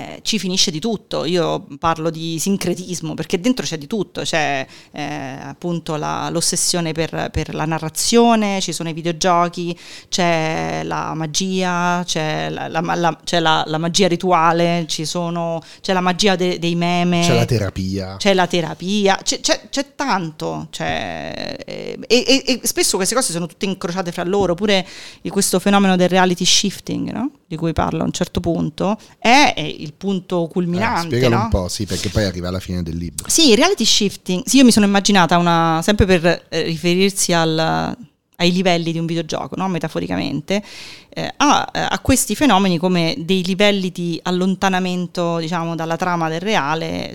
eh, 0.00 0.20
ci 0.22 0.38
finisce 0.38 0.70
di 0.70 0.78
tutto. 0.80 1.24
Io 1.24 1.66
parlo 1.78 2.10
di 2.10 2.38
sincretismo 2.38 3.14
perché 3.14 3.40
dentro 3.40 3.64
c'è 3.64 3.76
di 3.78 3.86
tutto, 3.86 4.22
c'è 4.22 4.66
eh, 4.92 5.02
appunto 5.42 5.96
la- 5.96 6.28
l'ossessione 6.30 6.92
per, 6.92 7.28
per 7.30 7.54
la 7.54 7.64
narrazione, 7.64 8.60
ci 8.60 8.72
sono 8.72 8.88
i 8.88 8.92
videogiochi, 8.92 9.76
c'è 10.08 10.82
la 10.84 11.14
magia, 11.14 12.02
c'è 12.04 12.48
la, 12.50 12.68
la- 12.68 13.18
c'è 13.24 13.40
la- 13.40 13.64
magia 13.78 14.08
rituale, 14.08 14.84
ci 14.88 15.04
sono, 15.04 15.60
c'è 15.80 15.92
la 15.92 16.00
magia 16.00 16.36
de- 16.36 16.58
dei 16.58 16.74
meme. 16.74 17.22
C'è 17.22 17.34
la 17.34 17.44
terapia. 17.46 18.16
C'è 18.16 18.34
la 18.34 18.46
terapia, 18.46 19.18
c'è, 19.22 19.40
c'è- 19.40 19.68
c'è 19.70 19.94
tanto, 19.94 20.66
c'è- 20.70 21.56
eh, 21.66 21.98
e, 22.06 22.24
e- 22.26 22.44
e 22.46 22.60
spesso 22.66 22.96
queste 22.96 23.14
cose 23.14 23.32
sono 23.32 23.46
tutte 23.46 23.64
incrociate 23.66 24.12
fra 24.12 24.24
loro, 24.24 24.54
pure 24.54 24.86
questo 25.28 25.58
fenomeno 25.58 25.96
del 25.96 26.08
reality 26.08 26.44
shifting, 26.44 27.10
no? 27.12 27.30
di 27.46 27.56
cui 27.56 27.72
parlo 27.72 28.02
a 28.02 28.04
un 28.04 28.12
certo 28.12 28.38
punto, 28.40 28.96
è, 29.18 29.52
è 29.56 29.74
il 29.90 29.96
punto 29.96 30.44
Eh, 30.46 30.48
culminante. 30.48 31.06
spiegalo 31.08 31.36
no? 31.36 31.42
un 31.42 31.48
po', 31.48 31.68
sì, 31.68 31.84
perché 31.86 32.08
poi 32.08 32.24
arriva 32.24 32.48
alla 32.48 32.60
fine 32.60 32.82
del 32.82 32.96
libro. 32.96 33.28
Sì, 33.28 33.54
reality 33.54 33.84
shifting, 33.84 34.42
sì, 34.46 34.56
io 34.58 34.64
mi 34.64 34.72
sono 34.72 34.86
immaginata 34.86 35.36
una, 35.38 35.80
sempre 35.82 36.06
per 36.06 36.46
eh, 36.48 36.62
riferirsi 36.62 37.32
al- 37.32 37.96
ai 38.36 38.52
livelli 38.52 38.90
di 38.92 38.98
un 38.98 39.04
videogioco, 39.04 39.54
no? 39.56 39.68
metaforicamente, 39.68 40.62
eh, 41.10 41.30
a, 41.36 41.62
a 41.72 41.98
questi 41.98 42.34
fenomeni 42.34 42.78
come 42.78 43.14
dei 43.18 43.44
livelli 43.44 43.90
di 43.90 44.18
allontanamento, 44.22 45.36
diciamo, 45.38 45.74
dalla 45.74 45.96
trama 45.96 46.28
del 46.30 46.40
reale 46.40 47.14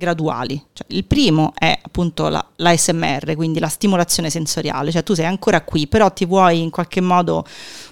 graduali. 0.00 0.60
Cioè, 0.72 0.86
il 0.90 1.04
primo 1.04 1.52
è 1.54 1.78
appunto 1.80 2.28
la, 2.28 2.42
l'ASMR, 2.56 3.34
quindi 3.36 3.60
la 3.60 3.68
stimolazione 3.68 4.30
sensoriale, 4.30 4.90
cioè 4.90 5.02
tu 5.02 5.12
sei 5.12 5.26
ancora 5.26 5.60
qui, 5.60 5.86
però 5.86 6.10
ti 6.10 6.24
vuoi 6.24 6.62
in 6.62 6.70
qualche 6.70 7.02
modo 7.02 7.44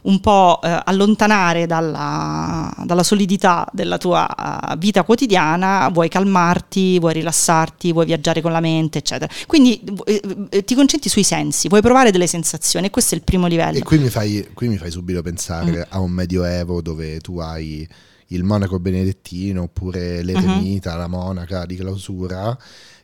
un 0.03 0.19
po' 0.21 0.59
eh, 0.63 0.81
allontanare 0.87 1.67
dalla, 1.67 2.73
dalla 2.85 3.03
solidità 3.03 3.69
della 3.73 3.99
tua 3.99 4.27
eh, 4.73 4.77
vita 4.79 5.03
quotidiana, 5.03 5.91
vuoi 5.93 6.09
calmarti, 6.09 6.99
vuoi 6.99 7.13
rilassarti, 7.13 7.93
vuoi 7.93 8.07
viaggiare 8.07 8.41
con 8.41 8.53
la 8.53 8.61
mente, 8.61 8.99
eccetera. 8.99 9.31
Quindi 9.47 9.83
eh, 10.07 10.23
eh, 10.49 10.65
ti 10.65 10.75
concentri 10.75 11.11
sui 11.11 11.25
sensi, 11.25 11.69
vuoi 11.69 11.83
provare 11.83 12.11
delle 12.11 12.27
sensazioni 12.27 12.87
e 12.87 12.91
questo 12.91 13.15
è 13.15 13.19
il 13.19 13.25
primo 13.25 13.47
livello. 13.47 13.77
E 13.77 13.83
qui 13.83 13.99
mi 13.99 14.09
fai, 14.09 14.49
qui 14.55 14.69
mi 14.69 14.79
fai 14.79 14.91
subito 14.91 15.21
Mm. 15.21 15.25
pensare 15.25 15.87
a 15.89 16.01
un 16.01 16.11
medioevo 16.11 16.81
dove 16.81 17.21
tu 17.21 17.39
hai 17.39 17.87
il 18.29 18.45
monaco 18.45 18.79
benedettino 18.79 19.63
oppure 19.63 20.23
l'eremita, 20.23 20.93
Mhm. 20.93 20.99
la 20.99 21.07
monaca 21.07 21.67
di 21.67 21.77
clausura, 21.77 22.57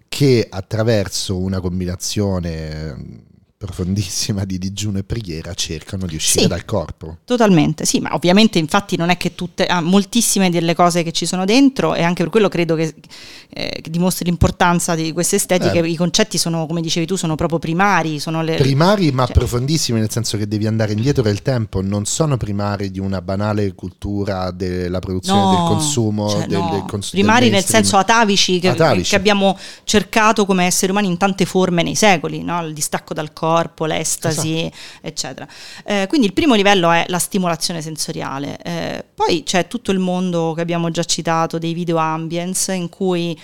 che 0.09 0.47
attraverso 0.49 1.39
una 1.39 1.61
combinazione 1.61 3.23
profondissima 3.65 4.45
di 4.45 4.59
digiuno 4.59 4.99
e 4.99 5.05
preghiera 5.05 5.55
cercano 5.55 6.07
di 6.07 6.17
uscire 6.17 6.43
Sì. 6.43 6.49
dal 6.49 6.65
corpo. 6.65 7.19
Totalmente, 7.25 7.85
sì, 7.85 8.01
ma 8.01 8.15
ovviamente 8.15 8.59
infatti 8.59 8.97
non 8.97 9.11
è 9.11 9.17
che 9.17 9.35
tutte, 9.35 9.67
ah, 9.67 9.81
moltissime 9.81 10.51
delle 10.51 10.75
cose 10.75 11.03
che 11.03 11.13
ci 11.13 11.27
sono 11.27 11.45
dentro 11.45 11.95
e 11.95 12.03
anche 12.03 12.23
per 12.23 12.31
quello 12.31 12.49
credo 12.49 12.75
che, 12.75 12.95
eh, 13.51 13.79
che 13.83 13.91
dimostri 13.91 14.25
l'importanza 14.27 14.95
di 14.95 15.13
queste 15.13 15.37
estetiche, 15.37 15.79
Eh. 15.81 15.89
i 15.89 15.97
concetti 15.97 16.39
sono, 16.39 16.67
come 16.67 16.81
dicevi 16.81 17.07
tu, 17.07 17.17
sono 17.17 17.35
proprio 17.35 17.59
primari, 17.59 18.19
sono 18.21 18.43
le... 18.43 18.57
Primari 18.57 19.11
ma 19.13 19.25
cioè- 19.27 19.35
profondissimi 19.35 19.99
nel 20.01 20.11
senso 20.11 20.37
che 20.37 20.47
devi 20.49 20.67
andare 20.67 20.93
indietro 20.93 21.23
del 21.23 21.43
tempo, 21.43 21.81
non 21.83 22.05
sono 22.05 22.37
primari 22.37 22.91
di 22.91 22.99
una 23.01 23.21
banale 23.23 23.75
cultura 23.75 24.51
della 24.51 24.99
produzione, 24.99 25.41
No, 25.41 25.51
del 25.51 25.67
consumo, 25.67 26.29
cioè, 26.29 26.47
del, 26.47 26.59
no. 26.59 26.71
del 26.71 26.85
cons- 26.87 27.13
del 27.13 27.21
primari 27.21 27.43
nel 27.45 27.53
mainstream. 27.53 27.83
senso 27.83 27.97
atavici 27.99 28.59
che, 28.59 28.69
Atavici. 28.69 29.11
che 29.11 29.17
abbiamo 29.17 29.57
cercato 29.85 30.45
come 30.47 30.67
esseri 30.67 30.91
umani 30.93 31.09
in 31.09 31.17
tante 31.17 31.45
forme 31.45 31.83
nei 31.83 31.95
secoli, 31.95 32.43
no? 32.43 32.65
il 32.67 32.73
distacco 32.73 33.15
dal 33.15 33.33
corpo, 33.33 33.54
l'estasi, 33.87 34.61
Esatto. 34.65 34.77
eccetera. 35.03 35.49
Eh, 35.85 36.07
quindi 36.09 36.27
il 36.27 36.33
primo 36.33 36.55
livello 36.55 36.91
è 36.91 37.05
la 37.09 37.19
stimolazione 37.19 37.81
sensoriale, 37.83 38.59
Eh, 38.63 39.05
poi 39.15 39.43
c'è 39.45 39.67
tutto 39.67 39.91
il 39.93 39.99
mondo 39.99 40.53
che 40.55 40.61
abbiamo 40.61 40.91
già 40.91 41.05
citato 41.05 41.59
dei 41.59 41.73
video 41.75 41.97
ambience 41.99 42.73
in 42.73 42.89
cui 42.89 43.39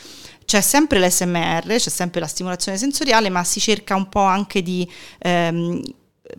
c'è 0.44 0.60
sempre 0.60 0.98
l'SMR, 0.98 1.64
c'è 1.66 1.78
sempre 1.90 2.20
la 2.20 2.26
stimolazione 2.26 2.76
sensoriale, 2.76 3.28
ma 3.28 3.44
si 3.44 3.60
cerca 3.60 3.94
un 3.94 4.08
po' 4.08 4.22
anche 4.22 4.62
di 4.62 4.88
ehm, 5.20 5.80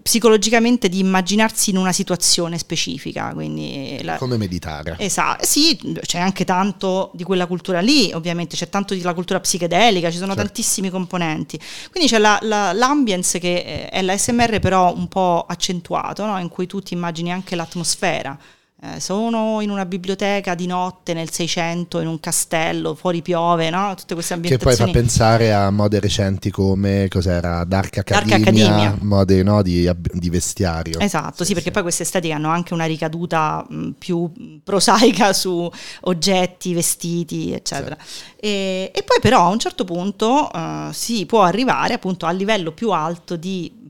psicologicamente 0.02 0.89
di 0.89 1.00
immaginarsi 1.00 1.70
in 1.72 1.78
una 1.78 1.92
situazione 1.92 2.58
specifica, 2.58 3.32
quindi 3.34 4.00
la- 4.04 4.18
Come 4.18 4.38
meditare. 4.38 4.96
Esatto, 5.00 5.46
sì, 5.46 5.78
c'è 6.02 6.20
anche 6.20 6.46
tanto 6.46 7.12
di 7.14 7.24
quella 7.24 7.46
cultura 7.48 7.80
lì, 7.80 8.12
ovviamente, 8.14 8.56
c'è 8.56 8.70
tanto 8.70 8.96
della 8.96 9.14
cultura 9.14 9.39
psichedelica, 9.39 10.10
ci 10.10 10.18
sono 10.18 10.34
Certo. 10.34 10.44
tantissimi 10.46 10.89
componenti. 10.89 11.60
Quindi 11.92 12.10
c'è 12.10 12.18
la- 12.18 12.39
la- 12.42 12.74
l'ambience 12.74 13.39
che 13.39 13.89
è 13.89 14.02
l'ASMR 14.02 14.60
però 14.60 14.94
un 14.96 15.08
po' 15.08 15.46
accentuato, 15.48 16.26
no? 16.26 16.38
in 16.39 16.50
cui 16.50 16.68
tu 16.68 16.82
ti 16.82 16.94
immagini 16.94 17.32
anche 17.32 17.56
l'atmosfera. 17.56 18.38
Eh, 18.84 19.00
sono 19.00 19.62
in 19.62 19.70
una 19.70 19.86
biblioteca 19.86 20.56
di 20.56 20.66
notte 20.66 21.14
nel 21.14 21.30
600, 21.32 22.00
in 22.00 22.08
un 22.08 22.20
castello, 22.20 22.96
fuori 22.96 23.22
piove, 23.22 23.70
no? 23.70 23.94
tutte 23.96 24.16
queste 24.16 24.40
Che 24.40 24.58
poi 24.58 24.76
fa 24.76 24.86
ambientazioni. 24.86 24.92
pensare 24.92 25.54
a 25.54 25.70
mode 25.70 26.00
recenti 26.00 26.50
come 26.50 27.08
cos'era 27.08 27.64
Dark 27.64 28.00
Academia, 28.00 28.38
Academia. 28.38 28.98
mode 29.02 29.44
no, 29.44 29.62
di, 29.62 29.88
di 29.96 30.30
vestiario. 30.32 31.00
Esatto, 31.00 31.44
sì, 31.44 31.54
perché 31.54 31.70
poi 31.70 31.84
queste 31.84 32.02
estetiche 32.02 32.34
hanno 32.34 32.50
anche 32.50 32.74
una 32.74 32.86
ricaduta 32.86 33.64
mh, 33.70 33.90
più 34.00 34.32
prosaica 34.64 35.32
su 35.34 35.70
oggetti, 36.02 36.74
vestiti, 36.74 37.54
eccetera. 37.54 37.96
E, 38.36 38.92
e 38.96 39.04
poi 39.04 39.20
però 39.22 39.46
a 39.46 39.50
un 39.50 39.60
certo 39.60 39.84
punto 39.84 40.52
eh, 40.52 40.90
si 40.92 41.28
può 41.28 41.44
arrivare 41.44 41.94
appunto 41.94 42.26
al 42.26 42.36
livello 42.36 42.72
più 42.72 42.90
alto 42.90 43.36
di 43.36 43.81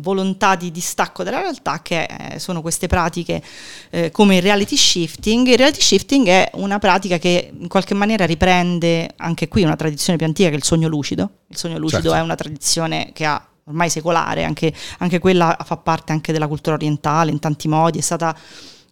volontà 0.00 0.54
di 0.54 0.70
distacco 0.70 1.22
dalla 1.22 1.40
realtà 1.40 1.82
che 1.82 2.04
eh, 2.04 2.38
sono 2.38 2.60
queste 2.60 2.86
pratiche 2.86 3.42
eh, 3.90 4.10
come 4.10 4.36
il 4.36 4.42
reality 4.42 4.76
shifting. 4.76 5.46
Il 5.46 5.56
reality 5.56 5.80
shifting 5.80 6.26
è 6.26 6.50
una 6.54 6.78
pratica 6.78 7.18
che 7.18 7.52
in 7.58 7.68
qualche 7.68 7.94
maniera 7.94 8.24
riprende 8.24 9.10
anche 9.16 9.48
qui 9.48 9.62
una 9.62 9.76
tradizione 9.76 10.16
più 10.16 10.26
antica 10.26 10.48
che 10.48 10.54
è 10.54 10.58
il 10.58 10.64
sogno 10.64 10.88
lucido. 10.88 11.30
Il 11.48 11.56
sogno 11.56 11.78
lucido 11.78 12.02
Certo. 12.02 12.16
è 12.16 12.20
una 12.20 12.34
tradizione 12.34 13.10
che 13.12 13.24
ha 13.24 13.44
ormai 13.64 13.88
secolare, 13.88 14.44
anche, 14.44 14.72
anche 14.98 15.18
quella 15.18 15.56
fa 15.64 15.76
parte 15.76 16.12
anche 16.12 16.32
della 16.32 16.46
cultura 16.46 16.76
orientale 16.76 17.30
in 17.30 17.38
tanti 17.38 17.66
modi, 17.66 17.98
è 17.98 18.02
stata 18.02 18.36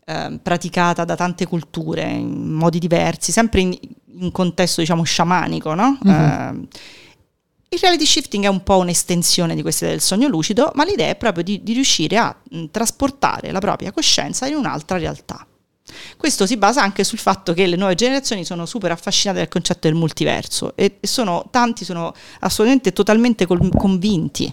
eh, 0.04 0.38
praticata 0.42 1.04
da 1.04 1.14
tante 1.14 1.46
culture 1.46 2.02
in 2.02 2.52
modi 2.52 2.78
diversi, 2.78 3.32
sempre 3.32 3.60
in, 3.60 3.78
in 4.18 4.32
contesto 4.32 4.80
diciamo 4.80 5.02
sciamanico, 5.02 5.74
no? 5.74 5.98
Mhm. 6.02 6.68
Il 7.72 7.78
reality 7.78 8.04
shifting 8.04 8.44
è 8.44 8.48
un 8.48 8.62
po' 8.62 8.76
un'estensione 8.76 9.54
di 9.54 9.62
queste 9.62 9.86
del 9.86 10.02
sogno 10.02 10.28
lucido, 10.28 10.70
ma 10.74 10.84
l'idea 10.84 11.08
è 11.08 11.16
proprio 11.16 11.42
di, 11.42 11.62
di 11.62 11.72
riuscire 11.72 12.18
a 12.18 12.36
mh, 12.50 12.66
trasportare 12.70 13.50
la 13.50 13.60
propria 13.60 13.92
coscienza 13.92 14.46
in 14.46 14.56
un'altra 14.56 14.98
realtà. 14.98 15.46
Questo 16.18 16.44
si 16.44 16.58
basa 16.58 16.82
anche 16.82 17.02
sul 17.02 17.16
fatto 17.16 17.54
che 17.54 17.66
le 17.66 17.76
nuove 17.76 17.94
generazioni 17.94 18.44
sono 18.44 18.66
super 18.66 18.90
affascinate 18.90 19.38
dal 19.38 19.48
concetto 19.48 19.88
del 19.88 19.96
multiverso 19.96 20.76
e, 20.76 20.98
e 21.00 21.06
sono, 21.06 21.48
tanti 21.50 21.86
sono 21.86 22.12
assolutamente 22.40 22.92
totalmente 22.92 23.46
col- 23.46 23.70
convinti 23.74 24.52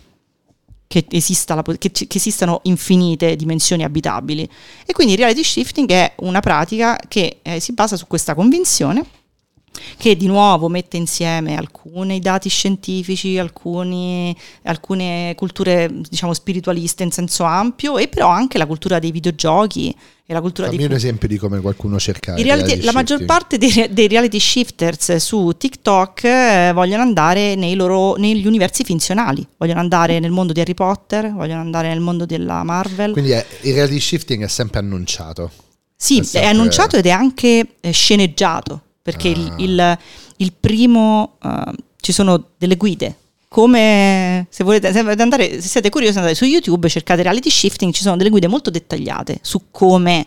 che, 0.87 1.05
esista 1.09 1.55
la 1.55 1.61
che 1.61 1.91
che 1.91 2.07
esistano 2.09 2.61
infinite 2.63 3.35
dimensioni 3.35 3.83
abitabili. 3.83 4.49
E 4.85 4.93
quindi 4.93 5.15
il 5.15 5.19
reality 5.19 5.43
shifting 5.43 5.89
è 5.91 6.13
una 6.19 6.39
pratica 6.39 6.97
che 7.05 7.39
eh, 7.41 7.59
si 7.59 7.73
basa 7.73 7.97
su 7.97 8.07
questa 8.07 8.33
convinzione 8.33 9.05
che 9.97 10.15
di 10.15 10.27
nuovo 10.27 10.67
mette 10.67 10.97
insieme 10.97 11.55
alcuni 11.55 12.19
dati 12.19 12.49
scientifici, 12.49 13.37
alcuni- 13.37 14.35
alcune 14.63 15.33
culture 15.35 15.89
diciamo 15.91 16.33
spiritualiste 16.33 17.03
in 17.03 17.11
senso 17.11 17.43
ampio 17.43 17.97
e 17.97 18.07
però 18.07 18.27
anche 18.29 18.57
la 18.57 18.65
cultura 18.65 18.99
dei 18.99 19.11
videogiochi 19.11 19.95
e 20.25 20.33
la 20.33 20.41
cultura 20.41 20.67
Fammi 20.67 20.77
dei 20.77 20.85
un 20.85 20.93
esempio 20.93 21.27
di 21.27 21.37
come 21.37 21.59
qualcuno 21.59 21.97
cerca 21.99 22.35
i 22.37 22.43
reality- 22.43 22.67
reality 22.67 22.85
la 22.85 22.91
maggior 22.91 23.25
parte 23.25 23.57
dei, 23.57 23.87
dei 23.89 24.07
reality 24.07 24.39
shifters 24.39 25.15
su 25.15 25.53
TikTok 25.57 26.23
eh, 26.23 26.71
vogliono 26.73 27.01
andare 27.01 27.55
nei 27.55 27.73
loro, 27.73 28.15
negli 28.15 28.45
universi 28.45 28.83
finzionali, 28.83 29.45
vogliono 29.57 29.79
andare 29.79 30.19
nel 30.19 30.29
mondo 30.31 30.53
di 30.53 30.59
Harry 30.61 30.75
Potter, 30.75 31.33
vogliono 31.33 31.61
andare 31.61 31.87
nel 31.87 31.99
mondo 31.99 32.25
della 32.27 32.63
Marvel. 32.63 33.11
Quindi 33.11 33.31
è- 33.31 33.43
il 33.61 33.73
reality 33.73 33.99
shifting 33.99 34.43
è 34.43 34.47
sempre 34.47 34.79
annunciato. 34.79 35.49
sì, 35.95 36.17
è 36.17 36.21
è, 36.21 36.23
sempre- 36.23 36.49
annunciato 36.49 36.95
ed 36.97 37.05
è 37.07 37.09
anche 37.09 37.65
eh, 37.79 37.91
sceneggiato, 37.91 38.81
perché 39.01 39.27
il, 39.29 39.47
Ah. 39.51 39.55
il- 39.57 39.97
il 40.37 40.53
primo, 40.53 41.37
eh, 41.43 41.71
ci 41.99 42.11
sono 42.11 42.51
delle 42.57 42.75
guide. 42.77 43.15
Come 43.47 44.45
se 44.49 44.63
volete 44.63 44.91
se 44.93 44.99
andare, 44.99 45.59
se 45.61 45.67
siete 45.67 45.89
curiosi, 45.89 46.17
andate 46.17 46.35
su 46.35 46.45
YouTube, 46.45 46.87
cercate 46.87 47.23
reality 47.23 47.49
shifting, 47.49 47.91
ci 47.93 48.03
sono 48.03 48.15
delle 48.15 48.29
guide 48.29 48.47
molto 48.47 48.69
dettagliate 48.69 49.39
su 49.41 49.71
come 49.71 50.25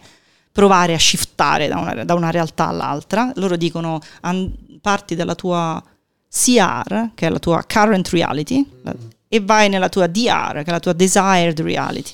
provare 0.51 0.93
a 0.95 0.99
shiftare 0.99 1.69
da 1.69 1.79
una, 1.79 2.05
da 2.05 2.15
una 2.15 2.31
realtà 2.31 2.67
all'altra. 2.67 3.31
Loro 3.37 3.57
dicono 3.57 4.01
an- 4.23 4.53
parti 4.81 5.15
dalla 5.15 5.35
tua 5.37 5.81
CR, 6.29 7.11
che 7.15 7.27
è 7.27 7.31
la 7.31 7.39
tua 7.39 7.65
current 7.67 8.09
reality, 8.09 8.69
la- 8.83 8.95
e 9.29 9.41
vai 9.41 9.69
nella 9.69 9.89
tua 9.89 10.09
DR, 10.09 10.55
che 10.63 10.69
è 10.69 10.71
la 10.73 10.81
tua 10.81 10.93
desired 10.93 11.61
reality. 11.61 12.13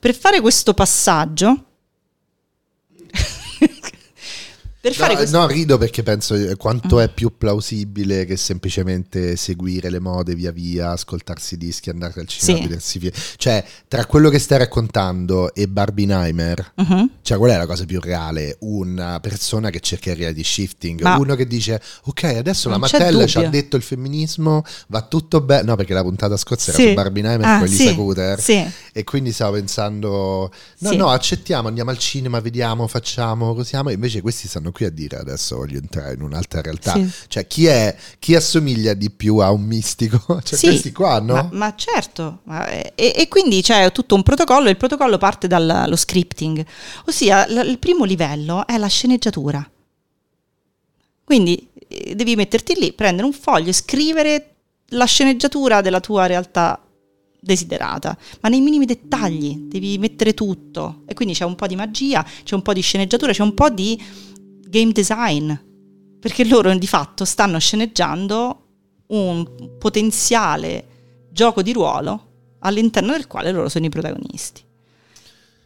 Per 0.00 0.14
fare 0.14 0.40
questo 0.40 0.74
passaggio, 0.74 1.64
per 4.80 4.94
fare 4.94 5.12
No, 5.12 5.18
questo 5.18 5.38
no, 5.38 5.46
rido 5.46 5.76
perché 5.78 6.02
penso 6.02 6.34
eh, 6.34 6.56
quanto 6.56 7.00
è 7.00 7.08
più 7.12 7.36
plausibile 7.36 8.24
che 8.24 8.36
semplicemente 8.36 9.36
seguire 9.36 9.90
le 9.90 10.00
mode 10.00 10.34
via 10.34 10.50
via, 10.52 10.90
ascoltarsi 10.92 11.54
i 11.54 11.58
dischi, 11.58 11.90
andare 11.90 12.20
al 12.20 12.26
cinema, 12.26 12.58
Sì. 12.60 12.66
vedersi 12.66 12.98
film. 12.98 13.12
Cioè, 13.36 13.64
tra 13.88 14.06
quello 14.06 14.30
che 14.30 14.38
stai 14.38 14.58
raccontando 14.58 15.52
e 15.54 15.68
Barbenheimer, 15.68 16.72
Mhm. 16.76 17.10
cioè 17.22 17.36
qual 17.36 17.50
è 17.50 17.56
la 17.56 17.66
cosa 17.66 17.84
più 17.84 18.00
reale? 18.00 18.56
Una 18.60 19.20
persona 19.20 19.68
che 19.70 19.80
cerca 19.80 20.10
il 20.12 20.16
reality 20.16 20.42
shifting, 20.42 21.02
Ma- 21.02 21.16
uno 21.18 21.34
che 21.34 21.46
dice 21.46 21.80
ok, 22.04 22.22
adesso 22.24 22.68
la 22.70 22.76
Non 22.78 22.88
c'è 22.88 22.98
Mattel 22.98 23.26
ci 23.28 23.38
ha 23.38 23.48
detto 23.48 23.76
il 23.76 23.82
femminismo, 23.82 24.62
va 24.88 25.02
tutto 25.02 25.40
bene. 25.42 25.62
No, 25.64 25.76
perché 25.76 25.92
la 25.92 26.02
puntata 26.02 26.36
scorsa 26.38 26.72
Sì. 26.72 26.80
era 26.80 26.88
su 26.90 26.94
Barbenheimer 26.94 27.46
Ah, 27.46 27.58
con 27.58 27.68
Lisa 27.68 27.90
sì, 27.90 27.94
Cutter. 27.94 28.40
sì. 28.40 28.66
E 28.92 29.04
quindi 29.04 29.32
stavo 29.32 29.52
pensando, 29.52 30.50
no, 30.78 30.92
no, 30.92 31.08
accettiamo, 31.10 31.68
andiamo 31.68 31.90
al 31.90 31.98
cinema, 31.98 32.40
vediamo, 32.40 32.86
facciamo, 32.86 33.54
cosiamo. 33.54 33.90
E 33.90 33.92
invece 33.94 34.20
questi 34.22 34.48
stanno 34.48 34.69
qui 34.72 34.84
a 34.84 34.90
dire 34.90 35.16
adesso 35.18 35.56
voglio 35.56 35.78
entrare 35.78 36.14
in 36.14 36.22
un'altra 36.22 36.60
realtà. 36.60 36.94
Sì. 36.94 37.10
Cioè, 37.28 37.46
chi 37.46 37.66
è, 37.66 37.96
chi 38.18 38.34
assomiglia 38.34 38.94
di 38.94 39.10
più 39.10 39.36
a 39.38 39.50
un 39.50 39.62
mistico? 39.62 40.18
Cioè, 40.42 40.58
Sì, 40.58 40.66
questi 40.66 40.92
qua, 40.92 41.20
no? 41.20 41.34
Ma, 41.34 41.48
ma 41.52 41.74
certo, 41.76 42.40
ma- 42.44 42.68
e, 42.68 42.92
e 42.94 43.28
quindi 43.28 43.62
c'è 43.62 43.90
tutto 43.92 44.14
un 44.14 44.22
protocollo 44.22 44.68
il 44.68 44.76
protocollo 44.76 45.18
parte 45.18 45.46
dallo 45.46 45.96
scripting, 45.96 46.64
ossia 47.06 47.46
l- 47.48 47.66
il 47.66 47.78
primo 47.78 48.04
livello 48.04 48.66
è 48.66 48.76
la 48.78 48.88
sceneggiatura. 48.88 49.68
Quindi 51.24 51.68
eh, 51.88 52.14
devi 52.14 52.34
metterti 52.36 52.74
lì, 52.78 52.92
prendere 52.92 53.26
un 53.26 53.32
foglio 53.32 53.70
e 53.70 53.72
scrivere 53.72 54.54
la 54.88 55.04
sceneggiatura 55.04 55.80
della 55.80 56.00
tua 56.00 56.26
realtà 56.26 56.82
desiderata, 57.40 58.16
ma 58.40 58.48
nei 58.48 58.60
minimi 58.60 58.84
dettagli, 58.84 59.56
devi 59.68 59.96
mettere 59.98 60.34
tutto. 60.34 61.02
E 61.06 61.14
quindi 61.14 61.34
c'è 61.34 61.44
un 61.44 61.54
po' 61.54 61.66
di 61.66 61.76
magia, 61.76 62.24
c'è 62.44 62.54
un 62.54 62.62
po' 62.62 62.72
di 62.72 62.80
sceneggiatura, 62.80 63.32
c'è 63.32 63.42
un 63.42 63.54
po' 63.54 63.70
di 63.70 64.00
game 64.70 64.92
design, 64.92 65.52
perché 66.18 66.44
loro 66.46 66.72
di 66.74 66.86
fatto 66.86 67.24
stanno 67.24 67.58
sceneggiando 67.58 68.66
un 69.08 69.76
potenziale 69.78 70.86
gioco 71.30 71.62
di 71.62 71.72
ruolo 71.72 72.28
all'interno 72.60 73.12
del 73.12 73.26
quale 73.26 73.50
loro 73.50 73.68
sono 73.68 73.86
i 73.86 73.90
protagonisti. 73.90 74.62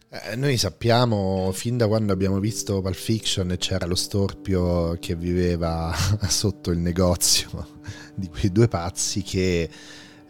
Eh, 0.09 0.37
noi 0.37 0.57
sappiamo 0.57 1.51
fin 1.53 1.77
da 1.77 1.89
quando 1.89 2.13
abbiamo 2.13 2.39
visto 2.39 2.81
Pulp 2.81 2.95
Fiction 2.95 3.57
c'era 3.59 3.85
lo 3.85 3.97
storpio 3.97 4.97
che 5.01 5.17
viveva 5.17 5.93
sotto 6.29 6.71
il 6.71 6.79
negozio 6.79 7.81
di 8.15 8.29
quei 8.29 8.53
due 8.53 8.69
pazzi 8.69 9.23
che 9.23 9.69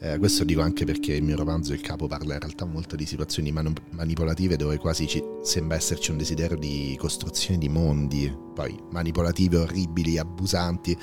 Eh, 0.05 0.19
questo 0.19 0.45
dico 0.45 0.61
anche 0.61 0.85
perché 0.85 1.15
il 1.15 1.23
mio 1.23 1.35
romanzo 1.35 1.73
Il 1.73 1.81
capo 1.81 2.07
parla 2.07 2.35
in 2.35 2.41
realtà 2.41 2.67
molto 2.67 2.95
di 2.95 3.07
situazioni 3.07 3.51
manu- 3.53 3.81
manipolative 3.93 4.55
dove 4.57 4.77
quasi 4.77 5.07
ci 5.07 5.25
sembra 5.43 5.79
esserci 5.79 6.11
un 6.11 6.19
desiderio 6.19 6.59
di 6.59 6.95
costruzione 7.01 7.59
di 7.59 7.71
mondi, 7.71 8.31
poi 8.55 8.79
manipolative, 8.91 9.57
orribili, 9.57 10.19
abusanti, 10.19 10.95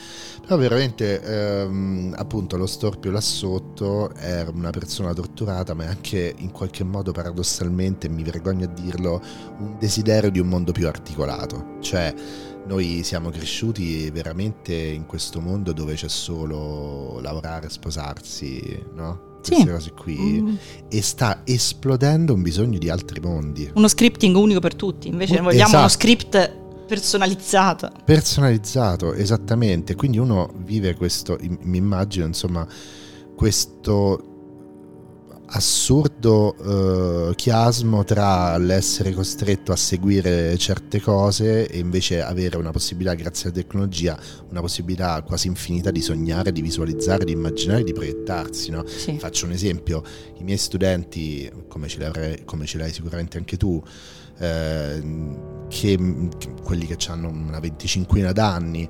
però 0.42 0.56
veramente 0.56 1.20
ehm, 1.20 2.14
appunto 2.16 2.58
lo 2.58 2.68
storpio 2.68 3.10
là 3.10 3.22
sotto 3.22 4.14
era 4.14 4.52
una 4.52 4.70
persona 4.70 5.14
torturata 5.14 5.74
ma 5.74 5.86
è 5.86 5.88
anche 5.88 6.36
in 6.38 6.52
qualche 6.52 6.84
modo 6.84 7.12
paradossalmente, 7.12 8.08
mi 8.08 8.22
vergogno 8.22 8.66
a 8.66 8.70
dirlo, 8.70 9.20
un 9.58 9.78
desiderio 9.80 10.30
di 10.30 10.38
un 10.38 10.48
mondo 10.48 10.74
più 10.74 10.88
articolato, 10.88 11.78
cioè 11.82 12.14
noi 12.68 13.02
siamo 13.04 13.30
cresciuti 13.30 14.10
veramente 14.12 14.74
in 14.76 15.06
questo 15.06 15.40
mondo 15.42 15.72
dove 15.74 15.96
c'è 15.96 16.08
solo 16.08 17.20
lavorare, 17.22 17.70
sposarsi, 17.70 18.84
no? 18.94 19.30
Queste 19.44 19.56
Sì. 19.64 19.68
cose 19.68 19.92
qui. 19.94 20.42
Mm. 20.42 20.56
E 20.88 21.02
sta 21.02 21.42
esplodendo 21.44 22.34
un 22.34 22.42
bisogno 22.44 22.78
di 22.78 22.90
altri 22.90 23.20
mondi. 23.20 23.70
Uno 23.74 23.88
scripting 23.88 24.36
unico 24.36 24.60
per 24.60 24.76
tutti, 24.76 25.08
invece 25.08 25.40
Uh, 25.40 25.44
vogliamo 25.44 25.70
uno 25.78 25.86
esatto. 25.86 25.90
script 25.90 26.56
personalizzato. 26.88 27.90
Personalizzato, 28.06 29.14
esattamente. 29.14 29.96
Quindi 29.96 30.20
uno 30.20 30.52
vive 30.58 30.96
questo, 30.96 31.38
mi 31.64 31.78
immagino, 31.78 32.26
insomma, 32.28 32.68
questo 33.36 34.31
assurdo 35.54 37.30
eh, 37.30 37.36
chiasmo 37.36 38.04
tra 38.04 38.58
l'essere 38.58 39.12
costretto 39.14 39.72
a 39.72 39.76
seguire 39.76 40.58
certe 40.58 41.02
cose 41.02 41.68
e 41.68 41.78
invece 41.80 42.22
avere 42.22 42.58
una 42.58 42.72
possibilità, 42.72 43.14
grazie 43.16 43.50
alla 43.50 43.60
tecnologia, 43.60 44.18
una 44.50 44.62
possibilità 44.62 45.22
quasi 45.24 45.48
infinita 45.48 45.92
di 45.92 46.02
sognare, 46.02 46.52
di 46.52 46.62
visualizzare, 46.62 47.26
di 47.26 47.34
immaginare, 47.34 47.84
di 47.84 47.94
proiettarsi, 47.94 48.72
no? 48.72 48.86
Sì. 48.86 49.18
Faccio 49.18 49.46
un 49.46 49.52
esempio, 49.52 50.04
i 50.38 50.44
miei 50.44 50.58
studenti, 50.58 51.52
come 51.68 51.88
ce 51.88 52.00
l'hai, 52.00 52.44
come 52.46 52.66
ce 52.66 52.78
l'hai 52.78 52.94
sicuramente 52.94 53.38
anche 53.38 53.58
tu, 53.58 53.82
eh, 54.40 55.04
che, 55.68 56.30
che- 56.38 56.54
quelli 56.64 56.86
che 56.86 56.98
hanno 57.10 57.30
una 57.30 57.60
venticinquina 57.60 58.32
d'anni, 58.32 58.90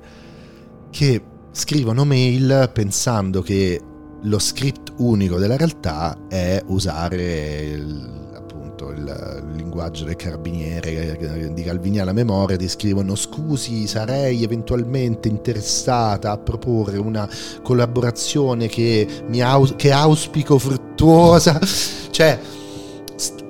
che 0.90 1.22
scrivono 1.50 2.04
mail 2.04 2.70
pensando 2.72 3.42
che 3.42 3.80
lo 4.22 4.38
script 4.38 4.92
unico 4.96 5.38
della 5.38 5.56
realtà 5.56 6.16
è 6.28 6.62
usare 6.66 7.62
il, 7.62 8.30
appunto 8.34 8.90
il, 8.90 9.42
il 9.48 9.56
linguaggio 9.56 10.04
del 10.04 10.16
carabiniere 10.16 11.18
eh, 11.18 11.52
di 11.52 11.62
Calviniana 11.62 12.12
memoria 12.12 12.56
ti 12.56 12.68
scrivono 12.68 13.14
scusi 13.14 13.86
sarei 13.86 14.42
eventualmente 14.44 15.28
interessata 15.28 16.30
a 16.30 16.38
proporre 16.38 16.98
una 16.98 17.28
collaborazione 17.62 18.68
che, 18.68 19.06
aus- 19.40 19.74
che 19.76 19.90
auspico 19.90 20.58
fruttuosa 20.58 21.58
cioè 22.10 22.38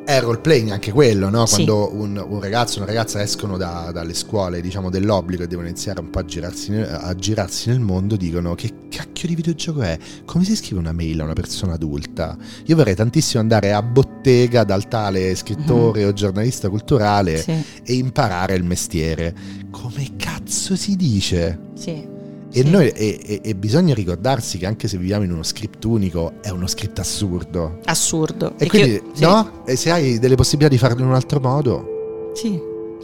è 0.05 0.21
role 0.21 0.39
playing 0.39 0.71
anche 0.71 0.93
quello, 0.93 1.29
no? 1.31 1.47
Sì. 1.47 1.65
Quando 1.65 1.95
un, 1.95 2.25
un 2.29 2.41
ragazzo 2.41 2.75
e 2.79 2.83
una 2.83 2.87
ragazza 2.91 3.23
escono 3.23 3.57
da- 3.57 3.91
dalle 3.93 4.15
scuole, 4.15 4.61
diciamo, 4.61 4.91
dell'obbligo 4.91 5.45
e 5.45 5.47
devono 5.47 5.69
iniziare 5.69 6.01
un 6.01 6.11
po' 6.11 6.19
a 6.19 6.25
girarsi, 6.25 6.71
nel, 6.71 6.89
a 7.01 7.15
girarsi 7.15 7.69
nel 7.71 7.81
mondo, 7.81 8.17
dicono 8.17 8.55
che 8.55 8.71
cacchio 8.91 9.29
di 9.29 9.35
videogioco 9.35 9.83
è? 9.83 9.97
Come 10.25 10.45
si 10.45 10.57
scrive 10.57 10.81
una 10.81 10.93
mail 10.93 11.21
a 11.21 11.25
una 11.25 11.33
persona 11.33 11.75
adulta? 11.75 12.37
Io 12.67 12.77
vorrei 12.77 12.95
tantissimo 12.95 13.41
andare 13.41 13.73
a 13.73 13.83
bottega 13.83 14.65
dal 14.65 14.89
tale 14.89 15.35
scrittore 15.35 16.05
o 16.05 16.13
giornalista 16.13 16.69
culturale 16.69 17.39
Sì, 17.39 17.53
e 17.85 17.93
imparare 17.95 18.55
il 18.55 18.65
mestiere. 18.65 19.35
Come 19.71 20.17
cazzo 20.17 20.77
si 20.77 20.97
dice? 20.97 21.59
sì. 21.75 22.12
E, 22.55 22.63
sì. 22.65 22.71
noi- 22.71 22.89
e- 22.91 23.19
e- 23.25 23.41
e 23.43 23.55
bisogna 23.55 23.95
ricordarsi 23.95 24.59
che 24.59 24.67
anche 24.67 24.87
se 24.89 24.99
viviamo 24.99 25.25
in 25.25 25.33
uno 25.33 25.43
script 25.43 25.83
unico, 25.85 26.35
è 26.43 26.51
uno 26.51 26.67
script 26.67 26.99
assurdo. 26.99 27.79
Assurdo. 27.85 28.55
E 28.59 28.67
quindi, 28.69 29.01
sì. 29.15 29.23
no? 29.25 29.65
E 29.65 29.77
se 29.77 29.91
hai 29.91 30.19
delle 30.19 30.35
possibilità 30.35 30.69
di 30.75 30.79
farlo 30.79 31.01
in 31.03 31.09
un 31.09 31.15
altro 31.15 31.41
modo, 31.41 32.31
Sì, 32.35 32.59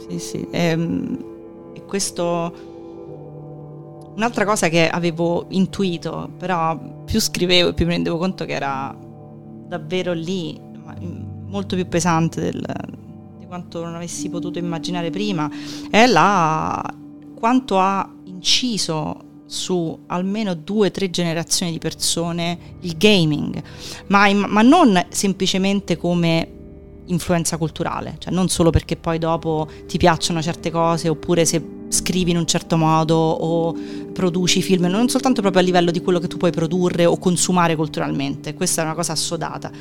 sì, 0.07 0.19
sì. 0.19 0.47
Ehm, 0.51 1.25
E 1.73 1.85
questo... 1.85 2.53
Un'altra 4.15 4.43
cosa 4.43 4.67
che 4.67 4.89
avevo 4.89 5.45
intuito, 5.49 6.29
però 6.37 6.77
più 7.05 7.21
scrivevo 7.21 7.69
e 7.69 7.73
più 7.73 7.85
mi 7.85 7.93
rendevo 7.93 8.17
conto 8.17 8.43
che 8.45 8.51
era 8.53 8.93
davvero 9.67 10.11
lì, 10.13 10.59
molto 11.47 11.75
più 11.75 11.87
pesante 11.87 12.41
del- 12.41 12.65
di 13.39 13.45
quanto 13.45 13.83
non 13.83 13.95
avessi 13.95 14.27
potuto 14.29 14.59
immaginare 14.59 15.09
prima, 15.09 15.49
è 15.89 16.05
la, 16.05 16.83
quanto 17.39 17.79
ha 17.79 18.11
inciso 18.25 19.15
su 19.49 19.97
almeno 20.05 20.53
due 20.53 20.87
o 20.87 20.91
tre 20.91 21.09
generazioni 21.09 21.71
di 21.71 21.79
persone 21.79 22.75
il 22.81 22.95
gaming, 22.97 23.59
ma, 24.07 24.31
ma 24.31 24.61
non 24.61 25.07
semplicemente 25.09 25.97
come 25.97 26.51
influenza 27.05 27.57
culturale, 27.57 28.17
cioè 28.19 28.31
non 28.31 28.47
solo 28.47 28.69
perché 28.69 28.95
poi 28.95 29.17
dopo 29.17 29.67
ti 29.87 29.97
piacciono 29.97 30.39
certe 30.43 30.69
cose 30.69 31.09
oppure 31.09 31.45
se 31.45 31.77
scrivi 31.89 32.29
in 32.29 32.37
un 32.37 32.45
certo 32.45 32.77
modo 32.77 33.15
o 33.15 33.75
produci 34.13 34.61
film, 34.61 34.85
non 34.85 35.09
soltanto 35.09 35.41
proprio 35.41 35.63
a 35.63 35.65
livello 35.65 35.89
di 35.89 36.01
quello 36.01 36.19
che 36.19 36.27
tu 36.27 36.37
puoi 36.37 36.51
produrre 36.51 37.07
o 37.07 37.17
consumare 37.17 37.75
culturalmente, 37.75 38.53
questa 38.53 38.83
è 38.83 38.85
una 38.85 38.93
cosa 38.93 39.13
assodata, 39.13 39.71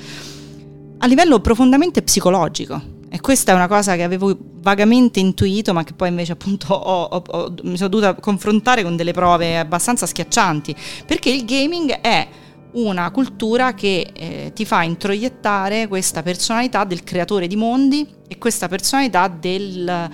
a 0.97 1.07
livello 1.07 1.41
profondamente 1.41 2.01
psicologico. 2.01 2.97
E 3.11 3.21
questa 3.21 3.53
è 3.53 3.55
una 3.55 3.69
cosa 3.69 3.97
che 3.97 4.03
avevo 4.03 4.37
vagamente 4.61 5.19
intuito, 5.19 5.73
ma 5.73 5.83
che 5.83 5.95
poi 5.95 6.09
invece 6.09 6.33
appunto 6.33 6.75
ho- 6.75 7.05
ho- 7.05 7.23
ho- 7.27 7.55
mi 7.63 7.77
sono 7.77 7.89
dovuta 7.89 8.15
confrontare 8.15 8.83
con 8.83 8.97
delle 8.97 9.13
prove 9.13 9.59
abbastanza 9.59 10.05
schiaccianti, 10.07 10.75
perché 11.07 11.31
il 11.31 11.45
gaming 11.45 11.91
è 12.01 12.29
una 12.73 13.11
cultura 13.11 13.73
che 13.73 14.11
eh, 14.13 14.53
ti 14.55 14.67
fa 14.67 14.83
introiettare 14.83 15.89
questa 15.89 16.23
personalità 16.23 16.85
del 16.85 17.03
creatore 17.03 17.47
di 17.47 17.57
mondi 17.57 18.07
e 18.29 18.37
questa 18.37 18.69
personalità 18.69 19.27
del, 19.29 20.11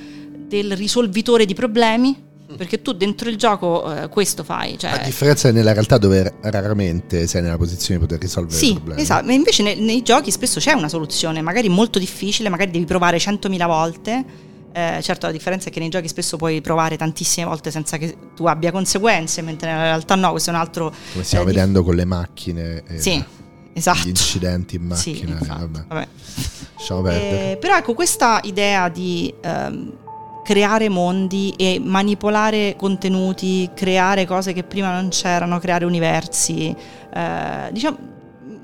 del 0.46 0.76
risolvitore 0.76 1.46
di 1.46 1.54
problemi, 1.54 2.22
perché 2.56 2.82
tu 2.82 2.92
dentro 2.92 3.28
il 3.28 3.36
gioco 3.36 3.92
eh, 4.02 4.08
questo 4.08 4.44
fai. 4.44 4.78
Cioè, 4.78 4.90
a 4.90 4.98
differenza 4.98 5.50
nella 5.50 5.72
realtà 5.72 5.98
dove 5.98 6.34
raramente 6.42 7.26
sei 7.26 7.42
nella 7.42 7.56
posizione 7.56 7.98
di 7.98 8.06
poter 8.06 8.20
risolvere 8.20 8.56
sì, 8.56 8.70
i 8.70 8.74
problemi. 8.74 9.00
esatto, 9.00 9.24
ma 9.26 9.32
invece 9.32 9.62
nei, 9.62 9.80
nei 9.80 10.02
giochi 10.02 10.30
spesso 10.30 10.60
c'è 10.60 10.72
una 10.72 10.88
soluzione, 10.88 11.40
magari 11.40 11.68
molto 11.68 11.98
difficile, 11.98 12.48
magari 12.48 12.70
devi 12.70 12.84
provare 12.84 13.16
100.000 13.18 13.66
volte. 13.66 14.24
Eh, 14.76 14.98
certo, 15.02 15.26
la 15.26 15.32
differenza 15.32 15.68
è 15.68 15.72
che 15.72 15.78
nei 15.78 15.88
giochi 15.88 16.08
spesso 16.08 16.36
puoi 16.36 16.60
provare 16.60 16.96
tantissime 16.96 17.46
volte 17.46 17.70
senza 17.70 17.96
che 17.96 18.16
tu 18.34 18.46
abbia 18.46 18.72
conseguenze, 18.72 19.40
mentre 19.40 19.70
nella 19.70 19.82
realtà 19.84 20.16
no, 20.16 20.30
questo 20.32 20.50
è 20.50 20.52
un 20.52 20.58
altro... 20.58 20.92
Come 21.12 21.24
stiamo 21.24 21.44
eh, 21.44 21.48
di- 21.48 21.54
vedendo 21.54 21.84
con 21.84 21.94
le 21.94 22.04
macchine 22.04 22.82
e 22.84 23.00
Sì, 23.00 23.24
esatto. 23.72 24.00
gli 24.02 24.08
incidenti 24.08 24.74
in 24.76 24.92
Sì, 24.96 25.10
macchina. 25.12 25.32
infatti, 25.38 25.60
vabbè. 25.60 25.84
vabbè. 25.86 26.08
Lasciamo 26.76 27.02
perdere. 27.02 27.52
Eh, 27.52 27.56
però 27.56 27.76
ecco, 27.76 27.94
questa 27.94 28.40
idea 28.42 28.88
di 28.88 29.32
ehm, 29.42 29.92
creare 30.44 30.88
mondi 30.88 31.54
e 31.56 31.80
manipolare 31.82 32.76
contenuti, 32.76 33.70
creare 33.74 34.26
cose 34.26 34.52
che 34.52 34.62
prima 34.62 34.92
non 34.92 35.08
c'erano, 35.08 35.58
creare 35.58 35.84
universi, 35.86 36.76
eh, 37.12 37.68
diciamo, 37.72 37.96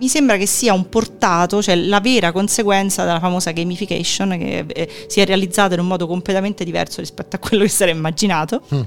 mi 0.00 0.08
sembra 0.08 0.36
che 0.38 0.46
sia 0.46 0.72
un 0.72 0.88
portato, 0.88 1.62
cioè 1.62 1.76
la 1.76 2.00
vera 2.00 2.32
conseguenza 2.32 3.04
della 3.04 3.20
famosa 3.20 3.50
gamification 3.50 4.30
che 4.38 4.64
eh, 4.66 4.88
si 5.06 5.20
è 5.20 5.26
realizzata 5.26 5.74
in 5.74 5.80
un 5.80 5.86
modo 5.86 6.06
completamente 6.06 6.64
diverso 6.64 7.00
rispetto 7.00 7.36
a 7.36 7.38
quello 7.38 7.64
che 7.64 7.68
si 7.68 7.82
era 7.82 7.92
immaginato 7.92 8.62
Mm. 8.74 8.80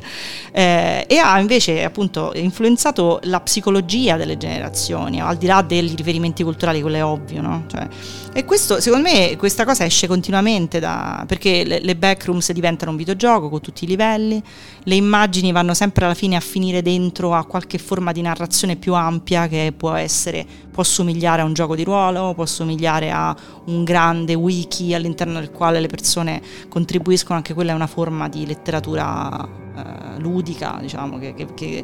eh, 0.51 1.05
e 1.07 1.17
ha 1.17 1.39
invece 1.39 1.83
appunto 1.83 2.31
influenzato 2.35 3.19
la 3.23 3.39
psicologia 3.41 4.17
delle 4.17 4.37
generazioni, 4.37 5.19
al 5.21 5.37
di 5.37 5.45
là 5.45 5.61
dei 5.61 5.93
riferimenti 5.95 6.43
culturali, 6.43 6.81
quello 6.81 6.97
è 6.97 7.03
ovvio, 7.03 7.41
no? 7.41 7.65
Cioè, 7.67 7.87
e 8.33 8.45
questo, 8.45 8.79
secondo 8.79 9.09
me, 9.09 9.35
questa 9.37 9.65
cosa 9.65 9.85
esce 9.85 10.07
continuamente 10.07 10.79
da. 10.79 11.23
perché 11.27 11.63
le, 11.63 11.79
le 11.79 11.95
backrooms 11.95 12.51
diventano 12.51 12.91
un 12.91 12.97
videogioco 12.97 13.49
con 13.49 13.61
tutti 13.61 13.83
i 13.83 13.87
livelli, 13.87 14.41
le 14.83 14.95
immagini 14.95 15.51
vanno 15.51 15.73
sempre 15.73 16.05
alla 16.05 16.13
fine 16.13 16.35
a 16.35 16.39
finire 16.39 16.81
dentro 16.81 17.33
a 17.33 17.45
qualche 17.45 17.77
forma 17.77 18.11
di 18.11 18.21
narrazione 18.21 18.75
più 18.75 18.93
ampia 18.93 19.47
che 19.47 19.73
può 19.75 19.93
essere, 19.93 20.45
può 20.73 20.83
somigliare 20.83 21.43
a 21.43 21.45
un 21.45 21.53
gioco 21.53 21.75
di 21.75 21.83
ruolo, 21.83 22.33
può 22.33 22.47
somigliare 22.47 23.11
a 23.11 23.33
un 23.65 23.83
grande 23.83 24.33
wiki 24.33 24.95
all'interno 24.95 25.39
del 25.39 25.51
quale 25.51 25.79
le 25.79 25.87
persone 25.87 26.41
contribuiscono, 26.67 27.37
anche 27.37 27.53
quella 27.53 27.71
è 27.71 27.75
una 27.75 27.87
forma 27.87 28.27
di 28.27 28.45
letteratura 28.47 29.47
eh, 29.47 30.19
ludica, 30.19 30.79
diciamo, 30.81 31.19
che, 31.19 31.35
che- 31.35 31.53
che- 31.53 31.83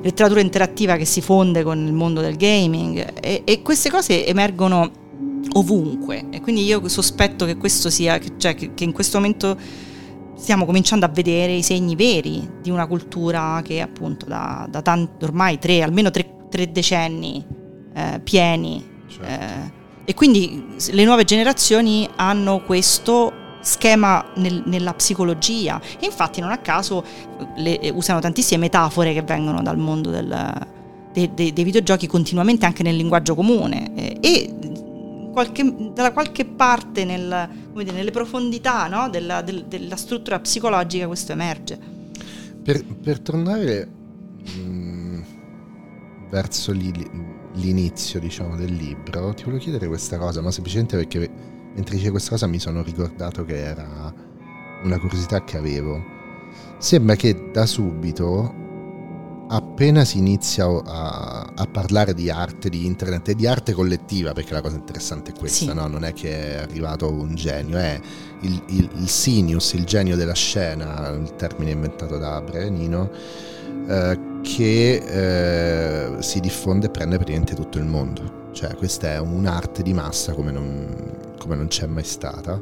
letteratura 0.00 0.40
interattiva 0.40 0.96
che 0.96 1.04
si 1.04 1.20
fonde 1.20 1.62
con 1.62 1.86
il 1.86 1.92
mondo 1.92 2.22
del 2.22 2.36
gaming. 2.36 3.20
E, 3.20 3.42
e 3.44 3.60
queste 3.60 3.90
cose 3.90 4.26
emergono 4.26 4.90
ovunque. 5.52 6.24
E 6.30 6.40
quindi 6.40 6.64
io 6.64 6.88
sospetto 6.88 7.44
che 7.44 7.58
questo 7.58 7.90
sia, 7.90 8.18
cioè 8.38 8.54
che, 8.54 8.72
che 8.72 8.84
in 8.84 8.92
questo 8.92 9.18
momento 9.18 9.56
stiamo 10.36 10.64
cominciando 10.64 11.04
a 11.04 11.10
vedere 11.10 11.52
i 11.52 11.62
segni 11.62 11.94
veri 11.94 12.48
di 12.62 12.70
una 12.70 12.86
cultura 12.86 13.60
che 13.62 13.82
appunto 13.82 14.24
da, 14.24 14.66
da 14.70 14.80
tanti, 14.80 15.22
ormai 15.24 15.58
tre, 15.58 15.82
almeno 15.82 16.10
tre, 16.10 16.46
tre 16.48 16.72
decenni 16.72 17.60
eh, 17.94 18.20
pieni 18.22 18.90
Certo. 19.06 19.24
eh, 19.24 19.80
e 20.04 20.14
quindi 20.14 20.64
le 20.90 21.04
nuove 21.04 21.24
generazioni 21.24 22.08
hanno 22.16 22.60
questo 22.62 23.32
schema 23.60 24.24
nel- 24.36 24.62
nella 24.66 24.92
psicologia 24.94 25.80
e 26.00 26.06
infatti 26.06 26.40
non 26.40 26.50
a 26.50 26.58
caso 26.58 27.04
le- 27.56 27.78
eh, 27.78 27.90
usano 27.90 28.18
tantissime 28.18 28.60
metafore 28.60 29.12
che 29.12 29.22
vengono 29.22 29.62
dal 29.62 29.78
mondo 29.78 30.10
del, 30.10 30.66
de, 31.12 31.30
de, 31.34 31.52
dei 31.52 31.64
videogiochi 31.64 32.06
continuamente 32.06 32.66
anche 32.66 32.82
nel 32.82 32.96
linguaggio 32.96 33.34
comune 33.34 33.94
eh, 33.94 34.16
e 34.20 34.54
qualche, 35.32 35.92
da 35.94 36.12
qualche 36.12 36.44
parte 36.44 37.04
nel, 37.04 37.48
dire, 37.74 37.92
nelle 37.92 38.10
profondità 38.10 38.86
no? 38.86 39.08
della, 39.08 39.42
del, 39.42 39.64
della, 39.66 39.96
struttura 39.96 40.38
psicologica 40.38 41.06
questo 41.06 41.32
emerge. 41.32 41.78
Per, 42.62 42.84
per 42.84 43.18
tornare 43.20 43.88
mh, 44.56 44.60
mm, 44.60 45.22
verso 46.30 46.72
l'inizio 47.54 48.20
diciamo, 48.20 48.56
del 48.56 48.72
libro, 48.72 49.34
ti 49.34 49.44
volevo 49.44 49.62
chiedere 49.62 49.86
questa 49.86 50.18
cosa, 50.18 50.40
ma 50.40 50.50
semplicemente 50.50 50.96
perché 50.96 51.30
mentre 51.74 51.94
dicevo 51.94 52.12
questa 52.12 52.30
cosa 52.30 52.46
mi 52.46 52.58
sono 52.58 52.82
ricordato 52.82 53.44
che 53.44 53.56
era 53.56 54.12
una 54.82 54.98
curiosità 54.98 55.42
che 55.44 55.56
avevo. 55.56 56.20
Sembra 56.78 57.14
che 57.14 57.50
da 57.52 57.64
subito 57.66 58.60
appena 59.48 60.04
si 60.04 60.18
inizia 60.18 60.64
a, 60.66 61.52
a, 61.54 61.66
parlare 61.66 62.14
di 62.14 62.30
arte, 62.30 62.70
di 62.70 62.86
internet 62.86 63.28
e 63.28 63.34
di 63.34 63.46
arte 63.46 63.72
collettiva, 63.72 64.32
perché 64.32 64.54
la 64.54 64.62
cosa 64.62 64.76
interessante 64.76 65.32
è 65.32 65.34
questa, 65.38 65.70
sì. 65.70 65.74
no? 65.74 65.86
non 65.86 66.04
è 66.04 66.12
che 66.14 66.54
è 66.54 66.62
arrivato 66.62 67.10
un 67.10 67.34
genio, 67.34 67.76
è 67.76 68.00
il, 68.40 68.62
il, 68.68 68.90
il 68.96 69.08
Sinius, 69.08 69.74
il 69.74 69.84
genio 69.84 70.16
della 70.16 70.34
scena, 70.34 71.08
il 71.10 71.34
termine 71.36 71.72
inventato 71.72 72.16
da 72.16 72.40
Brianino, 72.40 73.10
eh, 73.86 74.18
che 74.42 76.16
eh, 76.16 76.22
si 76.22 76.40
diffonde 76.40 76.86
e 76.86 76.90
prende 76.90 77.16
praticamente 77.16 77.54
tutto 77.54 77.78
il 77.78 77.84
mondo. 77.84 78.50
Cioè 78.52 78.74
questa 78.74 79.12
è 79.12 79.18
un'arte 79.18 79.82
di 79.82 79.94
massa 79.94 80.34
come 80.34 80.50
non, 80.50 81.34
come 81.38 81.56
non 81.56 81.68
c'è 81.68 81.86
mai 81.86 82.04
stata 82.04 82.60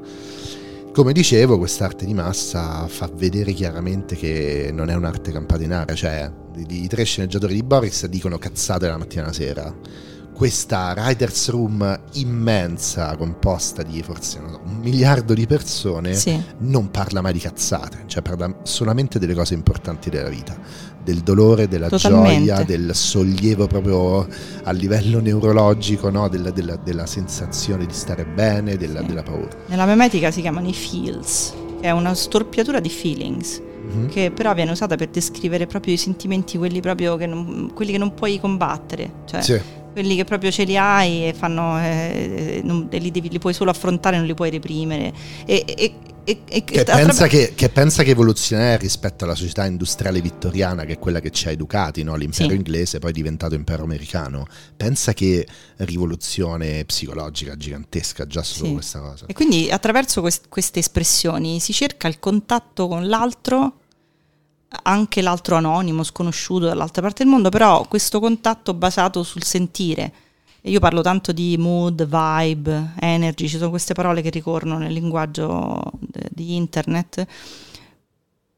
come 0.93 1.13
dicevo, 1.13 1.57
quest'arte 1.57 2.05
di 2.05 2.15
massa 2.15 2.87
fa 2.89 3.09
vedere 3.15 3.53
chiaramente 3.53 4.17
che 4.17 4.71
non 4.73 4.91
è 4.91 4.95
un'arte 4.95 5.31
campata 5.31 5.63
in 5.63 5.73
aria, 5.73 5.95
cioè 5.95 6.31
i 6.67 6.89
tre 6.89 7.05
sceneggiatori 7.05 7.55
di 7.55 7.63
Boris 7.63 8.07
dicono 8.07 8.39
cazzate 8.39 8.89
la 8.89 8.97
mattina 8.97 9.23
e 9.23 9.27
la 9.27 9.33
sera. 9.33 9.75
Questa 10.35 10.93
writer's 10.97 11.49
room 11.51 12.01
immensa, 12.15 13.15
composta 13.17 13.83
di 13.83 14.03
forse 14.03 14.41
so, 14.45 14.61
un 14.65 14.79
miliardo 14.79 15.33
di 15.33 15.47
persone, 15.47 16.15
sì. 16.15 16.43
non 16.59 16.91
parla 16.91 17.21
mai 17.21 17.35
di 17.35 17.41
cazzate, 17.41 18.05
cioè 18.07 18.23
parla 18.23 18.53
solamente 18.65 19.21
delle 19.21 19.35
cose 19.35 19.55
importanti 19.55 20.11
della 20.11 20.29
vita 20.29 20.59
del 21.03 21.19
dolore, 21.21 21.69
della 21.69 21.89
Totalmente. 21.89 22.47
gioia, 22.47 22.65
del 22.65 22.95
sollievo 22.95 23.67
proprio 23.67 24.27
a 24.63 24.71
livello 24.73 25.21
neurologico, 25.21 26.11
no? 26.11 26.29
della, 26.29 26.51
della, 26.51 26.77
della, 26.77 27.07
sensazione 27.07 27.87
di 27.87 27.93
stare 27.93 28.25
bene, 28.25 28.77
della, 28.77 29.01
sì. 29.01 29.07
della, 29.07 29.23
paura. 29.23 29.49
Nella 29.67 29.87
memetica 29.87 30.31
si 30.31 30.41
chiamano 30.41 30.69
i 30.69 30.75
feels, 30.75 31.53
che 31.81 31.87
è 31.87 31.91
una 31.91 32.15
storpiatura 32.15 32.81
di 32.81 32.91
feelings. 32.91 33.63
Mm-hmm. 33.83 34.09
Che 34.09 34.31
però 34.31 34.55
viene 34.55 34.71
usata 34.71 34.95
per 34.95 35.09
descrivere 35.09 35.67
proprio 35.67 35.95
i 35.95 35.97
sentimenti, 35.97 36.59
quelli, 36.59 36.81
proprio 36.81 37.17
che 37.17 37.27
non, 37.27 37.73
quelli 37.75 37.93
che 37.93 37.99
non 37.99 38.15
puoi 38.15 38.39
combattere. 38.39 39.11
Cioè, 39.25 39.43
sì 39.43 39.61
quelli 39.93 40.17
che 40.17 40.25
proprio 40.25 40.51
ce 40.51 40.65
li 40.65 40.77
hai 40.77 41.29
e, 41.29 41.35
fanno, 41.35 41.79
eh, 41.79 42.61
non, 42.65 42.89
e 42.91 42.99
li, 42.99 43.11
devi, 43.11 43.29
li, 43.29 43.39
puoi 43.39 43.53
solo 43.53 43.71
affrontare, 43.71 44.17
non 44.17 44.27
li 44.27 44.35
puoi 44.35 44.51
reprimere. 44.51 45.13
E, 45.47 45.65
e, 45.67 45.95
e, 46.25 46.43
e 46.47 46.65
che, 46.65 46.85
pensa 46.85 47.27
che, 47.27 47.55
che, 47.55 47.69
pensa 47.71 48.03
che 48.03 48.11
evoluzionare 48.11 48.77
rispetto 48.77 49.25
alla 49.25 49.35
società 49.35 49.65
industriale 49.65 50.21
vittoriana, 50.21 50.85
che 50.85 50.93
è 50.93 50.99
quella 50.99 51.21
che 51.21 51.31
ci 51.31 51.49
ha 51.49 51.51
educati, 51.51 52.03
no? 52.03 52.15
l'impero 52.15 52.51
sì. 52.51 52.55
inglese 52.55 52.99
poi 52.99 53.11
è 53.11 53.13
diventato 53.13 53.55
impero 53.55 53.83
americano, 53.83 54.47
pensa 54.77 55.13
che 55.13 55.47
rivoluzione 55.79 56.85
psicologica 56.85 57.57
gigantesca 57.57 58.27
già 58.27 58.43
solo 58.43 58.69
sì. 58.69 58.73
questa 58.75 59.01
cosa. 59.01 59.27
E 59.27 59.33
quindi 59.33 59.71
attraverso 59.71 60.21
quest- 60.21 60.49
queste 60.49 60.79
espressioni 60.79 61.59
si 61.59 61.73
cerca 61.73 62.07
il 62.07 62.19
contatto 62.19 62.87
con 62.87 63.09
l'altro, 63.09 63.80
anche 64.83 65.21
l'altro 65.23 65.57
anonimo, 65.57 66.03
sconosciuto 66.03 66.67
dall'altra 66.67 67.03
parte 67.03 67.25
del 67.25 67.33
mondo, 67.33 67.49
però 67.49 67.87
questo 67.89 68.21
contatto 68.21 68.75
basato 68.75 69.23
sul 69.23 69.43
sentire. 69.43 70.13
Io 70.63 70.79
parlo 70.79 71.01
tanto 71.01 71.33
di 71.33 71.57
mood, 71.59 72.05
vibe, 72.05 72.93
energy, 73.01 73.49
ci 73.49 73.57
sono 73.57 73.71
queste 73.71 73.95
parole 73.95 74.21
che 74.21 74.31
ricorrono 74.31 74.77
nel 74.79 74.93
linguaggio 74.93 75.81
di 76.31 76.55
internet, 76.55 77.27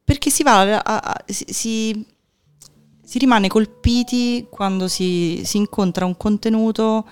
perché 0.04 0.28
si, 0.28 0.42
va 0.42 0.82
a, 0.82 0.82
a, 0.82 1.24
si, 1.26 2.04
si, 3.02 3.18
rimane 3.18 3.46
colpiti 3.46 4.46
quando 4.50 4.88
si, 4.88 5.42
si 5.44 5.58
incontra 5.58 6.04
un 6.04 6.16
contenuto 6.16 7.06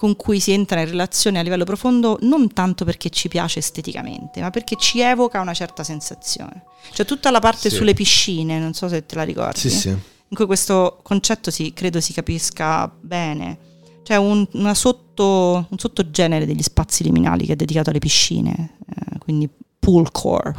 con 0.00 0.16
cui 0.16 0.40
si 0.40 0.52
entra 0.52 0.80
in 0.80 0.88
relazione 0.88 1.38
a 1.38 1.42
livello 1.42 1.64
profondo 1.64 2.16
non 2.22 2.50
tanto 2.54 2.86
perché 2.86 3.10
ci 3.10 3.28
piace 3.28 3.58
esteticamente, 3.58 4.40
ma 4.40 4.48
perché 4.48 4.76
ci 4.76 5.00
evoca 5.00 5.42
una 5.42 5.52
certa 5.52 5.84
sensazione. 5.84 6.64
Cioè 6.94 7.04
tutta 7.04 7.30
la 7.30 7.38
parte 7.38 7.68
sì. 7.68 7.76
sulle 7.76 7.92
piscine, 7.92 8.58
non 8.58 8.72
so 8.72 8.88
se 8.88 9.04
te 9.04 9.14
la 9.16 9.24
ricordi, 9.24 9.58
sì, 9.58 9.68
sì. 9.68 9.88
in 9.90 10.34
cui 10.34 10.46
questo 10.46 11.00
concetto 11.02 11.50
si, 11.50 11.74
credo 11.74 12.00
si 12.00 12.14
capisca 12.14 12.90
bene 12.98 13.58
c'è 14.02 14.16
un, 14.16 14.48
sotto, 14.72 15.66
un 15.68 15.78
sottogenere 15.78 16.46
degli 16.46 16.62
spazi 16.62 17.02
liminali 17.02 17.44
che 17.44 17.52
è 17.52 17.56
dedicato 17.56 17.90
alle 17.90 17.98
piscine, 17.98 18.76
eh, 18.88 19.18
quindi 19.18 19.50
pool 19.78 20.10
core. 20.10 20.54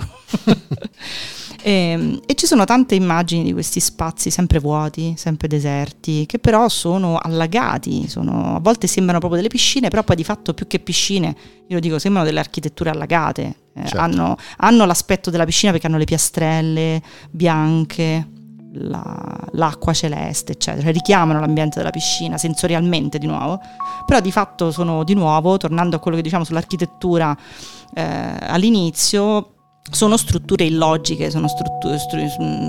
e, 1.62 1.72
ehm, 1.72 2.20
e, 2.26 2.36
ci 2.36 2.46
sono 2.46 2.66
tante 2.66 2.96
immagini 2.96 3.44
di 3.44 3.54
questi 3.54 3.80
spazi 3.80 4.30
sempre 4.30 4.60
vuoti, 4.60 5.14
sempre 5.18 5.48
deserti, 5.48 6.26
che 6.26 6.40
però 6.40 6.68
sono 6.70 7.18
allagati, 7.18 8.08
sono, 8.08 8.56
a 8.56 8.60
volte 8.60 8.88
sembrano 8.88 9.20
proprio 9.20 9.42
delle 9.42 9.52
piscine, 9.52 9.90
però 9.90 10.04
poi 10.04 10.16
di 10.16 10.24
fatto 10.24 10.54
più 10.54 10.68
che 10.68 10.80
piscine, 10.80 11.36
io 11.68 11.76
lo 11.76 11.80
dico, 11.80 12.00
sembrano 12.00 12.26
delle 12.28 12.40
architetture 12.40 12.90
allagate. 12.90 13.56
Eh, 13.74 13.84
certo. 13.84 14.00
hanno, 14.00 14.36
hanno 14.58 14.86
l'aspetto 14.86 15.30
della 15.30 15.46
piscina 15.46 15.72
perché 15.72 15.88
hanno 15.88 15.98
le 15.98 16.04
piastrelle 16.04 17.02
bianche 17.30 18.28
la, 18.74 19.48
l'acqua 19.52 19.94
celeste, 19.94 20.54
eccetera, 20.54 20.84
cioè, 20.84 20.92
richiamano 20.94 21.40
l'ambiente 21.40 21.78
della 21.78 21.90
piscina 21.90 22.38
sensorialmente 22.38 23.18
di 23.18 23.28
nuovo, 23.28 23.60
però 24.06 24.20
di 24.20 24.32
fatto 24.32 24.72
sono 24.72 25.04
di 25.04 25.14
nuovo, 25.14 25.58
tornando 25.58 25.96
a 25.96 26.00
quello 26.00 26.18
che 26.18 26.24
diciamo 26.24 26.44
sull'architettura 26.44 27.36
eh, 27.94 28.38
all'inizio, 28.42 29.54
sono 29.90 30.18
strutture 30.18 30.66
illogiche, 30.66 31.30
sono 31.30 31.48
strutture, 31.48 31.98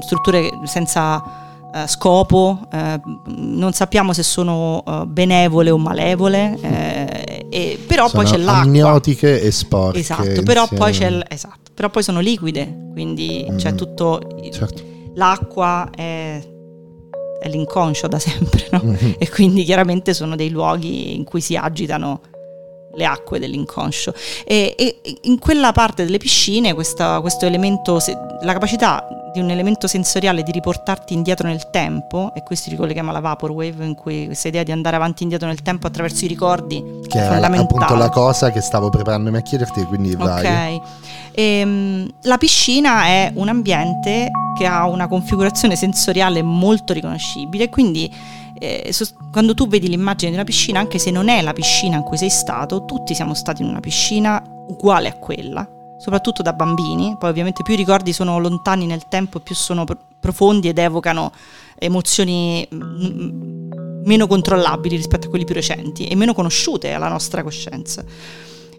strutture 0.00 0.50
senza 0.64 1.22
eh, 1.74 1.86
scopo, 1.86 2.68
eh, 2.72 3.00
non 3.26 3.72
sappiamo 3.72 4.12
se 4.12 4.22
sono 4.22 4.82
uh, 4.84 5.06
benevole 5.06 5.70
o 5.70 5.78
malevole, 5.78 6.58
eh, 6.60 7.46
e, 7.50 7.78
però 7.86 8.08
sono 8.08 8.22
poi 8.22 8.32
c'è 8.32 8.38
l'acqua. 8.38 8.62
Amniotiche 8.62 9.40
e 9.40 9.50
sporche. 9.50 10.00
Esatto, 10.00 10.42
però 10.42 10.66
poi, 10.68 10.92
c'è, 10.92 11.20
esatto, 11.28 11.70
però 11.74 11.90
poi 11.90 12.02
sono 12.02 12.20
liquide, 12.20 12.90
quindi 12.92 13.46
mm. 13.50 13.56
c'è 13.56 13.74
tutto... 13.74 14.20
Certo 14.50 14.90
l'acqua 15.14 15.90
è, 15.94 16.42
è 17.40 17.48
l'inconscio 17.48 18.06
da 18.08 18.18
sempre, 18.18 18.68
no? 18.70 18.82
mm-hmm. 18.84 19.12
E 19.18 19.28
quindi 19.28 19.64
chiaramente 19.64 20.14
sono 20.14 20.36
dei 20.36 20.50
luoghi 20.50 21.14
in 21.14 21.24
cui 21.24 21.40
si 21.40 21.56
agitano 21.56 22.20
le 22.94 23.04
acque 23.04 23.38
dell'inconscio. 23.38 24.14
E, 24.44 24.74
e 24.76 25.00
in 25.22 25.38
quella 25.38 25.72
parte 25.72 26.04
delle 26.04 26.18
piscine 26.18 26.74
questa, 26.74 27.20
questo 27.20 27.46
elemento, 27.46 27.98
la 28.42 28.52
capacità 28.52 29.06
di 29.32 29.40
un 29.40 29.50
elemento 29.50 29.86
sensoriale 29.86 30.42
di 30.42 30.52
riportarti 30.52 31.14
indietro 31.14 31.48
nel 31.48 31.70
tempo, 31.70 32.32
e 32.34 32.42
questo 32.42 32.64
si 32.64 32.70
ricolleghiamo 32.70 33.10
alla 33.10 33.20
Vaporwave, 33.20 33.84
in 33.84 33.94
cui 33.94 34.26
questa 34.26 34.48
idea 34.48 34.62
di 34.62 34.72
andare 34.72 34.96
avanti 34.96 35.20
e 35.20 35.22
indietro 35.22 35.48
nel 35.48 35.62
tempo 35.62 35.86
attraverso 35.86 36.24
i 36.26 36.28
ricordi, 36.28 36.84
che 37.08 37.18
è, 37.18 37.42
appunto 37.42 37.94
la 37.94 38.10
cosa 38.10 38.50
che 38.50 38.60
stavo 38.60 38.90
preparandomi 38.90 39.38
a 39.38 39.40
chiederti, 39.40 39.84
quindi 39.84 40.14
vai. 40.14 40.76
Ok. 40.76 40.82
Ehm, 41.34 42.12
la 42.22 42.36
piscina 42.36 43.04
è 43.04 43.32
un 43.34 43.48
ambiente 43.48 44.30
che 44.58 44.66
ha 44.66 44.86
una 44.86 45.08
configurazione 45.08 45.76
sensoriale 45.76 46.42
molto 46.42 46.92
riconoscibile, 46.92 47.70
quindi 47.70 48.12
eh, 48.62 48.94
quando 49.32 49.54
tu 49.54 49.66
vedi 49.66 49.88
l'immagine 49.88 50.30
di 50.30 50.36
una 50.36 50.46
piscina, 50.46 50.78
anche 50.78 50.98
se 50.98 51.10
non 51.10 51.28
è 51.28 51.42
la 51.42 51.52
piscina 51.52 51.96
in 51.96 52.04
cui 52.04 52.16
sei 52.16 52.30
stato, 52.30 52.84
tutti 52.84 53.12
siamo 53.14 53.34
stati 53.34 53.62
in 53.62 53.68
una 53.68 53.80
piscina 53.80 54.40
uguale 54.68 55.08
a 55.08 55.14
quella, 55.14 55.68
soprattutto 55.98 56.42
da 56.42 56.52
bambini, 56.52 57.16
poi 57.18 57.30
ovviamente 57.30 57.64
più 57.64 57.74
i 57.74 57.76
ricordi 57.76 58.12
sono 58.12 58.38
lontani 58.38 58.86
nel 58.86 59.08
tempo, 59.08 59.40
più 59.40 59.56
sono 59.56 59.84
profondi 60.20 60.68
ed 60.68 60.78
evocano 60.78 61.32
emozioni 61.76 62.64
m- 62.70 64.02
meno 64.04 64.28
controllabili 64.28 64.94
rispetto 64.94 65.26
a 65.26 65.30
quelli 65.30 65.44
più 65.44 65.54
recenti 65.54 66.06
e 66.06 66.14
meno 66.14 66.32
conosciute 66.32 66.92
alla 66.92 67.08
nostra 67.08 67.42
coscienza. 67.42 68.04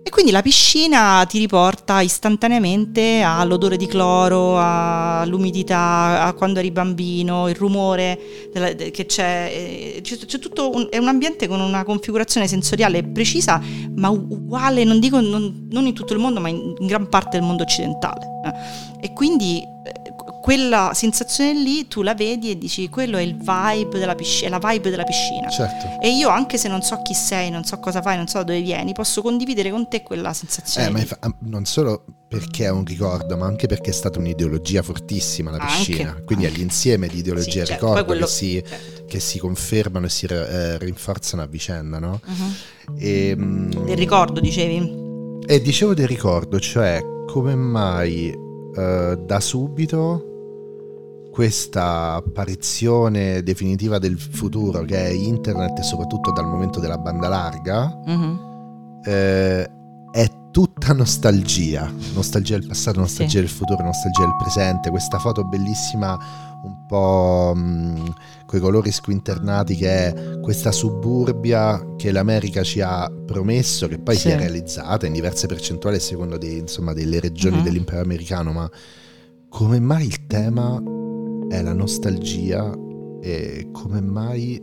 E 0.06 0.10
quindi 0.10 0.32
la 0.32 0.42
piscina 0.42 1.26
ti 1.26 1.40
riporta 1.40 2.02
istantaneamente 2.02 3.22
all'odore 3.22 3.78
di 3.78 3.88
cloro, 3.88 4.60
all'umidità, 4.60 6.24
a 6.24 6.34
quando 6.34 6.60
eri 6.60 6.72
bambino, 6.72 7.48
il 7.48 7.56
rumore 7.56 8.50
della, 8.52 8.74
che 8.74 9.06
c'è. 9.06 9.50
Eh, 9.96 10.02
c'è, 10.04 10.18
c'è 10.18 10.40
un, 10.58 10.88
è 10.90 10.98
un 10.98 11.08
ambiente 11.08 11.48
con 11.48 11.62
una 11.62 11.86
configurazione 11.86 12.50
sensoriale 12.50 13.02
precisa, 13.02 13.62
ma 13.96 14.10
uguale, 14.10 14.84
non 14.84 15.00
dico 15.00 15.22
non, 15.22 15.68
non 15.72 15.86
in 15.86 15.94
tutto 15.94 16.12
il 16.12 16.20
mondo, 16.20 16.42
ma 16.42 16.50
in, 16.50 16.76
in 16.78 16.86
gran 16.86 17.08
parte 17.08 17.38
del 17.38 17.48
mondo 17.48 17.64
occidentale. 17.64 18.26
Eh. 19.00 19.06
E 19.06 19.14
quindi 19.14 19.60
eh, 19.60 20.13
quella 20.44 20.92
sensazione 20.94 21.54
lì 21.54 21.88
tu 21.88 22.02
la 22.02 22.14
vedi 22.16 22.52
e 22.52 22.58
dici 22.58 22.90
quello 22.90 23.16
è 23.16 23.22
il 23.22 23.38
vibe 23.38 23.98
della 23.98 24.14
piscina, 24.14 24.48
è 24.58 24.60
la 24.60 24.70
vibe 24.70 24.90
della 24.90 25.06
piscina. 25.06 25.48
Certo. 25.48 26.02
E 26.02 26.10
io 26.10 26.28
anche 26.28 26.58
se 26.58 26.68
non 26.68 26.82
so 26.82 27.02
chi 27.02 27.14
sei, 27.14 27.50
non 27.50 27.64
so 27.64 27.80
cosa 27.80 28.02
fai, 28.02 28.18
non 28.18 28.28
so 28.28 28.40
da 28.40 28.44
dove 28.44 28.60
vieni, 28.60 28.92
posso 28.92 29.22
condividere 29.22 29.72
con 29.72 29.88
te 29.88 30.04
quella 30.04 30.34
sensazione. 30.34 30.88
Eh, 30.88 30.92
ma 30.92 31.06
ah, 31.22 31.34
non 31.44 31.64
solo 31.64 32.04
perché 32.28 32.66
è 32.66 32.70
un 32.72 32.84
ricordo, 32.84 33.38
ma 33.38 33.46
anche 33.46 33.68
perché 33.68 33.92
è 33.92 33.94
stata 33.94 34.20
un'ideologia 34.20 34.82
fortissima 34.82 35.50
la 35.50 35.60
Anche, 35.60 35.76
piscina. 35.78 36.14
Quindi 36.26 36.44
anche. 36.46 36.58
è 36.58 36.60
l'insieme 36.60 37.08
di 37.08 37.20
ideologie 37.20 37.50
Sì, 37.50 37.60
e 37.60 37.66
certo, 37.66 37.86
ricordo 37.86 38.04
quello- 38.06 38.26
che, 38.26 38.32
si, 38.32 38.64
certo. 38.68 39.06
che 39.06 39.20
si 39.22 39.40
confermano 39.40 40.08
e 40.08 40.10
si 40.10 40.26
eh, 40.26 40.78
rinforzano 40.78 41.42
a 41.42 41.46
vicenda, 41.46 42.00
no? 42.00 42.20
Mhm. 42.26 42.56
E, 43.00 43.34
mm, 43.38 43.72
Del 43.86 43.96
ricordo, 43.96 44.42
dicevi? 44.42 45.40
E 45.48 45.62
dicevo 45.62 45.94
del 45.94 46.08
ricordo, 46.08 46.60
cioè 46.60 47.02
come 47.28 47.56
mai 47.56 48.30
eh, 48.76 49.18
da 49.26 49.40
subito 49.40 50.28
questa 51.34 52.14
apparizione 52.14 53.42
definitiva 53.42 53.98
del 53.98 54.20
futuro 54.20 54.84
che 54.84 55.04
è 55.04 55.10
internet 55.10 55.80
e 55.80 55.82
soprattutto 55.82 56.32
dal 56.32 56.46
momento 56.48 56.80
della 56.80 57.00
banda 57.00 57.28
larga 57.28 57.92
Mhm. 58.06 59.02
eh, 59.04 59.64
è 60.12 60.30
tutta 60.52 60.94
nostalgia, 60.94 61.92
nostalgia 62.14 62.56
del 62.60 62.68
passato, 62.68 63.00
nostalgia 63.00 63.32
Sì. 63.32 63.40
del 63.40 63.50
futuro, 63.50 63.84
nostalgia 63.84 64.22
del 64.26 64.36
presente, 64.38 64.92
questa 64.92 65.18
foto 65.18 65.44
bellissima 65.44 66.20
un 66.64 66.86
po' 66.86 67.52
con 68.46 68.58
i 68.60 68.62
colori 68.62 68.92
squinternati 68.92 69.76
che 69.76 69.90
è 70.14 70.40
questa 70.40 70.72
suburbia 70.72 71.84
che 71.98 72.12
l'America 72.12 72.62
ci 72.62 72.80
ha 72.82 73.12
promesso, 73.26 73.88
che 73.88 73.98
poi 73.98 74.14
si 74.14 74.22
Sì. 74.22 74.30
è 74.30 74.38
realizzata 74.38 75.08
in 75.08 75.14
diverse 75.14 75.48
percentuali 75.48 75.96
a 75.96 76.00
seconda 76.00 76.38
dei- 76.38 76.60
insomma, 76.60 76.94
delle 76.94 77.20
regioni 77.20 77.58
Mhm. 77.58 77.64
dell'impero 77.64 78.02
americano, 78.02 78.52
ma 78.52 78.70
come 79.50 79.80
mai 79.80 80.06
il 80.06 80.28
tema 80.28 80.80
è 81.54 81.62
la 81.62 81.74
nostalgia 81.74 82.74
e 83.22 83.70
come 83.72 84.02
mai 84.02 84.60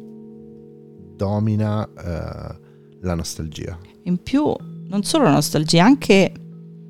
domina 1.16 1.84
eh, 1.86 2.58
la 3.02 3.14
nostalgia? 3.14 3.78
In 4.04 4.20
più, 4.20 4.52
non 4.88 5.04
solo 5.04 5.22
la 5.24 5.30
nostalgia, 5.30 5.84
anche 5.84 6.32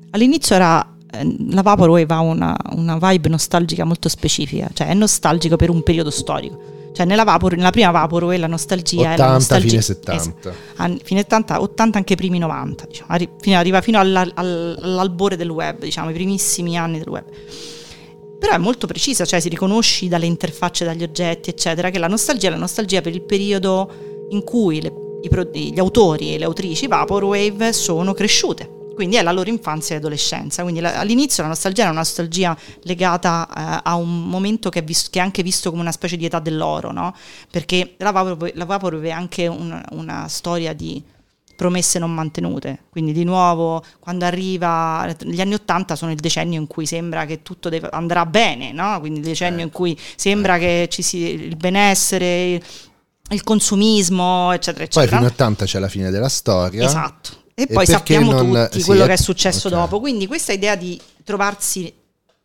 all'inizio 0.09 0.55
era 0.55 0.95
eh, 1.11 1.35
la 1.49 1.61
Vaporwave 1.61 2.11
ha 2.11 2.19
una, 2.19 2.57
una 2.75 2.97
vibe 2.99 3.29
nostalgica 3.29 3.83
molto 3.85 4.09
specifica, 4.09 4.69
cioè 4.73 4.87
è 4.87 4.93
nostalgico 4.95 5.55
per 5.55 5.69
un 5.69 5.83
periodo 5.83 6.09
storico. 6.09 6.69
Cioè 6.93 7.05
nella, 7.05 7.23
Vapor, 7.23 7.55
nella 7.55 7.69
prima 7.69 7.91
Vaporwave 7.91 8.37
la 8.37 8.47
nostalgia 8.47 9.13
è 9.13 9.17
la 9.17 9.25
80, 9.25 9.31
nostalgia 9.33 9.67
fine 9.67 9.77
es- 9.79 9.85
70. 9.85 10.53
anni- 10.77 10.99
fine 11.03 11.19
80, 11.21 11.61
80 11.61 11.97
anche 11.99 12.13
i 12.13 12.15
primi 12.15 12.39
90, 12.39 12.85
diciamo. 12.87 13.11
Arri- 13.11 13.29
fino- 13.39 13.57
arriva 13.57 13.81
fino 13.81 13.99
alla- 13.99 14.27
al- 14.33 14.77
all'albore 14.81 15.37
del 15.37 15.49
web, 15.51 15.79
diciamo, 15.79 16.09
i 16.09 16.13
primissimi 16.13 16.75
anni 16.77 16.97
del 16.97 17.07
web. 17.07 17.23
Però 18.41 18.55
è 18.55 18.57
molto 18.57 18.87
precisa, 18.87 19.23
cioè 19.23 19.39
si 19.39 19.49
riconosci 19.49 20.07
dalle 20.07 20.25
interfacce, 20.25 20.83
dagli 20.83 21.03
oggetti, 21.03 21.51
eccetera, 21.51 21.91
che 21.91 21.99
la 21.99 22.07
nostalgia 22.07 22.47
è 22.47 22.49
la 22.49 22.57
nostalgia 22.57 22.99
per 22.99 23.13
il 23.13 23.21
periodo 23.21 24.27
in 24.31 24.43
cui 24.43 24.81
le- 24.81 24.91
i 25.21 25.71
gli 25.71 25.77
autori 25.77 26.33
e 26.33 26.39
le 26.39 26.45
autrici 26.45 26.87
Vaporwave 26.87 27.71
sono 27.71 28.13
cresciute. 28.13 28.79
Quindi 28.95 29.15
è 29.17 29.21
la 29.21 29.31
loro 29.31 29.51
infanzia 29.51 29.93
e 29.93 29.99
adolescenza. 29.99 30.63
Quindi 30.63 30.79
la- 30.81 30.97
all'inizio 30.97 31.43
la 31.43 31.49
nostalgia 31.49 31.83
è 31.83 31.85
una 31.89 31.99
nostalgia 31.99 32.57
legata 32.81 33.47
eh, 33.47 33.81
a 33.83 33.93
un 33.93 34.27
momento 34.27 34.69
che 34.69 34.79
è, 34.79 34.83
vis- 34.83 35.11
che 35.11 35.19
è 35.19 35.21
anche 35.21 35.43
visto 35.43 35.69
come 35.69 35.81
una 35.83 35.91
specie 35.91 36.17
di 36.17 36.25
età 36.25 36.39
dell'oro, 36.39 36.91
no? 36.91 37.13
Perché 37.51 37.93
la 37.97 38.09
Vaporwave, 38.09 38.53
la 38.55 38.65
Vaporwave 38.65 39.07
è 39.09 39.11
anche 39.11 39.45
un- 39.45 39.79
una 39.91 40.27
storia 40.27 40.73
di 40.73 40.99
promesse 41.61 41.99
non 41.99 42.11
mantenute. 42.11 42.85
Quindi 42.89 43.11
di 43.13 43.23
nuovo, 43.23 43.83
quando 43.99 44.25
arriva 44.25 45.07
gli 45.19 45.39
anni 45.39 45.53
Ottanta 45.53 45.95
sono 45.95 46.11
il 46.11 46.17
decennio 46.17 46.59
in 46.59 46.65
cui 46.65 46.87
sembra 46.87 47.25
che 47.25 47.43
tutto 47.43 47.69
deve- 47.69 47.89
andrà 47.91 48.25
bene, 48.25 48.71
no? 48.71 48.99
Quindi 48.99 49.19
il 49.19 49.25
decennio 49.25 49.63
in 49.63 49.69
cui 49.69 49.95
sembra 50.15 50.57
che 50.57 50.87
ci 50.89 51.03
sia 51.03 51.29
il 51.29 51.55
benessere, 51.55 52.53
il, 52.53 52.63
il 53.29 53.43
consumismo, 53.43 54.51
eccetera, 54.51 54.85
Poi 54.87 55.03
eccetera. 55.03 55.17
fino 55.17 55.29
a 55.29 55.31
80 55.33 55.65
c'è 55.65 55.77
la 55.77 55.87
fine 55.87 56.09
della 56.09 56.29
storia. 56.29 56.83
Esatto. 56.83 57.29
E, 57.53 57.63
E 57.63 57.67
poi 57.67 57.85
sappiamo 57.85 58.31
non- 58.31 58.63
tutti 58.65 58.79
sì, 58.79 58.85
quello 58.85 59.05
che 59.05 59.13
è 59.13 59.17
successo 59.17 59.67
ok. 59.67 59.73
dopo. 59.75 59.99
Quindi 59.99 60.25
questa 60.25 60.53
idea 60.53 60.75
di 60.75 60.99
trovarsi 61.23 61.93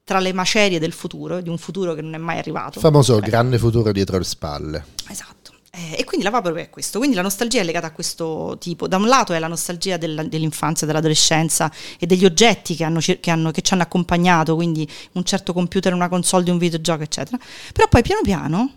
tra 0.05 0.19
le 0.21 0.35
macerie 0.35 0.79
del 0.79 0.93
futuro, 0.93 1.41
di 1.41 1.49
un 1.49 1.57
futuro 1.57 1.95
che 1.95 2.03
non 2.03 2.13
è 2.13 2.19
mai 2.19 2.37
arrivato. 2.37 2.73
Il 2.79 2.85
famoso 2.85 3.15
Ok. 3.15 3.23
grande 3.25 3.57
futuro 3.59 3.93
dietro 3.93 4.19
le 4.19 4.25
spalle. 4.25 4.85
Esatto. 5.09 5.55
Eh, 5.79 5.97
e 5.99 6.05
quindi 6.05 6.25
la 6.25 6.31
Vaporwave 6.31 6.63
è 6.65 6.71
questo. 6.71 6.97
Quindi 6.99 7.17
la 7.17 7.23
nostalgia 7.23 7.61
è 7.61 7.65
legata 7.65 7.89
a 7.89 7.93
questo 7.93 8.57
tipo. 8.59 8.89
Da 8.89 8.97
un 8.97 9.07
lato 9.07 9.35
è 9.35 9.39
la 9.39 9.47
nostalgia 9.47 9.99
della- 9.99 10.23
dell'infanzia, 10.23 10.87
dell'adolescenza 10.87 11.71
e 11.99 12.07
degli 12.07 12.25
oggetti 12.25 12.75
che, 12.75 12.85
hanno, 12.85 12.99
che 13.01 13.31
hanno- 13.31 13.51
che 13.51 13.61
ci 13.61 13.75
hanno 13.75 13.83
accompagnato, 13.83 14.55
quindi 14.55 14.89
un 15.13 15.25
certo 15.25 15.53
computer, 15.53 15.93
una 15.93 16.09
console 16.09 16.45
di 16.45 16.51
un 16.51 16.57
videogioco, 16.59 17.03
eccetera. 17.03 17.37
Però 17.75 17.89
poi 17.89 18.01
piano 18.01 18.23
piano 18.23 18.71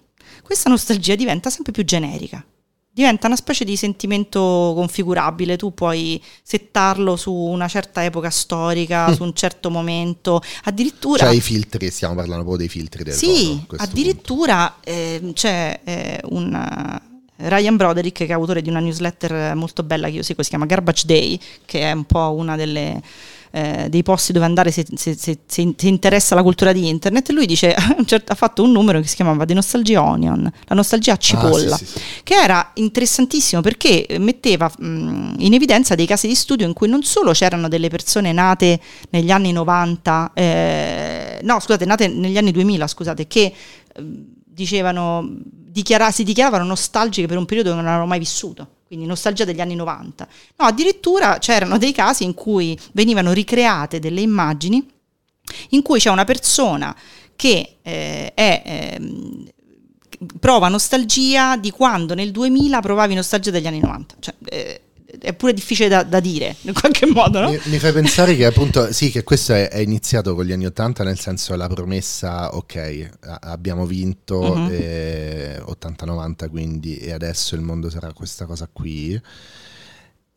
questa 0.44 0.70
nostalgia 0.70 1.16
diventa 1.16 1.50
sempre 1.50 1.72
più 1.72 1.86
generica. 1.86 2.44
Diventa 3.00 3.28
una 3.28 3.38
specie 3.38 3.64
di 3.64 3.78
sentimento 3.78 4.74
configurabile, 4.76 5.56
tu 5.56 5.74
puoi 5.74 6.22
settarlo 6.44 7.16
su 7.16 7.34
una 7.34 7.70
certa 7.70 8.04
epoca 8.04 8.30
storica, 8.30 9.14
su 9.16 9.24
un 9.24 9.34
certo 9.34 9.70
momento, 9.70 10.42
addirittura... 10.66 11.20
Cioè 11.24 11.34
i 11.34 11.40
filtri, 11.40 11.90
stiamo 11.92 12.16
parlando 12.16 12.44
proprio 12.44 12.58
dei 12.58 12.68
filtri 12.68 13.06
del 13.06 13.14
Sì, 13.14 13.64
questo 13.66 13.88
addirittura 13.88 14.80
ehm, 14.84 15.32
c'è 15.32 15.80
eh, 15.82 16.20
un 16.26 16.54
eh, 16.54 17.48
Ryan 17.48 17.78
Broderick 17.78 18.18
che 18.18 18.26
è 18.26 18.34
autore 18.34 18.62
di 18.62 18.68
una 18.68 18.82
newsletter 18.82 19.56
molto 19.56 19.84
bella 19.84 20.10
che 20.10 20.16
io 20.16 20.24
seguo, 20.24 20.44
si 20.44 20.50
chiama 20.50 20.66
Garbage 20.66 21.06
Day, 21.06 21.40
che 21.64 21.80
è 21.80 21.94
un 21.94 22.04
po' 22.04 22.34
una 22.34 22.58
delle 22.58 23.02
eh, 23.52 23.88
dei 23.90 24.04
posti 24.04 24.32
dove 24.32 24.46
andare 24.46 24.72
se, 24.72 24.86
se- 24.96 25.16
se- 25.18 25.40
se 25.46 25.88
interessa 25.88 26.36
la 26.36 26.44
cultura 26.44 26.72
di 26.72 26.88
internet 26.88 27.30
e 27.30 27.34
lui 27.34 27.46
dice 27.46 27.74
ha 27.76 28.36
fatto 28.36 28.64
un 28.64 28.72
numero 28.72 29.00
che 29.00 29.08
si 29.08 29.16
chiamava 29.16 29.46
The 29.46 29.54
Nostalgia 29.54 30.04
Onion 30.04 30.52
la 30.66 30.76
nostalgia. 30.76 31.14
Ah, 31.14 31.18
cipolla 31.18 31.76
sì, 31.76 31.86
sì, 31.86 31.98
sì. 31.98 32.02
che 32.24 32.36
era 32.36 32.72
interessantissimo 32.76 33.62
perché 33.62 34.06
metteva 34.20 34.72
mh, 34.78 35.36
in 35.40 35.54
evidenza 35.54 35.96
dei 35.96 36.06
casi 36.06 36.28
di 36.28 36.36
studio 36.36 36.66
in 36.66 36.74
cui 36.74 36.88
non 36.88 37.04
solo 37.04 37.32
c'erano 37.32 37.68
delle 37.68 37.90
persone 37.90 38.32
nate 38.32 38.80
negli 39.10 39.32
anni 39.32 39.52
90, 39.52 40.32
eh, 40.34 41.40
no 41.44 41.60
scusate, 41.60 41.86
nate 41.86 42.08
negli 42.08 42.38
anni 42.38 42.52
2000, 42.52 42.88
scusate, 42.88 43.28
che 43.28 43.42
eh, 43.42 44.04
dicevano, 44.46 45.28
dichiara- 45.44 46.12
si 46.12 46.24
dichiaravano 46.24 46.64
nostalgiche 46.66 47.28
per 47.28 47.38
un 47.38 47.46
periodo 47.46 47.70
che 47.70 47.76
non 47.76 47.86
avevano 47.86 48.08
mai 48.08 48.20
vissuto. 48.20 48.68
Quindi 48.90 49.06
nostalgia 49.06 49.46
degli 49.46 49.62
anni 49.62 49.76
90. 49.76 50.28
No, 50.58 50.66
addirittura 50.66 51.38
c'erano 51.38 51.78
dei 51.78 51.92
casi 51.92 52.24
in 52.24 52.34
cui 52.34 52.76
venivano 52.94 53.34
ricreate 53.34 54.00
delle 54.00 54.22
immagini 54.22 54.84
in 55.70 55.84
cui 55.84 56.00
c'è 56.00 56.10
una 56.10 56.26
persona 56.26 56.96
che 57.36 57.78
eh, 57.84 58.34
è, 58.34 58.64
ehm, 58.66 59.48
prova 60.40 60.70
nostalgia 60.70 61.56
di 61.56 61.70
quando 61.70 62.16
nel 62.16 62.32
2000 62.32 62.80
provavi 62.82 63.14
nostalgia 63.14 63.52
degli 63.52 63.68
anni 63.68 63.80
90. 63.80 64.16
Cioè, 64.20 64.34
eh, 64.46 64.82
è 65.20 65.34
pure 65.34 65.54
difficile 65.54 65.88
da, 65.90 66.04
da 66.04 66.20
dire 66.20 66.56
in 66.62 66.74
qualche 66.74 67.06
modo, 67.08 67.40
no? 67.42 67.50
Mi, 67.50 67.60
mi 67.66 67.80
fai 67.80 67.92
pensare 67.94 68.36
che 68.36 68.46
appunto 68.46 68.92
sì, 68.94 69.10
che 69.12 69.24
questo 69.24 69.54
è, 69.54 69.70
è 69.70 69.78
iniziato 69.80 70.36
con 70.36 70.46
gli 70.46 70.52
anni 70.52 70.66
Ottanta, 70.66 71.04
nel 71.04 71.20
senso 71.20 71.56
la 71.56 71.68
promessa, 71.68 72.56
ok, 72.56 73.10
a- 73.22 73.40
abbiamo 73.42 73.86
vinto 73.86 74.56
Mhm. 74.56 74.68
eh, 74.72 75.62
80-90 75.66 76.50
quindi 76.50 76.98
e 76.98 77.12
adesso 77.12 77.56
il 77.56 77.62
mondo 77.62 77.90
sarà 77.90 78.14
questa 78.14 78.46
cosa 78.46 78.70
qui. 78.72 79.20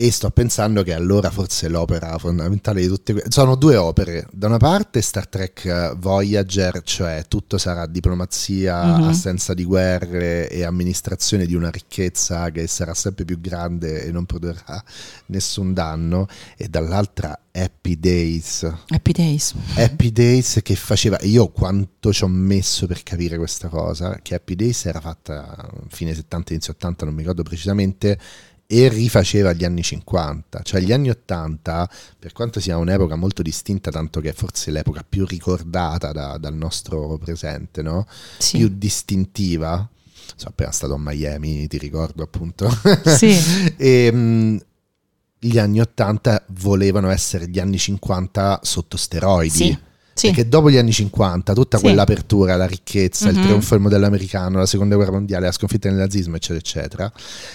E 0.03 0.11
sto 0.11 0.31
pensando 0.31 0.83
che 0.83 0.95
allora 0.95 1.31
forse 1.31 1.69
l'opera 1.69 2.19
fondamentale 2.19 2.81
di 2.81 2.89
tutte 2.89 3.13
queste 3.13 3.31
sono 3.31 3.55
due 3.55 3.77
opere. 3.77 4.27
Da 4.33 4.49
una 4.49 4.57
parte 4.57 5.01
Star 5.01 5.29
Trek 5.29 5.95
Voyager, 5.95 6.83
cioè 6.83 7.27
tutto 7.29 7.57
sarà 7.57 7.87
diplomazia, 7.87 8.97
Mhm. 8.99 9.03
assenza 9.05 9.55
di 9.55 9.63
guerre 9.63 10.49
e 10.51 10.65
amministrazione 10.65 11.47
di 11.47 11.55
una 11.55 11.71
ricchezza 11.71 12.51
che 12.51 12.67
sarà 12.67 12.95
sempre 12.95 13.25
più 13.25 13.41
grande 13.41 14.03
e 14.03 14.11
non 14.11 14.27
produrrà 14.27 14.83
nessun 15.27 15.73
danno. 15.73 16.27
E 16.57 16.67
dall'altra 16.69 17.39
Happy 17.53 17.97
Days. 18.01 18.65
Happy 18.89 19.13
Days. 19.13 19.55
Happy 19.77 20.11
Days 20.11 20.59
che 20.65 20.75
faceva, 20.75 21.17
io 21.21 21.47
quanto 21.53 22.13
ci 22.13 22.25
ho 22.25 22.29
messo 22.29 22.89
per 22.89 23.05
capire 23.05 23.37
questa 23.37 23.69
cosa, 23.69 24.19
che 24.21 24.35
Happy 24.35 24.57
Days 24.57 24.85
era 24.85 25.01
fatta 25.01 25.71
fine 25.91 26.13
70, 26.13 26.55
inizio 26.55 26.73
80, 26.73 27.05
non 27.05 27.15
mi 27.15 27.21
ricordo 27.21 27.45
precisamente, 27.45 28.19
e 28.73 28.89
rifaceva 28.89 29.53
gli 29.53 29.64
anni 29.64 29.83
50, 29.83 30.62
cioè 30.62 30.81
gli 30.81 30.93
anni 30.93 31.11
80, 31.11 31.91
per 32.18 32.33
quanto 32.33 32.59
sia 32.59 32.79
un'epoca 32.79 33.16
molto 33.16 33.43
distinta, 33.43 33.91
tanto 33.91 34.23
che 34.23 34.31
è 34.31 34.33
forse 34.33 34.70
l'epoca 34.70 35.05
più 35.07 35.27
ricordata 35.27 36.11
da- 36.11 36.39
dal 36.39 36.55
nostro 36.55 37.18
presente, 37.18 37.83
no? 37.83 38.07
Sì. 38.39 38.57
più 38.57 38.70
distintiva. 38.73 39.87
Sono 40.37 40.53
appena 40.53 40.70
stato 40.70 40.95
a 40.95 40.99
Miami, 40.99 41.66
ti 41.66 41.77
ricordo 41.77 42.23
appunto. 42.23 42.75
Sì. 43.14 43.37
e, 43.77 44.11
mh, 44.11 44.59
gli 45.39 45.59
anni 45.59 45.81
80 45.81 46.47
volevano 46.53 47.11
essere 47.11 47.51
gli 47.51 47.59
anni 47.59 47.77
50 47.77 48.61
sotto 48.62 48.97
steroidi. 48.97 49.51
Sì. 49.51 49.79
Sì. 50.15 50.27
Perché 50.27 50.47
dopo 50.49 50.71
gli 50.71 50.77
anni 50.77 50.93
50, 50.93 51.55
tutta 51.55 51.79
Sì. 51.79 51.85
quell'apertura, 51.85 52.55
la 52.57 52.67
ricchezza, 52.67 53.29
il 53.31 53.37
Mhm. 53.37 53.43
trionfo 53.43 53.75
del 53.75 53.81
modello 53.83 54.07
americano, 54.07 54.59
la 54.59 54.67
seconda 54.67 54.95
guerra 54.95 55.13
mondiale, 55.13 55.47
la 55.47 55.53
sconfitta 55.53 55.89
del 55.89 55.97
nazismo, 55.97 56.37
eccetera, 56.37 56.59
eccetera, 56.59 57.13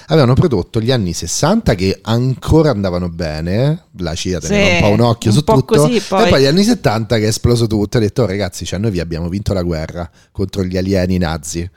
avevano 0.07 0.33
prodotto 0.33 0.81
gli 0.81 0.91
anni 0.91 1.13
60 1.13 1.75
che 1.75 1.99
ancora 2.01 2.71
andavano 2.71 3.09
bene, 3.09 3.85
la 3.99 4.15
CIA 4.15 4.39
teneva 4.39 4.65
Sì, 4.67 4.73
un 4.73 4.79
po' 4.81 4.87
un 4.89 4.99
occhio 5.09 5.29
un 5.29 5.35
su 5.37 5.43
tutto, 5.43 5.63
così, 5.65 5.95
e 5.97 6.01
poi- 6.01 6.29
poi 6.29 6.41
gli 6.41 6.45
anni 6.45 6.63
70 6.63 7.17
che 7.17 7.25
è 7.25 7.27
esploso 7.27 7.67
tutto, 7.67 7.97
e 7.97 7.99
ha 7.99 8.03
detto, 8.03 8.23
"Oh, 8.23 8.25
ragazzi, 8.25 8.65
cioè, 8.65 8.79
noi 8.79 8.91
vi 8.91 8.99
abbiamo 8.99 9.29
vinto 9.29 9.53
la 9.53 9.61
guerra 9.61 10.09
contro 10.31 10.63
gli 10.63 10.77
alieni 10.77 11.17
nazi. 11.19 11.69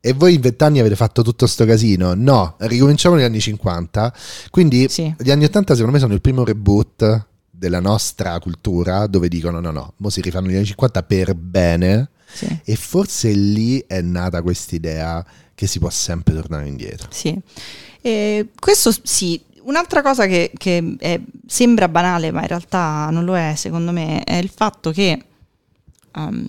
E 0.00 0.12
voi 0.12 0.34
in 0.34 0.40
vent'anni 0.40 0.78
avete 0.78 0.94
fatto 0.94 1.22
tutto 1.22 1.46
sto 1.48 1.64
casino? 1.64 2.14
No, 2.14 2.54
ricominciamo 2.58 3.16
negli 3.16 3.24
anni 3.24 3.40
50. 3.40 4.12
Quindi 4.50 4.86
Sì. 4.88 5.12
gli 5.18 5.30
anni 5.32 5.44
80 5.44 5.74
secondo 5.74 5.94
me 5.94 6.00
sono 6.00 6.14
il 6.14 6.20
primo 6.20 6.44
reboot 6.44 7.26
della 7.56 7.80
nostra 7.80 8.38
cultura 8.38 9.06
dove 9.06 9.28
dicono 9.28 9.60
no 9.60 9.70
no, 9.70 9.92
mo 9.96 10.10
si 10.10 10.20
rifanno 10.20 10.48
gli 10.48 10.54
anni 10.56 10.64
50 10.66 11.02
per 11.04 11.34
bene 11.34 12.10
Sì. 12.32 12.46
e 12.64 12.76
forse 12.76 13.30
lì 13.32 13.82
è 13.86 14.00
nata 14.00 14.42
quest'idea 14.42 15.24
che 15.54 15.66
si 15.66 15.78
può 15.78 15.88
sempre 15.90 16.34
tornare 16.34 16.68
indietro. 16.68 17.08
Sì. 17.10 17.34
E 18.02 18.48
questo 18.60 18.94
sì, 19.02 19.42
un'altra 19.62 20.02
cosa 20.02 20.26
che, 20.26 20.52
che 20.56 20.96
è- 20.98 21.20
sembra 21.46 21.88
banale, 21.88 22.30
ma 22.30 22.42
in 22.42 22.46
realtà 22.48 23.08
non 23.10 23.24
lo 23.24 23.36
è, 23.36 23.54
secondo 23.56 23.90
me, 23.90 24.22
è 24.24 24.34
il 24.34 24.50
fatto 24.54 24.90
che 24.92 25.24
um, 26.16 26.46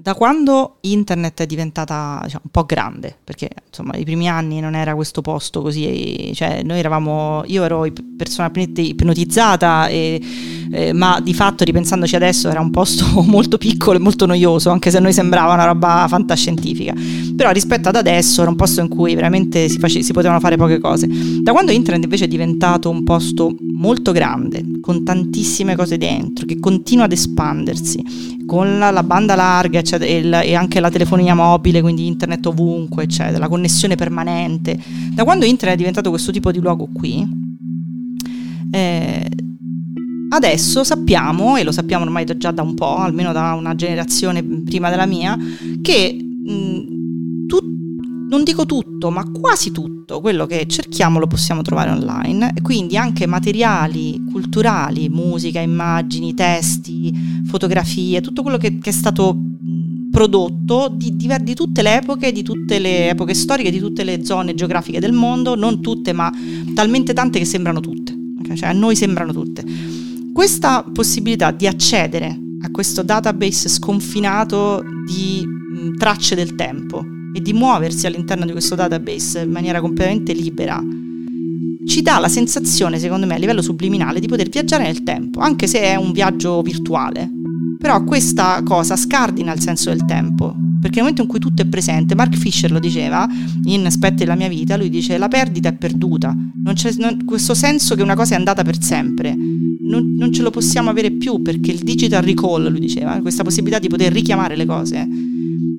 da 0.00 0.14
quando 0.14 0.76
internet 0.82 1.42
è 1.42 1.46
diventata 1.46 2.20
diciamo, 2.22 2.44
un 2.44 2.50
po' 2.52 2.64
grande, 2.64 3.16
perché 3.24 3.50
insomma 3.66 3.96
i 3.96 4.04
primi 4.04 4.28
anni 4.28 4.60
non 4.60 4.76
era 4.76 4.94
questo 4.94 5.22
posto 5.22 5.60
così, 5.60 6.30
cioè 6.34 6.62
noi 6.62 6.78
eravamo, 6.78 7.42
io 7.46 7.64
ero 7.64 7.84
personalmente 8.16 8.80
ipnotizzata, 8.80 9.88
e, 9.88 10.22
eh, 10.70 10.92
ma 10.92 11.18
di 11.20 11.34
fatto 11.34 11.64
ripensandoci 11.64 12.14
adesso 12.14 12.48
era 12.48 12.60
un 12.60 12.70
posto 12.70 13.04
molto 13.26 13.58
piccolo 13.58 13.98
e 13.98 14.00
molto 14.00 14.24
noioso, 14.24 14.70
anche 14.70 14.90
se 14.92 14.98
a 14.98 15.00
noi 15.00 15.12
sembrava 15.12 15.52
una 15.52 15.64
roba 15.64 16.06
fantascientifica 16.08 16.94
però 17.38 17.52
rispetto 17.52 17.88
ad 17.88 17.94
adesso 17.94 18.40
era 18.40 18.50
un 18.50 18.56
posto 18.56 18.80
in 18.80 18.88
cui 18.88 19.14
veramente 19.14 19.68
si, 19.68 19.78
face- 19.78 20.02
si 20.02 20.12
potevano 20.12 20.40
fare 20.40 20.56
poche 20.56 20.80
cose. 20.80 21.08
Da 21.40 21.52
quando 21.52 21.70
internet 21.70 22.02
invece 22.02 22.24
è 22.24 22.28
diventato 22.28 22.90
un 22.90 23.04
posto 23.04 23.54
molto 23.60 24.10
grande, 24.10 24.80
con 24.80 25.04
tantissime 25.04 25.76
cose 25.76 25.98
dentro, 25.98 26.44
che 26.44 26.58
continua 26.58 27.04
ad 27.04 27.12
espandersi, 27.12 28.44
con 28.44 28.80
la, 28.80 28.90
la 28.90 29.04
banda 29.04 29.36
larga 29.36 29.82
eccetera, 29.96 30.10
e, 30.10 30.16
il- 30.18 30.40
e 30.50 30.54
anche 30.54 30.80
la 30.80 30.90
telefonia 30.90 31.34
mobile, 31.34 31.80
quindi 31.80 32.06
internet 32.06 32.44
ovunque, 32.46 33.04
eccetera, 33.04 33.38
la 33.38 33.48
connessione 33.48 33.94
permanente, 33.94 34.78
da 35.12 35.24
quando 35.24 35.44
internet 35.44 35.74
è 35.74 35.78
diventato 35.78 36.10
questo 36.10 36.30
tipo 36.32 36.50
di 36.52 36.60
luogo 36.60 36.88
qui, 36.92 37.26
eh, 38.70 39.26
adesso 40.30 40.84
sappiamo, 40.84 41.56
e 41.56 41.64
lo 41.64 41.72
sappiamo 41.72 42.04
ormai 42.04 42.26
già 42.36 42.50
da 42.50 42.62
un 42.62 42.74
po', 42.74 42.96
almeno 42.96 43.32
da 43.32 43.54
una 43.54 43.74
generazione 43.74 44.42
prima 44.42 44.90
della 44.90 45.06
mia, 45.06 45.36
che 45.80 46.16
mh, 46.44 46.96
non 48.28 48.44
dico 48.44 48.66
tutto, 48.66 49.10
ma 49.10 49.24
quasi 49.30 49.72
tutto 49.72 50.20
quello 50.20 50.46
che 50.46 50.66
cerchiamo 50.68 51.18
lo 51.18 51.26
possiamo 51.26 51.62
trovare 51.62 51.90
online, 51.90 52.52
quindi 52.62 52.96
anche 52.96 53.26
materiali 53.26 54.22
culturali, 54.30 55.08
musica, 55.08 55.60
immagini, 55.60 56.34
testi, 56.34 57.12
fotografie, 57.46 58.20
tutto 58.20 58.42
quello 58.42 58.58
che, 58.58 58.78
che 58.78 58.90
è 58.90 58.92
stato 58.92 59.36
prodotto 60.10 60.92
di, 60.94 61.16
di- 61.16 61.34
di 61.40 61.54
tutte 61.54 61.80
le 61.80 61.96
epoche, 61.96 62.32
di 62.32 62.42
tutte 62.42 62.78
le 62.78 63.10
epoche 63.10 63.34
storiche, 63.34 63.70
di 63.70 63.78
tutte 63.78 64.04
le 64.04 64.24
zone 64.24 64.54
geografiche 64.54 65.00
del 65.00 65.12
mondo, 65.12 65.54
non 65.54 65.80
tutte, 65.80 66.12
ma 66.12 66.30
talmente 66.74 67.14
tante 67.14 67.38
che 67.38 67.44
sembrano 67.46 67.80
tutte, 67.80 68.14
ok? 68.40 68.54
cioè 68.54 68.68
a 68.68 68.72
noi 68.72 68.94
sembrano 68.94 69.32
tutte. 69.32 69.64
Questa 70.34 70.84
possibilità 70.92 71.50
di 71.50 71.66
accedere 71.66 72.38
a 72.60 72.70
questo 72.70 73.02
database 73.02 73.68
sconfinato 73.68 74.84
di 75.06 75.44
mh, 75.46 75.96
tracce 75.96 76.34
del 76.34 76.54
tempo 76.54 77.16
e 77.34 77.40
di 77.40 77.52
muoversi 77.52 78.06
all'interno 78.06 78.44
di 78.44 78.52
questo 78.52 78.74
database 78.74 79.40
in 79.40 79.50
maniera 79.50 79.80
completamente 79.80 80.32
libera 80.32 80.82
ci 81.88 82.02
dà 82.02 82.18
la 82.18 82.28
sensazione, 82.28 82.98
secondo 82.98 83.26
me, 83.26 83.34
a 83.34 83.38
livello 83.38 83.62
subliminale 83.62 84.20
di 84.20 84.28
poter 84.28 84.50
viaggiare 84.50 84.84
nel 84.84 85.02
tempo, 85.02 85.40
anche 85.40 85.66
se 85.66 85.80
è 85.80 85.96
un 85.96 86.12
viaggio 86.12 86.60
virtuale. 86.60 87.30
Però 87.78 88.04
questa 88.04 88.62
cosa 88.62 88.94
scardina 88.94 89.54
il 89.54 89.60
senso 89.60 89.88
del 89.88 90.04
tempo, 90.04 90.54
perché 90.80 90.96
nel 90.96 91.04
momento 91.04 91.22
in 91.22 91.28
cui 91.28 91.38
tutto 91.38 91.62
è 91.62 91.66
presente, 91.66 92.14
Mark 92.14 92.36
Fisher 92.36 92.70
lo 92.70 92.78
diceva 92.78 93.26
in 93.64 93.86
Aspetti 93.86 94.16
della 94.16 94.34
mia 94.34 94.48
vita, 94.48 94.76
lui 94.76 94.90
dice 94.90 95.16
la 95.16 95.28
perdita 95.28 95.70
è 95.70 95.72
perduta, 95.72 96.36
non 96.62 96.74
c'è 96.74 96.92
non- 96.98 97.24
questo 97.24 97.54
senso 97.54 97.94
che 97.94 98.02
una 98.02 98.14
cosa 98.14 98.34
è 98.34 98.36
andata 98.36 98.62
per 98.62 98.82
sempre, 98.82 99.34
non, 99.34 100.14
non 100.14 100.30
ce 100.32 100.42
lo 100.42 100.50
possiamo 100.50 100.90
avere 100.90 101.12
più 101.12 101.40
perché 101.40 101.70
il 101.70 101.78
digital 101.78 102.22
recall, 102.22 102.68
lui 102.68 102.80
diceva, 102.80 103.18
questa 103.20 103.44
possibilità 103.44 103.78
di 103.78 103.88
poter 103.88 104.12
richiamare 104.12 104.56
le 104.56 104.66
cose, 104.66 105.08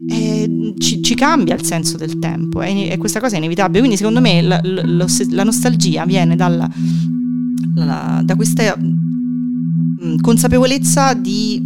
eh, 0.09 0.73
ci, 0.77 1.01
ci 1.01 1.15
cambia 1.15 1.55
il 1.55 1.63
senso 1.63 1.97
del 1.97 2.19
tempo 2.19 2.61
e, 2.61 2.89
e 2.89 2.97
questa 2.97 3.19
cosa 3.19 3.35
è 3.35 3.37
inevitabile. 3.37 3.79
Quindi 3.79 3.97
secondo 3.97 4.21
me 4.21 4.41
la, 4.41 4.59
la- 4.63 5.05
la 5.29 5.43
nostalgia 5.43 6.05
viene 6.05 6.35
dalla, 6.35 6.69
la- 7.75 8.21
da 8.23 8.35
questa 8.35 8.77
consapevolezza 10.21 11.13
di 11.13 11.61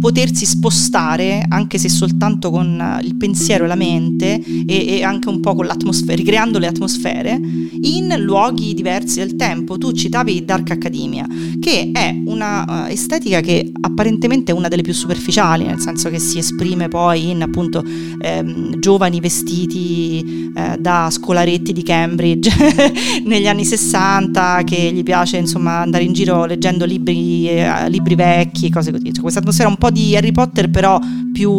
potersi 0.00 0.46
spostare 0.46 1.44
anche 1.48 1.78
se 1.78 1.88
soltanto 1.88 2.50
con 2.50 2.80
eh, 2.80 3.06
il 3.06 3.16
pensiero 3.16 3.64
e 3.64 3.66
la 3.68 3.74
mente 3.74 4.42
e, 4.66 4.86
e 4.86 5.02
anche 5.02 5.28
un 5.28 5.40
po' 5.40 5.54
con 5.54 5.66
l'atmosfera, 5.66 6.16
ricreando 6.16 6.58
le 6.58 6.66
atmosfere 6.66 7.38
in 7.82 8.14
luoghi 8.18 8.74
diversi 8.74 9.18
del 9.18 9.36
tempo. 9.36 9.78
Tu 9.78 9.92
citavi 9.92 10.44
Dark 10.44 10.70
Academia, 10.70 11.26
che 11.60 11.90
è 11.92 12.20
una 12.24 12.88
eh, 12.88 12.92
estetica 12.92 13.40
che 13.40 13.70
apparentemente 13.80 14.52
è 14.52 14.54
una 14.54 14.68
delle 14.68 14.82
più 14.82 14.94
superficiali, 14.94 15.64
nel 15.64 15.78
senso 15.78 16.08
che 16.08 16.18
si 16.18 16.38
esprime 16.38 16.88
poi 16.88 17.30
in 17.30 17.42
appunto 17.42 17.84
ehm, 18.20 18.78
giovani 18.80 19.20
vestiti 19.20 20.50
eh, 20.54 20.76
da 20.78 21.08
scolaretti 21.10 21.72
di 21.72 21.82
Cambridge 21.82 22.50
negli 23.24 23.46
anni 23.46 23.64
60 23.64 24.62
che 24.64 24.90
gli 24.92 25.02
piace 25.02 25.36
insomma 25.36 25.80
andare 25.80 26.04
in 26.04 26.12
giro 26.12 26.46
leggendo 26.46 26.84
libri, 26.84 27.48
eh, 27.48 27.88
libri 27.90 28.14
vecchi 28.14 28.70
cose 28.70 28.90
così. 28.90 29.12
Cioè, 29.12 29.20
questa 29.20 29.40
atmosfera 29.40 29.68
un 29.68 29.76
po' 29.76 29.89
di 29.90 30.16
Harry 30.16 30.32
Potter 30.32 30.70
però 30.70 30.98
più 31.32 31.50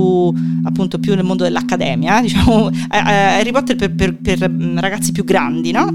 appunto 0.63 0.99
più 0.99 1.15
nel 1.15 1.23
mondo 1.23 1.43
dell'accademia, 1.43 2.19
eh, 2.19 2.21
diciamo 2.23 2.69
eh, 2.69 2.75
eh, 2.91 3.39
Harry 3.39 3.51
Potter 3.51 3.75
per, 3.75 3.93
per- 3.95 4.17
per, 4.17 4.49
mm, 4.49 4.77
ragazzi 4.77 5.11
più 5.11 5.23
grandi, 5.23 5.71
no? 5.71 5.93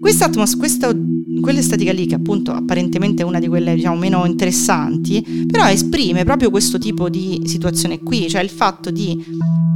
Questa, 0.00 0.26
atmos- 0.26 0.56
questa 0.56 0.94
quell'estetica 1.40 1.92
lì 1.92 2.06
che 2.06 2.14
appunto 2.14 2.52
apparentemente 2.52 3.22
è 3.22 3.24
una 3.24 3.38
di 3.38 3.48
quelle 3.48 3.74
diciamo 3.74 3.96
meno 3.96 4.24
interessanti, 4.24 5.46
però 5.46 5.68
esprime 5.68 6.24
proprio 6.24 6.50
questo 6.50 6.78
tipo 6.78 7.08
di 7.08 7.42
situazione 7.44 8.00
qui, 8.00 8.28
cioè 8.28 8.42
il 8.42 8.50
fatto 8.50 8.90
di 8.90 9.24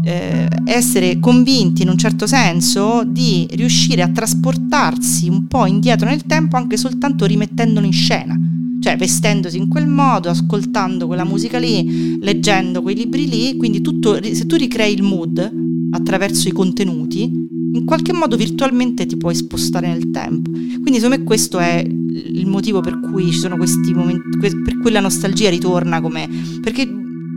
eh, 0.04 0.48
essere 0.64 1.20
convinti 1.20 1.82
in 1.82 1.88
un 1.88 1.96
certo 1.96 2.26
senso 2.26 3.04
di 3.06 3.46
riuscire 3.52 4.02
a 4.02 4.08
trasportarsi 4.08 5.28
un 5.28 5.46
po' 5.46 5.66
indietro 5.66 6.08
nel 6.08 6.24
tempo 6.24 6.56
anche 6.56 6.76
soltanto 6.76 7.24
rimettendolo 7.24 7.86
in 7.86 7.92
scena. 7.92 8.38
Cioè 8.82 8.96
vestendosi 8.96 9.58
in 9.58 9.68
quel 9.68 9.86
modo, 9.86 10.28
ascoltando 10.28 11.06
quella 11.06 11.24
musica 11.24 11.58
lì, 11.58 12.18
leggendo 12.20 12.82
quei 12.82 12.96
libri 12.96 13.28
lì, 13.28 13.56
quindi 13.56 13.80
tutto, 13.80 14.18
se 14.20 14.44
tu 14.44 14.56
ricrei 14.56 14.92
il 14.92 15.04
mood 15.04 15.52
attraverso 15.92 16.48
i 16.48 16.52
contenuti, 16.52 17.22
in 17.74 17.84
qualche 17.84 18.12
modo 18.12 18.36
virtualmente 18.36 19.06
ti 19.06 19.16
puoi 19.16 19.36
spostare 19.36 19.86
nel 19.86 20.10
tempo. 20.10 20.50
Quindi 20.50 20.94
secondo 20.94 21.18
me 21.18 21.22
questo 21.22 21.58
è 21.60 21.78
il 21.86 22.46
motivo 22.46 22.80
per 22.80 22.98
cui 22.98 23.30
ci 23.30 23.38
sono 23.38 23.56
questi 23.56 23.94
momenti, 23.94 24.36
per 24.38 24.78
cui 24.80 24.90
la 24.90 25.00
nostalgia 25.00 25.48
ritorna 25.48 26.00
come... 26.00 26.28
perché 26.60 26.88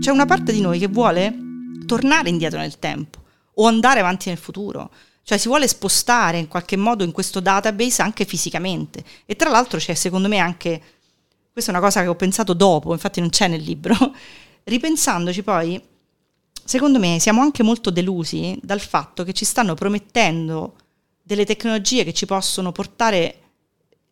c'è 0.02 0.10
una 0.10 0.26
parte 0.26 0.52
di 0.52 0.62
noi 0.62 0.80
che 0.80 0.88
vuole 0.88 1.38
tornare 1.86 2.30
indietro 2.30 2.58
nel 2.60 2.80
tempo 2.80 3.20
o 3.54 3.68
andare 3.68 4.00
avanti 4.00 4.30
nel 4.30 4.38
futuro. 4.40 4.90
Cioè 5.24 5.38
si 5.38 5.48
vuole 5.48 5.68
spostare 5.68 6.38
in 6.38 6.48
qualche 6.48 6.76
modo 6.76 7.04
in 7.04 7.12
questo 7.12 7.40
database 7.40 8.02
anche 8.02 8.26
fisicamente. 8.26 9.04
E 9.26 9.36
tra 9.36 9.50
l'altro 9.50 9.80
c'è 9.80 9.94
secondo 9.94 10.28
me 10.28 10.38
anche, 10.38 10.82
questa 11.56 11.72
è 11.72 11.76
una 11.78 11.86
cosa 11.86 12.02
che 12.02 12.10
ho 12.10 12.16
pensato 12.16 12.52
dopo, 12.52 12.92
infatti 12.92 13.22
non 13.22 13.30
c'è 13.30 13.48
nel 13.48 13.62
libro, 13.62 13.96
ripensandoci 14.66 15.42
poi, 15.42 15.82
secondo 16.66 17.00
me 17.00 17.18
siamo 17.22 17.40
anche 17.40 17.64
molto 17.64 17.92
delusi 17.92 18.60
dal 18.62 18.82
fatto 18.82 19.24
che 19.24 19.32
ci 19.32 19.46
stanno 19.46 19.74
promettendo 19.74 20.76
delle 21.24 21.46
tecnologie 21.46 22.04
che 22.04 22.12
ci 22.12 22.26
possono 22.26 22.74
portare 22.74 23.45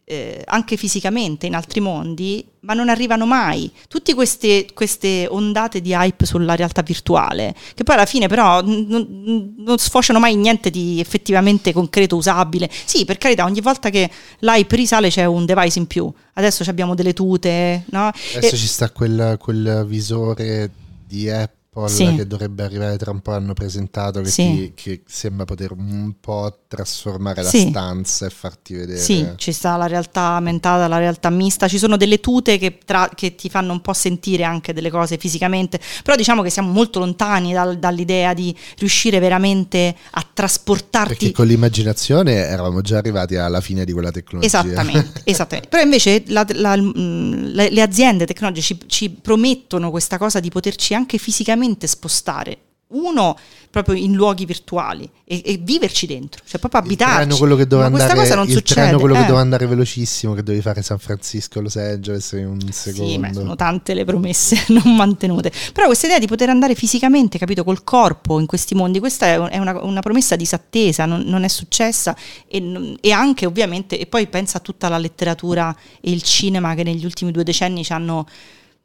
eh, 0.06 0.42
anche 0.46 0.76
fisicamente 0.78 1.46
in 1.46 1.56
altri 1.56 1.80
mondi, 1.80 2.46
ma 2.62 2.74
non 2.74 2.90
arrivano 2.90 3.26
mai. 3.26 3.72
Tutte 3.88 4.14
queste, 4.14 4.68
queste 4.74 5.28
ondate 5.30 5.82
di 5.82 5.94
hype 5.94 6.26
sulla 6.26 6.56
realtà 6.56 6.82
virtuale, 6.82 7.56
che 7.74 7.84
poi 7.84 7.96
alla 7.96 8.06
fine 8.06 8.28
però 8.28 8.62
n- 8.62 8.86
n- 8.90 9.54
non 9.58 9.78
sfociano 9.78 10.20
mai 10.20 10.36
niente 10.36 10.70
di 10.70 11.00
effettivamente 11.00 11.74
concreto, 11.74 12.16
usabile. 12.16 12.70
Sì, 12.86 13.06
per 13.06 13.18
carità, 13.18 13.46
ogni 13.46 13.62
volta 13.62 13.90
che 13.90 14.10
l'hype 14.40 14.76
risale 14.76 15.10
c'è 15.10 15.26
un 15.26 15.46
device 15.46 15.80
in 15.80 15.88
più. 15.88 16.12
Adesso 16.34 16.64
abbiamo 16.70 16.96
delle 16.96 17.14
tute, 17.14 17.84
no? 17.92 18.12
Adesso 18.36 18.56
E- 18.56 18.58
ci 18.58 18.68
sta 18.68 18.90
quel, 18.92 19.38
quel 19.40 19.86
visore 19.88 20.70
di 21.08 21.28
Apple 21.76 21.90
Sì. 21.90 22.16
che 22.16 22.28
dovrebbe 22.28 22.64
arrivare 22.64 22.98
tra 22.98 23.12
un 23.12 23.20
po' 23.22 23.32
hanno 23.32 23.54
presentato 23.54 24.22
che, 24.22 24.30
Sì. 24.30 24.44
ti- 24.44 24.72
che 24.76 25.02
sembra 25.08 25.46
poter 25.46 25.72
un 25.72 26.14
po' 26.20 26.60
trasformare 26.68 27.42
la 27.42 27.50
Sì. 27.50 27.70
stanza 27.70 28.26
e 28.26 28.30
farti 28.30 28.74
vedere. 28.76 29.00
Sì, 29.00 29.28
ci 29.38 29.52
sta 29.52 29.76
la 29.76 29.88
realtà 29.88 30.22
aumentata, 30.36 30.88
la 30.88 30.98
realtà 31.00 31.30
mista, 31.30 31.68
ci 31.68 31.78
sono 31.80 31.98
delle 31.98 32.20
tute 32.20 32.58
che, 32.58 32.78
tra- 32.86 33.10
che 33.14 33.36
ti 33.36 33.50
fanno 33.50 33.72
un 33.74 33.82
po' 33.82 33.94
sentire 33.94 34.44
anche 34.44 34.74
delle 34.74 34.90
cose 34.92 35.18
fisicamente, 35.18 35.80
però 36.04 36.16
diciamo 36.16 36.42
che 36.44 36.50
siamo 36.50 36.72
molto 36.72 37.00
lontani 37.00 37.54
dal- 37.54 37.78
dall'idea 37.80 38.34
di 38.34 38.56
riuscire 38.78 39.20
veramente 39.20 39.96
a 40.12 40.28
trasportarti 40.32 41.16
Perché 41.16 41.32
con 41.32 41.48
l'immaginazione 41.48 42.34
eravamo 42.34 42.82
già 42.82 42.98
arrivati 42.98 43.36
alla 43.36 43.62
fine 43.62 43.84
di 43.86 43.92
quella 43.94 44.12
tecnologia. 44.12 44.60
Esattamente, 44.62 45.22
esattamente. 45.26 45.70
Però 45.70 45.82
invece 45.82 46.24
la- 46.28 46.46
la- 46.54 46.78
mm, 46.78 47.46
le, 47.54 47.70
le 47.70 47.82
aziende 47.82 48.26
tecnologiche 48.26 48.66
ci, 48.66 48.80
ci 48.88 49.10
promettono 49.10 49.90
questa 49.90 50.18
cosa 50.18 50.40
di 50.40 50.50
poterci 50.50 50.94
anche 50.94 51.18
fisicamente 51.18 51.62
spostare. 51.88 52.58
Uno 52.94 53.36
proprio 53.72 53.96
in 53.96 54.14
luoghi 54.14 54.46
virtuali 54.46 55.10
e, 55.26 55.42
e 55.44 55.58
viverci 55.60 56.06
dentro, 56.06 56.44
cioè 56.46 56.60
proprio 56.60 56.82
Il 56.82 56.88
abitarci. 56.90 57.16
treno, 57.22 57.38
quello 57.38 57.56
che 57.56 57.66
doveva 57.66 57.88
andare, 57.88 58.14
cosa 58.14 58.36
non 58.36 58.46
il 58.46 58.54
succede. 58.54 58.82
treno, 58.82 59.00
quello 59.00 59.16
che 59.16 59.22
eh. 59.22 59.24
doveva 59.24 59.42
andare 59.42 59.66
velocissimo, 59.66 60.36
che 60.36 60.44
dovevi 60.44 60.62
fare 60.62 60.84
San 60.84 61.00
Francisco, 61.00 61.60
Los 61.60 61.76
Angeles 61.78 62.32
in 62.34 62.46
un 62.46 62.72
secondo. 62.72 63.10
Sì, 63.10 63.18
ma 63.18 63.34
sono 63.34 63.56
tante 63.56 63.96
le 63.96 64.06
promesse 64.06 64.66
non 64.70 64.96
mantenute. 64.96 65.52
Però 65.74 65.88
questa 65.88 66.06
idea 66.06 66.20
di 66.20 66.28
poter 66.28 66.50
andare 66.50 66.76
fisicamente, 66.76 67.40
capito, 67.40 67.64
col 67.64 67.84
corpo 67.84 68.40
in 68.40 68.46
questi 68.46 68.76
mondi, 68.76 69.00
questa 69.00 69.26
è 69.26 69.38
un- 69.38 69.50
è 69.50 69.58
una, 69.58 69.82
una 69.84 70.02
promessa 70.02 70.36
disattesa, 70.36 71.08
non, 71.08 71.22
non 71.22 71.44
è 71.44 71.48
successa 71.48 72.16
e, 72.48 72.96
e 73.02 73.12
anche 73.12 73.48
ovviamente, 73.48 73.98
e 73.98 74.06
poi 74.06 74.28
pensa 74.28 74.60
a 74.60 74.62
tutta 74.62 74.88
la 74.88 75.00
letteratura 75.00 75.76
e 76.00 76.12
il 76.12 76.22
cinema 76.22 76.76
che 76.76 76.84
negli 76.84 77.06
ultimi 77.06 77.32
due 77.32 77.44
decenni 77.44 77.84
ci 77.84 77.92
hanno 77.92 78.28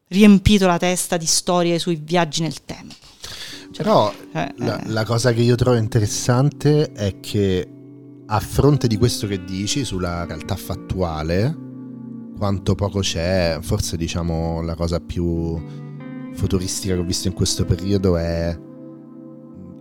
riempito 0.09 0.67
la 0.67 0.79
testa 0.79 1.17
di 1.17 1.27
storie 1.27 1.79
sui 1.79 2.01
viaggi 2.03 2.43
nel 2.43 2.65
tempo. 2.65 2.95
Cioè, 3.71 3.85
Però 3.85 4.13
eh, 4.33 4.55
la, 4.57 4.81
eh, 4.81 4.89
la 4.89 5.05
cosa 5.05 5.33
che 5.33 5.43
io 5.43 5.55
trovo 5.55 5.77
interessante 5.77 6.93
è 6.93 7.21
che 7.21 7.69
a 8.27 8.41
fronte 8.41 8.87
di 8.87 8.97
questo 8.97 9.27
che 9.27 9.45
dici 9.45 9.85
sulla 9.85 10.25
realtà 10.25 10.57
fattuale, 10.57 11.57
quanto 12.37 12.75
poco 12.75 13.01
c'è, 13.01 13.59
forse 13.61 13.97
diciamo 13.97 14.63
la 14.63 14.75
cosa 14.75 15.01
più 15.01 15.61
futuristica 16.35 16.95
che 16.95 17.01
ho 17.01 17.05
visto 17.05 17.29
in 17.29 17.35
questo 17.35 17.65
periodo 17.65 18.17
è 18.17 18.57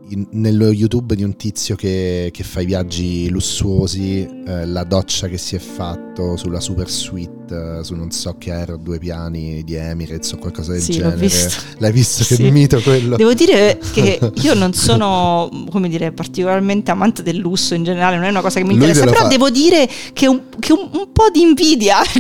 in- 0.09 0.27
nello 0.31 0.71
YouTube 0.71 1.15
di 1.15 1.23
un 1.23 1.35
tizio 1.35 1.75
che, 1.75 2.29
che 2.31 2.43
fa 2.43 2.61
i 2.61 2.65
viaggi 2.65 3.29
lussuosi, 3.29 4.27
eh, 4.45 4.65
la 4.65 4.83
doccia 4.83 5.27
che 5.27 5.37
si 5.37 5.55
è 5.55 5.59
fatto 5.59 6.37
sulla 6.37 6.59
super 6.59 6.89
suite, 6.89 7.79
eh, 7.79 7.83
su 7.83 7.93
non 7.95 8.11
so 8.11 8.35
che 8.37 8.51
aereo, 8.51 8.77
due 8.77 8.99
piani 8.99 9.63
di 9.63 9.75
Emirates 9.75 10.31
o 10.33 10.37
qualcosa 10.37 10.71
del 10.71 10.81
Sì, 10.81 10.93
genere. 10.93 11.15
visto. 11.17 11.55
L'hai 11.79 11.91
visto 11.91 12.23
che 12.23 12.35
Sì. 12.35 12.49
mito 12.51 12.79
quello? 12.81 13.15
Devo 13.17 13.33
dire 13.33 13.79
che 13.93 14.19
io 14.41 14.53
non 14.53 14.73
sono, 14.73 15.49
come 15.69 15.89
dire, 15.89 16.11
particolarmente 16.11 16.91
amante 16.91 17.21
del 17.23 17.37
lusso 17.37 17.73
in 17.73 17.83
generale, 17.83 18.15
non 18.15 18.25
è 18.25 18.29
una 18.29 18.41
cosa 18.41 18.59
che 18.59 18.65
mi 18.65 18.75
Lui 18.75 18.85
interessa, 18.87 19.05
però 19.05 19.23
fa- 19.23 19.27
devo 19.27 19.49
dire 19.49 19.89
che 20.13 20.27
un, 20.27 20.43
che 20.59 20.71
un- 20.73 20.89
un 20.93 21.09
po' 21.11 21.29
di 21.31 21.41
invidia. 21.41 21.97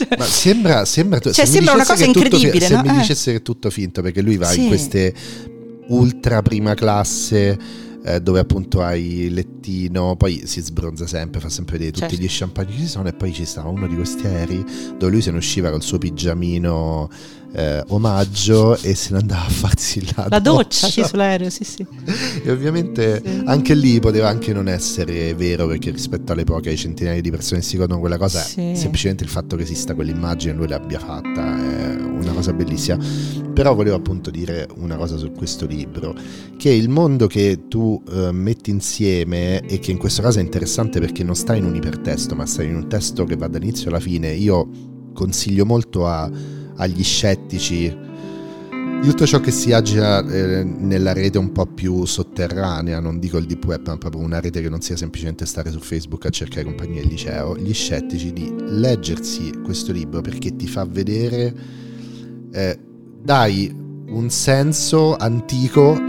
Cioè, 0.00 0.16
Ma 0.18 0.24
sembra, 0.24 0.84
sembra, 0.84 1.20
Cioè, 1.20 1.44
sembra 1.44 1.74
una 1.74 1.84
cosa 1.84 2.02
è 2.04 2.06
tutto 2.06 2.18
incredibile, 2.20 2.66
se 2.66 2.74
no? 2.74 2.82
mi 2.82 2.88
Eh. 2.88 3.00
dicesse 3.00 3.30
che 3.32 3.36
è 3.38 3.42
tutto 3.42 3.68
finto, 3.70 4.00
perché 4.02 4.22
lui 4.22 4.36
va 4.36 4.46
Sì. 4.48 4.62
in 4.62 4.68
queste 4.68 5.14
ultra 5.90 6.42
prima 6.42 6.74
classe 6.74 7.58
eh, 8.02 8.18
dove 8.20 8.38
appunto 8.40 8.80
hai 8.82 9.24
il 9.24 9.34
lettino, 9.34 10.16
poi 10.16 10.42
si 10.46 10.60
sbronza 10.62 11.06
sempre, 11.06 11.38
fa 11.40 11.50
sempre 11.50 11.76
vedere 11.76 11.92
tutti 11.98 12.08
Certo. 12.16 12.24
gli 12.24 12.28
champagne 12.30 12.70
che 12.72 12.78
ci 12.78 12.86
sono 12.86 13.08
e 13.08 13.12
poi 13.12 13.32
ci 13.32 13.44
stava 13.44 13.68
uno 13.68 13.86
di 13.86 13.94
questi 13.94 14.26
aerei 14.26 14.64
dove 14.98 15.12
lui 15.12 15.20
se 15.20 15.30
ne 15.30 15.36
usciva 15.36 15.70
col 15.70 15.82
suo 15.82 15.98
pigiamino 15.98 17.10
eh, 17.52 17.82
omaggio 17.88 18.78
e 18.78 18.94
se 18.94 19.12
ne 19.12 19.18
andava 19.18 19.44
a 19.44 19.48
farsi 19.50 20.02
la, 20.14 20.26
La 20.30 20.38
doccia, 20.38 20.86
sì, 20.88 21.02
sull'aereo, 21.04 21.50
sì, 21.50 21.64
sì. 21.64 21.84
e 22.44 22.50
ovviamente 22.50 23.20
Sì. 23.22 23.42
anche 23.44 23.74
lì 23.74 23.98
poteva 24.00 24.28
anche 24.28 24.52
non 24.54 24.68
essere 24.68 25.34
vero 25.34 25.66
perché 25.66 25.90
rispetto 25.90 26.32
alle 26.32 26.44
poche 26.44 26.74
centinaia 26.76 27.20
di 27.20 27.30
persone 27.30 27.60
che 27.60 27.66
si 27.66 27.76
godono 27.76 27.98
quella 28.00 28.16
cosa, 28.18 28.40
Sì. 28.40 28.72
semplicemente 28.76 29.24
il 29.24 29.30
fatto 29.30 29.56
che 29.56 29.64
esista 29.64 29.94
quell'immagine 29.94 30.54
lui 30.54 30.68
l'abbia 30.68 31.00
fatta 31.00 31.56
è 31.58 31.96
una 31.96 32.09
cosa 32.40 32.52
bellissima. 32.52 32.98
Però 33.52 33.74
volevo 33.74 33.96
appunto 33.96 34.30
dire 34.30 34.68
una 34.76 34.96
cosa 34.96 35.16
su 35.16 35.30
questo 35.32 35.66
libro, 35.66 36.14
che 36.56 36.70
il 36.70 36.88
mondo 36.88 37.26
che 37.26 37.66
tu 37.68 38.02
eh, 38.10 38.32
metti 38.32 38.70
insieme 38.70 39.60
e 39.66 39.78
che 39.78 39.90
in 39.90 39.98
questo 39.98 40.22
caso 40.22 40.38
è 40.38 40.42
interessante 40.42 41.00
perché 41.00 41.22
non 41.22 41.34
sta 41.34 41.54
in 41.54 41.64
un 41.64 41.74
ipertesto, 41.74 42.34
ma 42.34 42.46
sta 42.46 42.62
in 42.62 42.74
un 42.74 42.88
testo 42.88 43.24
che 43.24 43.36
va 43.36 43.48
dall'inizio 43.48 43.88
alla 43.88 44.00
fine, 44.00 44.32
io 44.32 44.68
consiglio 45.12 45.64
molto 45.64 46.06
a- 46.06 46.30
agli 46.76 47.02
scettici 47.02 48.08
di 49.00 49.08
tutto 49.08 49.24
ciò 49.24 49.40
che 49.40 49.50
si 49.50 49.72
agita 49.72 50.22
eh, 50.26 50.62
nella 50.62 51.14
rete 51.14 51.38
un 51.38 51.52
po' 51.52 51.64
più 51.64 52.04
sotterranea, 52.04 53.00
non 53.00 53.18
dico 53.18 53.38
il 53.38 53.46
deep 53.46 53.64
web, 53.64 53.86
ma 53.86 53.96
proprio 53.96 54.20
una 54.20 54.40
rete 54.40 54.60
che 54.60 54.68
non 54.68 54.82
sia 54.82 54.94
semplicemente 54.94 55.46
stare 55.46 55.70
su 55.70 55.78
Facebook 55.78 56.26
a 56.26 56.28
cercare 56.30 56.64
compagnie 56.64 57.00
del 57.00 57.08
liceo, 57.08 57.56
gli 57.56 57.72
scettici 57.72 58.30
di 58.34 58.54
leggersi 58.58 59.52
questo 59.62 59.92
libro 59.92 60.20
perché 60.20 60.54
ti 60.54 60.66
fa 60.66 60.84
vedere, 60.84 61.54
eh, 62.52 62.78
dai 63.22 63.74
un 64.08 64.28
senso 64.30 65.16
antico 65.16 66.08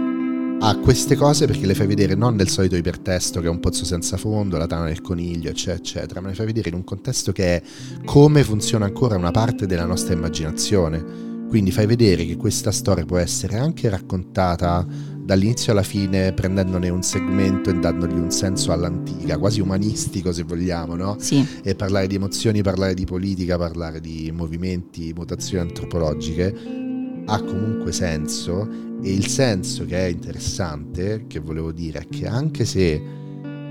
a 0.64 0.78
queste 0.78 1.16
cose 1.16 1.48
perché 1.48 1.66
le 1.66 1.74
fai 1.74 1.88
vedere 1.88 2.14
non 2.14 2.36
nel 2.36 2.48
solito 2.48 2.76
ipertesto 2.76 3.42
che 3.42 3.48
è 3.48 3.50
un 3.50 3.60
pozzo 3.60 3.84
senza 3.84 4.16
fondo, 4.18 4.58
la 4.58 4.68
tana 4.68 4.86
del 4.86 5.02
coniglio, 5.02 5.50
eccetera, 5.50 5.78
eccetera, 5.78 6.22
ma 6.22 6.28
le 6.28 6.36
fai 6.36 6.46
vedere 6.46 6.70
in 6.70 6.76
un 6.76 6.84
contesto 6.84 7.32
che 7.32 7.56
è 7.58 7.62
come 8.06 8.44
funziona 8.44 8.86
ancora 8.86 9.18
una 9.18 9.32
parte 9.32 9.66
della 9.66 9.86
nostra 9.86 10.14
immaginazione. 10.14 11.30
Quindi 11.50 11.72
fai 11.72 11.88
vedere 11.88 12.26
che 12.26 12.38
questa 12.38 12.72
storia 12.72 13.06
può 13.06 13.18
essere 13.18 13.58
anche 13.58 13.90
raccontata 13.90 14.86
dall'inizio 15.24 15.72
alla 15.72 15.84
fine, 15.84 16.34
prendendone 16.34 16.90
un 16.90 17.04
segmento 17.04 17.70
e 17.70 17.74
dandogli 17.74 18.18
un 18.18 18.32
senso 18.32 18.72
all'antica, 18.72 19.38
quasi 19.38 19.62
umanistico 19.62 20.32
se 20.32 20.44
vogliamo, 20.44 20.96
no? 20.96 21.16
Sì, 21.20 21.46
E 21.64 21.76
parlare 21.76 22.08
di 22.08 22.16
emozioni, 22.16 22.62
parlare 22.62 22.94
di 22.94 23.06
politica, 23.06 23.58
parlare 23.58 24.00
di 24.00 24.32
movimenti, 24.34 25.14
mutazioni 25.16 25.68
antropologiche 25.68 26.80
ha 27.26 27.42
comunque 27.44 27.92
senso 27.92 28.68
e 29.02 29.12
il 29.14 29.28
senso 29.28 29.86
che 29.86 29.98
è 29.98 30.10
interessante, 30.10 31.26
che 31.28 31.40
volevo 31.40 31.72
dire, 31.72 32.00
è 32.00 32.08
che 32.08 32.28
anche 32.28 32.66
se 32.66 33.02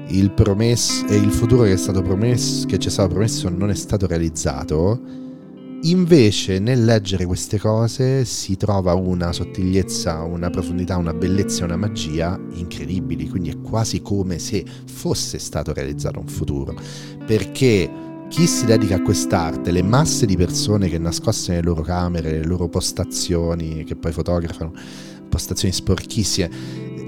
il, 0.08 0.30
promesso, 0.32 1.06
e 1.06 1.16
il 1.16 1.30
futuro 1.30 1.64
che, 1.64 1.72
è 1.72 1.76
stato 1.76 2.02
promesso, 2.02 2.66
che 2.66 2.78
ci 2.78 2.88
è 2.88 2.90
stato 2.90 3.10
promesso 3.10 3.48
non 3.48 3.70
è 3.70 3.74
stato 3.74 4.06
realizzato, 4.06 5.00
invece 5.82 6.58
nel 6.58 6.84
leggere 6.84 7.24
queste 7.24 7.58
cose 7.58 8.24
si 8.24 8.56
trova 8.56 8.94
una 8.94 9.32
sottigliezza, 9.32 10.22
una 10.22 10.50
profondità, 10.50 10.96
una 10.96 11.14
bellezza 11.14 11.62
e 11.62 11.64
una 11.64 11.76
magia 11.76 12.38
incredibili, 12.52 13.28
quindi 13.28 13.50
è 13.50 13.60
quasi 13.60 14.02
come 14.02 14.38
se 14.38 14.64
fosse 14.86 15.38
stato 15.38 15.72
realizzato 15.72 16.18
un 16.18 16.26
futuro, 16.26 16.74
perché 17.24 17.90
chi 18.28 18.46
si 18.46 18.64
dedica 18.64 18.96
a 18.96 19.02
quest'arte, 19.02 19.72
le 19.72 19.82
masse 19.82 20.26
di 20.26 20.36
persone 20.36 20.88
che 20.88 20.98
nascoste 20.98 21.52
nelle 21.52 21.64
loro 21.64 21.82
camere, 21.82 22.30
le 22.30 22.44
loro 22.44 22.68
postazioni, 22.68 23.82
che 23.84 23.96
poi 23.96 24.12
fotografano, 24.12 24.72
postazioni 25.28 25.72
sporchissime, 25.72 26.50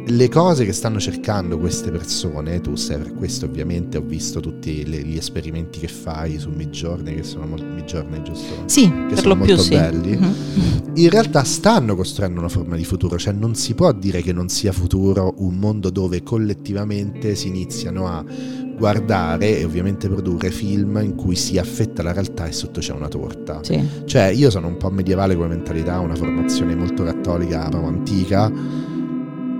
le 0.05 0.29
cose 0.29 0.65
che 0.65 0.73
stanno 0.73 0.99
cercando 0.99 1.59
queste 1.59 1.91
persone, 1.91 2.61
tu 2.61 2.75
sai 2.77 2.99
per 2.99 3.15
questo 3.15 3.47
ovviamente 3.47 3.99
ho 3.99 4.03
visto 4.03 4.41
tutti 4.41 4.85
le- 4.89 5.03
gli 5.05 5.17
esperimenti 5.17 5.79
che 5.79 5.89
fai 5.89 6.39
su 6.39 6.51
Midjourney, 6.51 7.15
che 7.15 7.23
sono 7.23 7.47
molto 7.47 7.65
Midjourney, 7.67 8.23
giusto? 8.23 8.55
sì 8.67 8.89
Che 8.91 9.15
per 9.15 9.19
sono 9.19 9.35
lo 9.35 9.41
più 9.45 9.55
molto 9.55 9.63
sì. 9.63 9.75
belli. 9.77 10.17
Mhm. 10.17 10.35
in 10.95 11.09
realtà 11.09 11.43
stanno 11.45 11.95
costruendo 11.97 12.41
una 12.41 12.49
forma 12.49 12.77
di 12.77 12.85
futuro, 12.85 13.17
cioè 13.17 13.33
non 13.33 13.55
si 13.55 13.75
può 13.75 13.93
dire 13.93 14.21
che 14.23 14.33
non 14.33 14.49
sia 14.49 14.73
futuro 14.73 15.35
un 15.39 15.55
mondo 15.55 15.89
dove 15.91 16.23
collettivamente 16.23 17.35
si 17.35 17.49
iniziano 17.49 18.07
a 18.09 18.25
guardare 18.77 19.59
e 19.59 19.65
ovviamente 19.65 20.09
produrre 20.09 20.51
film 20.51 20.99
in 21.03 21.15
cui 21.15 21.37
si 21.37 21.57
affetta 21.59 22.03
la 22.03 22.13
realtà 22.13 22.47
e 22.47 22.53
sotto 22.53 22.81
c'è 22.81 22.93
una 22.93 23.09
torta. 23.09 23.61
Sì. 23.63 23.81
Cioè 24.05 24.25
io 24.25 24.51
sono 24.51 24.67
un 24.67 24.77
po' 24.77 24.91
medievale 24.91 25.35
come 25.35 25.49
mentalità, 25.49 26.01
una 26.01 26.17
formazione 26.17 26.75
molto 26.75 27.05
cattolica, 27.05 27.69
proprio 27.69 27.89
antica. 27.89 28.53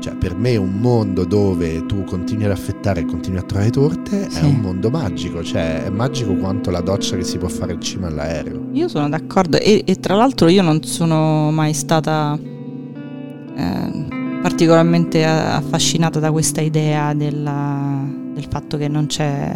Cioè 0.03 0.17
per 0.17 0.35
me 0.35 0.57
un 0.57 0.73
mondo 0.81 1.25
dove 1.25 1.87
tu 1.87 2.03
continui 2.03 2.45
ad 2.45 2.51
affettare 2.51 3.03
e 3.03 3.05
continui 3.05 3.39
a 3.39 3.43
trovare 3.43 3.71
torte 3.71 4.29
Sì. 4.31 4.41
è 4.41 4.43
un 4.43 4.57
mondo 4.57 4.91
magico, 4.91 5.45
cioè 5.45 5.85
è 5.85 5.91
magico 5.91 6.35
quanto 6.35 6.71
la 6.73 6.81
doccia 6.81 7.15
che 7.17 7.23
si 7.23 7.39
può 7.39 7.47
fare 7.47 7.73
in 7.75 7.81
cima 7.81 8.09
all'aereo. 8.09 8.67
Io 8.73 8.89
sono 8.89 9.09
d'accordo 9.09 9.59
e, 9.59 9.83
e 9.87 10.01
tra 10.01 10.17
l'altro 10.17 10.49
io 10.49 10.61
non 10.63 10.83
sono 10.83 11.53
mai 11.53 11.73
stata 11.73 12.37
eh, 13.55 14.07
particolarmente 14.43 15.25
affascinata 15.25 16.19
da 16.19 16.33
questa 16.33 16.61
idea 16.61 17.15
della- 17.15 18.05
del 18.35 18.47
fatto 18.51 18.77
che 18.77 18.89
non 18.89 19.07
c'è 19.07 19.55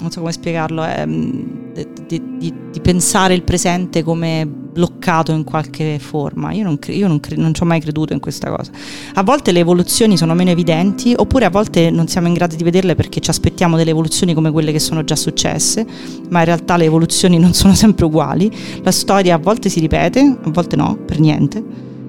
non 0.00 0.10
so 0.10 0.20
come 0.20 0.32
spiegarlo 0.32 0.82
di, 0.82 1.04
di- 1.72 2.22
di- 2.38 2.54
di 2.70 2.80
pensare 2.80 3.34
il 3.34 3.42
presente 3.42 4.02
come 4.02 4.46
bloccato 4.46 5.32
in 5.32 5.44
qualche 5.44 5.98
forma. 5.98 6.52
Io 6.52 6.64
non, 6.64 6.78
cre- 6.78 6.94
io 6.94 7.06
non, 7.06 7.20
cre- 7.20 7.36
non 7.36 7.52
ci 7.54 7.62
ho 7.62 7.66
mai 7.66 7.80
creduto 7.80 8.12
in 8.12 8.20
questa 8.20 8.50
cosa. 8.50 8.70
A 9.14 9.22
volte 9.22 9.52
le 9.52 9.60
evoluzioni 9.60 10.16
sono 10.16 10.34
meno 10.34 10.50
evidenti 10.50 11.12
oppure 11.16 11.44
a 11.44 11.50
volte 11.50 11.90
non 11.90 12.08
siamo 12.08 12.26
in 12.28 12.34
grado 12.34 12.56
di 12.56 12.64
vederle 12.64 12.94
perché 12.94 13.20
ci 13.20 13.30
aspettiamo 13.30 13.76
delle 13.76 13.90
evoluzioni 13.90 14.34
come 14.34 14.50
quelle 14.50 14.72
che 14.72 14.78
sono 14.78 15.04
già 15.04 15.16
successe 15.16 15.86
ma 16.30 16.40
in 16.40 16.44
realtà 16.46 16.76
le 16.76 16.84
evoluzioni 16.84 17.38
non 17.38 17.52
sono 17.52 17.74
sempre 17.74 18.06
uguali, 18.06 18.50
la 18.82 18.90
storia 18.90 19.34
a 19.34 19.38
volte 19.38 19.68
si 19.68 19.80
ripete, 19.80 20.20
a 20.20 20.50
volte 20.50 20.76
no, 20.76 20.96
per 20.96 21.20
niente. 21.20 21.62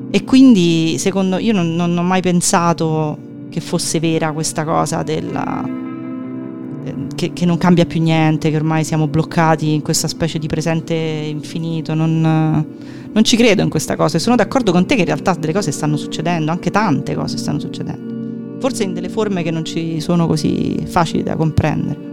E 0.10 0.23
quindi 0.23 0.95
secondo 0.99 1.38
io 1.38 1.53
non, 1.53 1.76
non 1.76 1.98
ho 1.98 2.03
mai 2.03 2.22
pensato 2.22 3.18
che 3.49 3.60
fosse 3.61 3.99
vera 3.99 4.31
questa 4.31 4.64
cosa 4.64 5.03
della, 5.03 5.64
che, 7.15 7.34
che, 7.34 7.45
non 7.45 7.57
cambia 7.57 7.85
più 7.85 8.01
niente, 8.01 8.49
che 8.49 8.55
ormai 8.55 8.84
siamo 8.84 9.07
bloccati 9.07 9.73
in 9.73 9.81
questa 9.81 10.07
specie 10.07 10.39
di 10.39 10.47
presente 10.47 10.93
infinito. 10.93 11.93
Non, 11.93 12.22
non 12.22 13.23
ci 13.23 13.35
credo 13.35 13.61
in 13.61 13.69
questa 13.69 13.95
cosa 13.95 14.18
e 14.18 14.19
sono 14.19 14.35
d'accordo 14.35 14.72
con 14.72 14.85
te 14.85 14.95
che 14.95 15.01
in 15.01 15.07
realtà 15.07 15.34
delle 15.34 15.53
cose 15.53 15.72
stanno 15.72 15.97
succedendo, 15.97 16.51
anche 16.51 16.72
tante 16.72 17.15
cose 17.15 17.38
stanno 17.38 17.60
succedendo. 17.60 18.60
Forse 18.60 18.84
in 18.84 18.93
delle 18.93 19.10
forme 19.10 19.43
che 19.43 19.51
non 19.51 19.65
ci 19.65 19.99
sono 19.99 20.26
così 20.27 20.84
facili 20.88 21.23
da 21.23 21.35
comprendere. 21.35 22.12